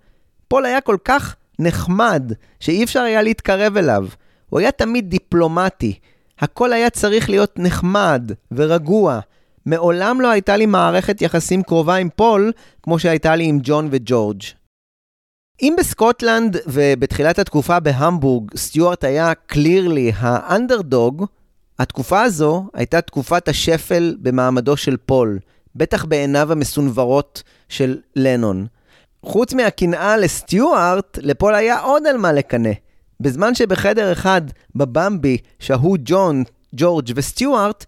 פול 0.49 0.67
היה 0.67 0.81
כל 0.81 0.97
כך 1.05 1.37
נחמד, 1.59 2.33
שאי 2.61 2.85
אפשר 2.85 3.01
היה 3.01 3.23
להתקרב 3.23 3.77
אליו. 3.77 4.07
הוא 4.49 4.61
היה 4.61 4.73
תמיד 4.73 5.11
דיפלומטי. 5.11 5.99
הכל 6.39 6.73
היה 6.73 6.91
צריך 6.91 7.31
להיות 7.31 7.59
נחמד 7.59 8.33
ורגוע. 8.53 9.21
מעולם 9.67 10.21
לא 10.21 10.31
הייתה 10.31 10.57
לי 10.57 10.67
מערכת 10.67 11.23
יחסים 11.23 11.63
קרובה 11.63 11.95
עם 11.95 12.09
פול, 12.17 12.53
כמו 12.83 12.99
שהייתה 12.99 13.37
לי 13.37 13.45
עם 13.45 13.59
ג'ון 13.63 13.89
וג'ורג'. 13.91 14.43
אם 15.63 15.75
בסקוטלנד 15.79 16.57
ובתחילת 16.67 17.39
התקופה 17.39 17.81
בהמבורג 17.81 18.57
סטיוארט 18.57 19.05
היה 19.05 19.35
קלירלי 19.35 20.13
האנדרדוג, 20.17 21.27
התקופה 21.79 22.23
הזו 22.23 22.65
הייתה 22.75 23.01
תקופת 23.01 23.49
השפל 23.49 24.17
במעמדו 24.21 24.77
של 24.77 24.97
פול, 24.97 25.39
בטח 25.77 26.05
בעיניו 26.05 26.53
המסונברות 26.53 27.43
של 27.69 27.99
לנון. 28.17 28.67
חוץ 29.25 29.55
מהקנאה 29.55 30.17
לסטיוארט, 30.17 31.19
לפול 31.23 31.55
היה 31.55 31.81
עוד 31.81 32.07
על 32.07 32.17
מה 32.17 32.33
לקנא. 32.33 32.73
בזמן 33.21 33.55
שבחדר 33.55 34.13
אחד 34.13 34.43
בבמבי 34.75 35.39
שהו 35.59 35.97
ג'ון, 36.05 36.45
ג'ורג' 36.75 37.13
וסטיוארט, 37.17 37.85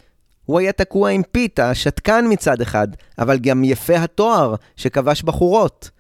הוא 0.47 0.59
היה 0.59 0.73
תקוע 0.73 1.11
עם 1.11 1.23
פיתה, 1.33 1.75
שתקן 1.75 2.25
מצד 2.29 2.61
אחד, 2.61 2.89
אבל 3.19 3.39
גם 3.39 3.65
יפה 3.65 3.97
התואר 3.97 4.55
שכבש 4.77 5.23
בחורות. 5.23 5.91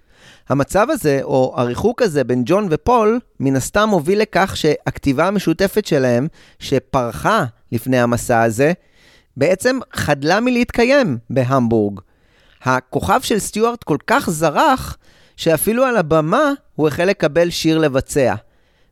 המצב 0.48 0.86
הזה, 0.90 1.20
או 1.22 1.54
הריחוק 1.56 2.02
הזה 2.02 2.24
בין 2.24 2.42
ג'ון 2.46 2.68
ופול, 2.70 3.20
מן 3.40 3.56
הסתם 3.56 3.88
הוביל 3.88 4.20
לכך 4.20 4.56
שהכתיבה 4.56 5.26
המשותפת 5.26 5.86
שלהם, 5.86 6.28
שפרחה 6.58 7.44
לפני 7.72 8.00
המסע 8.00 8.42
הזה, 8.42 8.72
בעצם 9.36 9.78
חדלה 9.92 10.40
מלהתקיים 10.40 11.18
בהמבורג. 11.30 12.00
הכוכב 12.62 13.20
של 13.22 13.38
סטיוארט 13.38 13.84
כל 13.84 13.96
כך 14.06 14.30
זרח, 14.30 14.96
שאפילו 15.36 15.84
על 15.84 15.96
הבמה 15.96 16.50
הוא 16.74 16.88
החל 16.88 17.04
לקבל 17.04 17.50
שיר 17.50 17.78
לבצע. 17.78 18.34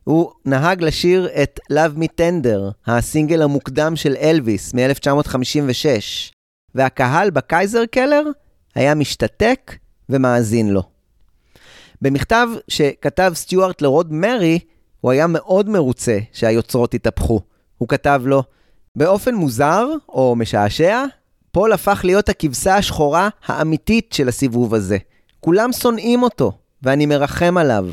הוא 0.03 0.31
נהג 0.45 0.83
לשיר 0.83 1.29
את 1.43 1.59
Love 1.71 1.97
Me 1.97 2.07
Tender, 2.21 2.71
הסינגל 2.87 3.41
המוקדם 3.41 3.95
של 3.95 4.15
אלוויס 4.15 4.73
מ-1956, 4.73 5.85
והקהל 6.75 7.29
בקייזר 7.29 7.85
קלר 7.85 8.23
היה 8.75 8.95
משתתק 8.95 9.75
ומאזין 10.09 10.69
לו. 10.69 10.83
במכתב 12.01 12.47
שכתב 12.67 13.31
סטיוארט 13.35 13.81
לרוד 13.81 14.13
מרי, 14.13 14.59
הוא 15.01 15.11
היה 15.11 15.27
מאוד 15.27 15.69
מרוצה 15.69 16.17
שהיוצרות 16.31 16.93
התהפכו. 16.93 17.41
הוא 17.77 17.87
כתב 17.87 18.21
לו, 18.25 18.43
באופן 18.95 19.35
מוזר, 19.35 19.87
או 20.09 20.35
משעשע, 20.35 21.03
פול 21.51 21.73
הפך 21.73 22.01
להיות 22.03 22.29
הכבשה 22.29 22.75
השחורה 22.75 23.29
האמיתית 23.45 24.13
של 24.13 24.27
הסיבוב 24.27 24.73
הזה. 24.73 24.97
כולם 25.39 25.71
שונאים 25.71 26.23
אותו, 26.23 26.51
ואני 26.83 27.05
מרחם 27.05 27.57
עליו. 27.57 27.85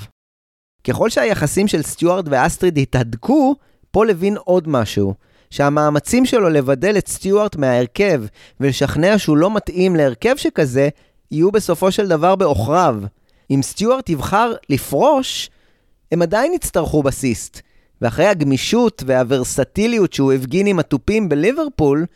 ככל 0.85 1.11
שהיחסים 1.11 1.69
של 1.69 1.83
סטיוארט 1.83 2.25
ואסטריד 2.29 2.79
התהדקו, 2.79 3.55
פול 3.91 4.11
הבין 4.11 4.37
עוד 4.37 4.69
משהו, 4.69 5.15
שהמאמצים 5.51 6.27
שלו 6.27 6.49
לבדל 6.49 6.99
את 6.99 7.09
סטיוארט 7.09 7.57
מההרכב 7.57 8.23
ולשכנע 8.61 9.19
שהוא 9.19 9.37
לא 9.37 9.55
מתאים 9.55 9.97
להרכב 9.97 10.37
שכזה, 10.37 10.89
יהיו 11.31 11.53
בסופו 11.53 11.93
של 11.93 12.09
דבר 12.09 12.37
בעוכריו. 12.37 12.97
אם 13.51 13.61
סטיוארט 13.63 14.09
יבחר 14.09 14.53
לפרוש, 14.69 15.51
הם 16.13 16.23
עדיין 16.23 16.53
יצטרכו 16.53 17.03
בסיסט. 17.03 17.63
ואחרי 18.03 18.27
הגמישות 18.27 19.03
והוורסטיליות 19.07 20.13
שהוא 20.13 20.33
הפגין 20.33 20.67
עם 20.67 20.79
התופים 20.79 21.29
בליברפול, 21.29 22.07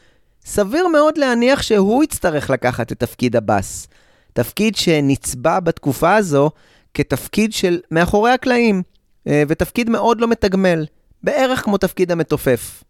סביר 0.45 0.89
מאוד 0.89 1.19
להניח 1.19 1.63
שהוא 1.63 2.05
יצטרך 2.05 2.51
לקחת 2.51 2.93
את 2.93 2.99
תפקיד 2.99 3.37
הבאס. 3.37 3.89
תפקיד 4.33 4.77
שנצבע 4.77 5.61
בתקופה 5.61 6.15
הזו 6.15 6.51
כתפקיד 6.95 7.53
של 7.53 7.81
מאחורי 7.91 8.31
הקלעים, 8.31 8.83
אה, 9.27 9.43
ותפקיד 9.49 9.91
מאוד 9.91 10.21
לא 10.21 10.29
מתגמל, 10.29 10.87
בערך 11.23 11.61
כמו 11.61 11.79
תפקיד 11.79 12.13
המתופף. 12.13 12.85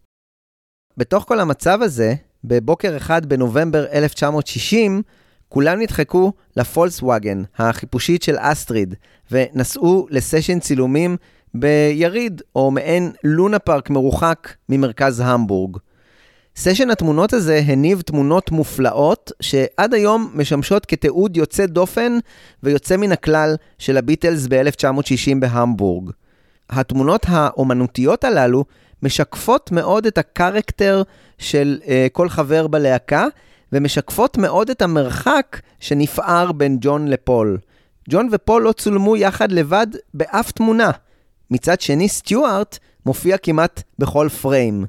בתוך 0.97 1.23
כל 1.27 1.39
המצב 1.39 1.81
הזה, 1.81 2.13
בבוקר 2.43 2.97
אחד 2.97 3.25
בנובמבר 3.25 3.85
1960, 3.93 5.01
כולם 5.49 5.79
נדחקו 5.79 6.33
לפולסווגן, 6.57 7.43
החיפושית 7.57 8.23
של 8.23 8.35
אסטריד, 8.39 8.95
ונסעו 9.31 10.07
לסשן 10.09 10.59
צילומים 10.59 11.17
ביריד, 11.53 12.41
או 12.55 12.71
מעין 12.71 13.11
לונה 13.23 13.59
פארק 13.59 13.89
מרוחק 13.89 14.55
ממרכז 14.69 15.19
המבורג. 15.25 15.77
סשן 16.57 16.89
התמונות 16.89 17.33
הזה 17.33 17.61
הניב 17.65 18.01
תמונות 18.01 18.51
מופלאות, 18.51 19.31
שעד 19.41 19.93
היום 19.93 20.31
משמשות 20.33 20.85
כתיעוד 20.85 21.37
יוצא 21.37 21.65
דופן 21.65 22.17
ויוצא 22.63 22.97
מן 22.97 23.11
הכלל 23.11 23.55
של 23.79 23.97
הביטלס 23.97 24.47
ב-1960 24.49 25.39
בהמבורג. 25.39 26.11
התמונות 26.69 27.25
האומנותיות 27.29 28.23
הללו 28.23 28.65
משקפות 29.03 29.71
מאוד 29.71 30.05
את 30.05 30.17
הקרקטר 30.17 31.03
של 31.37 31.79
uh, 31.83 31.87
כל 32.11 32.29
חבר 32.29 32.67
בלהקה, 32.67 33.27
ומשקפות 33.73 34.37
מאוד 34.37 34.69
את 34.69 34.81
המרחק 34.81 35.61
שנפער 35.79 36.51
בין 36.51 36.77
ג'ון 36.81 37.07
לפול. 37.07 37.57
ג'ון 38.09 38.29
ופול 38.31 38.61
לא 38.63 38.71
צולמו 38.71 39.17
יחד 39.17 39.51
לבד 39.51 39.87
באף 40.13 40.51
תמונה. 40.51 40.91
מצד 41.51 41.81
שני, 41.81 42.09
סטיוארט 42.09 42.77
מופיע 43.05 43.37
כמעט 43.37 43.83
בכל 43.99 44.27
פריים. 44.41 44.85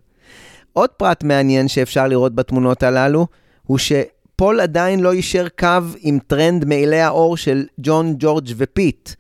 עוד 0.77 0.90
פרט 0.90 1.24
מעניין 1.24 1.69
שאפשר 1.69 2.09
לראות 2.09 2.35
בתמונות 2.35 2.82
הללו, 2.82 3.27
הוא 3.66 3.78
שפול 3.78 4.61
עדיין 4.61 5.01
לא 5.01 5.15
יישר 5.15 5.47
קו 5.59 5.78
עם 6.01 6.19
טרנד 6.27 6.65
מעילי 6.65 7.01
העור 7.01 7.36
של 7.36 7.66
ג'ון, 7.81 8.15
ג'ורג' 8.19 8.48
ופיט. 8.57 9.11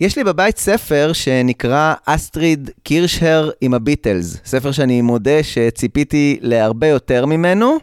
יש 0.00 0.16
לי 0.18 0.24
בבית 0.24 0.58
ספר 0.58 1.12
שנקרא 1.12 1.94
אסטריד 2.06 2.70
קירשר 2.82 3.50
עם 3.60 3.74
הביטלס, 3.74 4.36
ספר 4.44 4.72
שאני 4.72 5.02
מודה 5.02 5.42
שציפיתי 5.42 6.38
להרבה 6.40 6.86
יותר 6.86 7.26
ממנו, 7.26 7.76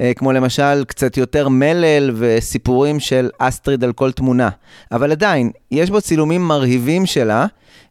אה, 0.00 0.12
כמו 0.16 0.32
למשל 0.32 0.84
קצת 0.84 1.16
יותר 1.16 1.48
מלל 1.48 2.10
וסיפורים 2.14 3.00
של 3.00 3.30
אסטריד 3.38 3.84
על 3.84 3.92
כל 3.92 4.12
תמונה. 4.12 4.48
אבל 4.92 5.10
עדיין, 5.10 5.50
יש 5.70 5.90
בו 5.90 6.00
צילומים 6.00 6.48
מרהיבים 6.48 7.06
שלה, 7.06 7.46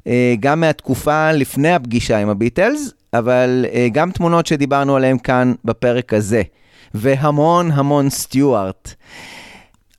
אה, 0.08 0.36
גם 0.40 0.60
מהתקופה 0.60 1.32
לפני 1.32 1.72
הפגישה 1.72 2.18
עם 2.18 2.30
הביטלס, 2.30 2.94
אבל 3.14 3.66
אה, 3.74 3.88
גם 3.92 4.12
תמונות 4.12 4.46
שדיברנו 4.46 4.96
עליהן 4.96 5.18
כאן 5.18 5.54
בפרק 5.66 6.14
הזה. 6.14 6.42
והמון 6.94 7.72
המון 7.72 8.10
סטיוארט. 8.10 8.94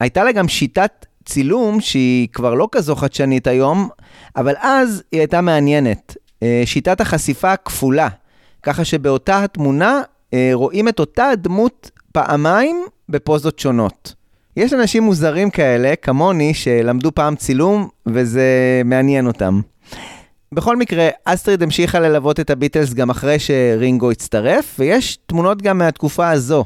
הייתה 0.00 0.24
לה 0.24 0.32
גם 0.32 0.48
שיטת 0.48 1.06
צילום 1.24 1.80
שהיא 1.80 2.28
כבר 2.32 2.54
לא 2.54 2.68
כזו 2.72 2.96
חדשנית 2.96 3.46
היום, 3.46 3.88
אבל 4.36 4.54
אז 4.60 5.02
היא 5.12 5.20
הייתה 5.20 5.40
מעניינת. 5.40 6.16
אה, 6.42 6.62
שיטת 6.64 7.00
החשיפה 7.00 7.52
הכפולה, 7.52 8.08
ככה 8.62 8.84
שבאותה 8.84 9.44
התמונה 9.44 10.02
אה, 10.34 10.50
רואים 10.52 10.88
את 10.88 11.00
אותה 11.00 11.28
הדמות 11.28 11.90
פעמיים 12.12 12.84
בפוזות 13.08 13.58
שונות. 13.58 14.14
יש 14.56 14.72
אנשים 14.72 15.02
מוזרים 15.02 15.50
כאלה, 15.50 15.96
כמוני, 16.02 16.54
שלמדו 16.54 17.12
פעם 17.14 17.36
צילום, 17.36 17.88
וזה 18.06 18.82
מעניין 18.84 19.26
אותם. 19.26 19.60
בכל 20.52 20.76
מקרה, 20.76 21.08
אסטריד 21.24 21.62
המשיכה 21.62 22.00
ללוות 22.00 22.40
את 22.40 22.50
הביטלס 22.50 22.94
גם 22.94 23.10
אחרי 23.10 23.38
שרינגו 23.38 24.10
הצטרף, 24.10 24.76
ויש 24.78 25.18
תמונות 25.26 25.62
גם 25.62 25.78
מהתקופה 25.78 26.30
הזו. 26.30 26.64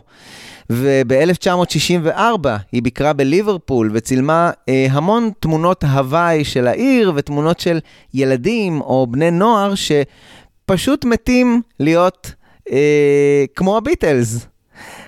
וב-1964 0.70 2.48
היא 2.72 2.82
ביקרה 2.82 3.12
בליברפול 3.12 3.90
וצילמה 3.94 4.50
אה, 4.68 4.86
המון 4.90 5.30
תמונות 5.40 5.84
הוואי 5.84 6.44
של 6.44 6.66
העיר 6.66 7.12
ותמונות 7.16 7.60
של 7.60 7.78
ילדים 8.14 8.80
או 8.80 9.06
בני 9.10 9.30
נוער 9.30 9.72
שפשוט 9.74 11.04
מתים 11.04 11.62
להיות 11.80 12.32
אה, 12.70 13.44
כמו 13.56 13.76
הביטלס. 13.76 14.46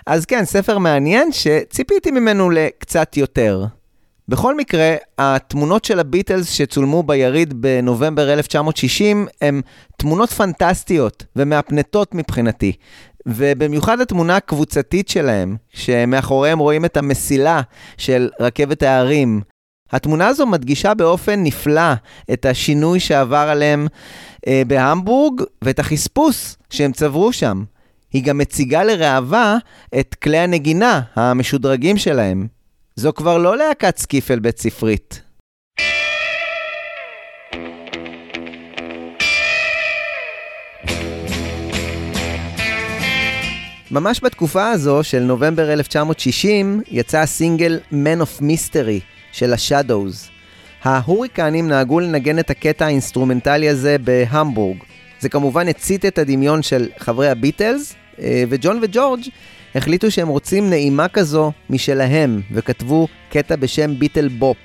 אז 0.07 0.25
כן, 0.27 0.45
ספר 0.45 0.79
מעניין 0.79 1.33
שציפיתי 1.33 2.11
ממנו 2.11 2.51
לקצת 2.51 3.17
יותר. 3.17 3.65
בכל 4.29 4.57
מקרה, 4.57 4.95
התמונות 5.19 5.85
של 5.85 6.01
הביטלס 6.01 6.51
שצולמו 6.51 7.03
ביריד 7.03 7.63
בנובמבר 7.63 8.33
1960 8.33 9.27
הן 9.41 9.61
תמונות 9.97 10.31
פנטסטיות 10.31 11.25
ומהפנטות 11.37 12.15
מבחינתי. 12.15 12.73
ובמיוחד 13.27 14.01
התמונה 14.01 14.37
הקבוצתית 14.37 15.09
שלהם, 15.09 15.57
שמאחוריהם 15.71 16.59
רואים 16.59 16.85
את 16.85 16.97
המסילה 16.97 17.61
של 17.97 18.29
רכבת 18.41 18.83
ההרים. 18.83 19.41
התמונה 19.93 20.27
הזו 20.27 20.47
מדגישה 20.47 20.95
באופן 20.95 21.43
נפלא 21.43 21.93
את 22.33 22.47
השינוי 22.47 23.01
שעבר 23.01 23.37
עליהם 23.51 23.87
אה, 24.47 24.63
בהמבורג 24.67 25.43
ואת 25.63 25.79
החספוס 25.79 26.57
שהם 26.71 26.93
צברו 26.93 27.33
שם. 27.33 27.65
היא 28.13 28.25
גם 28.25 28.39
מציגה 28.39 28.85
לראווה 28.85 29.57
את 30.01 30.15
כלי 30.15 30.39
הנגינה 30.39 31.01
המשודרגים 31.15 31.97
שלהם. 31.97 32.47
זו 32.97 33.13
כבר 33.15 33.39
לא 33.39 33.57
להקת 33.57 33.99
סקיפל 33.99 34.39
בית 34.39 34.59
ספרית. 34.59 35.23
ממש 43.91 44.21
בתקופה 44.25 44.71
הזו 44.71 45.05
של 45.05 45.21
נובמבר 45.21 45.73
1960 45.73 46.81
יצא 46.91 47.19
הסינגל 47.19 47.81
Man 47.93 48.23
of 48.23 48.43
Mystery 48.43 49.01
של 49.33 49.53
השאדווז. 49.53 50.31
ההוריקנים 50.83 51.69
נהגו 51.69 52.01
לנגן 52.01 52.39
את 52.39 52.51
הקטע 52.51 52.87
האינסטרומנטלי 52.87 53.69
הזה 53.69 53.97
בהמבורג. 53.99 54.79
זה 55.21 55.29
כמובן 55.29 55.69
הצית 55.69 56.05
את 56.05 56.19
הדמיון 56.19 56.63
של 56.63 56.89
חברי 56.99 57.29
הביטלס, 57.29 57.95
אה, 58.23 58.45
וג'ון 58.49 58.79
וג'ורג' 58.83 59.23
החליטו 59.75 60.11
שהם 60.11 60.29
רוצים 60.29 60.71
נעימה 60.71 61.09
כזו 61.09 61.53
משלהם, 61.71 62.41
וכתבו 62.53 63.09
קטע 63.31 63.57
בשם 63.57 63.99
Beatle 63.99 64.29
Bop. 64.29 64.57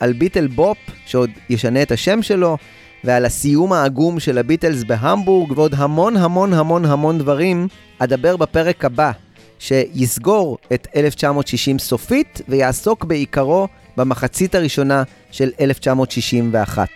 על 0.00 0.12
Beatle 0.12 0.46
Bop, 0.46 0.78
שעוד 1.06 1.30
ישנה 1.50 1.82
את 1.82 1.92
השם 1.92 2.22
שלו, 2.22 2.56
ועל 3.04 3.24
הסיום 3.24 3.72
העגום 3.72 4.20
של 4.20 4.38
הביטלס 4.38 4.84
בהמבורג, 4.84 5.58
ועוד 5.58 5.74
המון 5.76 6.16
המון 6.16 6.52
המון 6.52 6.84
המון 6.84 7.18
דברים, 7.18 7.68
אדבר 7.98 8.36
בפרק 8.36 8.84
הבא, 8.84 9.10
שיסגור 9.58 10.58
את 10.72 10.88
1960 10.96 11.78
סופית, 11.78 12.40
ויעסוק 12.48 13.04
בעיקרו 13.04 13.68
במחצית 13.96 14.54
הראשונה 14.54 15.02
של 15.30 15.50
1961. 15.60 16.88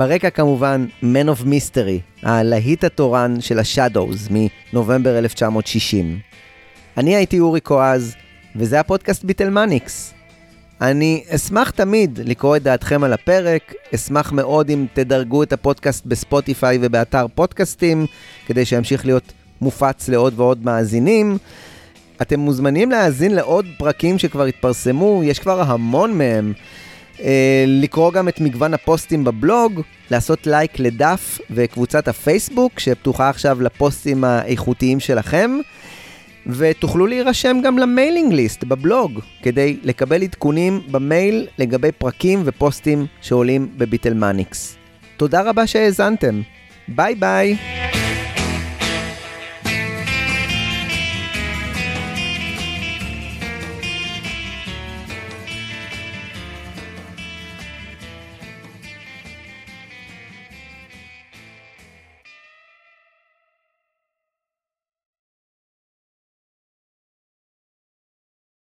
ברקע 0.00 0.30
כמובן 0.30 0.86
Man 1.02 1.28
of 1.38 1.44
Mystery, 1.44 2.26
הלהיט 2.26 2.84
התורן 2.84 3.40
של 3.40 3.58
השאדווז 3.58 4.28
מנובמבר 4.30 5.18
1960. 5.18 6.18
אני 6.96 7.16
הייתי 7.16 7.40
אורי 7.40 7.60
קואז, 7.60 8.14
וזה 8.56 8.80
הפודקאסט 8.80 9.24
ביטלמניקס. 9.24 10.14
אני 10.80 11.24
אשמח 11.28 11.70
תמיד 11.70 12.20
לקרוא 12.24 12.56
את 12.56 12.62
דעתכם 12.62 13.04
על 13.04 13.12
הפרק, 13.12 13.74
אשמח 13.94 14.32
מאוד 14.32 14.70
אם 14.70 14.86
תדרגו 14.92 15.42
את 15.42 15.52
הפודקאסט 15.52 16.06
בספוטיפיי 16.06 16.78
ובאתר 16.80 17.26
פודקאסטים, 17.34 18.06
כדי 18.46 18.64
שימשיך 18.64 19.06
להיות 19.06 19.32
מופץ 19.60 20.08
לעוד 20.08 20.32
ועוד 20.36 20.64
מאזינים. 20.64 21.38
אתם 22.22 22.40
מוזמנים 22.40 22.90
להאזין 22.90 23.34
לעוד 23.34 23.66
פרקים 23.78 24.18
שכבר 24.18 24.44
התפרסמו, 24.44 25.20
יש 25.24 25.38
כבר 25.38 25.62
המון 25.62 26.18
מהם. 26.18 26.52
אה, 27.24 27.64
לקרוא 27.66 28.12
גם 28.12 28.28
את 28.28 28.40
מגוון 28.40 28.74
הפוסטים 28.74 29.24
בבלוג, 29.24 29.80
לעשות 30.10 30.46
לייק 30.46 30.78
לדף 30.78 31.38
וקבוצת 31.50 32.08
הפייסבוק, 32.08 32.78
שפתוחה 32.80 33.28
עכשיו 33.28 33.62
לפוסטים 33.62 34.24
האיכותיים 34.24 35.00
שלכם. 35.00 35.50
ותוכלו 36.46 37.06
להירשם 37.06 37.56
גם 37.64 37.78
ל 37.78 37.85
mailing 37.85 38.32
list 38.32 38.64
בבלוג, 38.64 39.20
כדי 39.42 39.76
לקבל 39.82 40.22
עדכונים 40.22 40.80
במייל 40.90 41.46
לגבי 41.58 41.92
פרקים 41.92 42.42
ופוסטים 42.44 43.06
שעולים 43.20 43.68
בביטלמניקס. 43.76 44.76
תודה 45.16 45.42
רבה 45.42 45.66
שהאזנתם. 45.66 46.40
ביי 46.88 47.14
ביי. 47.14 47.56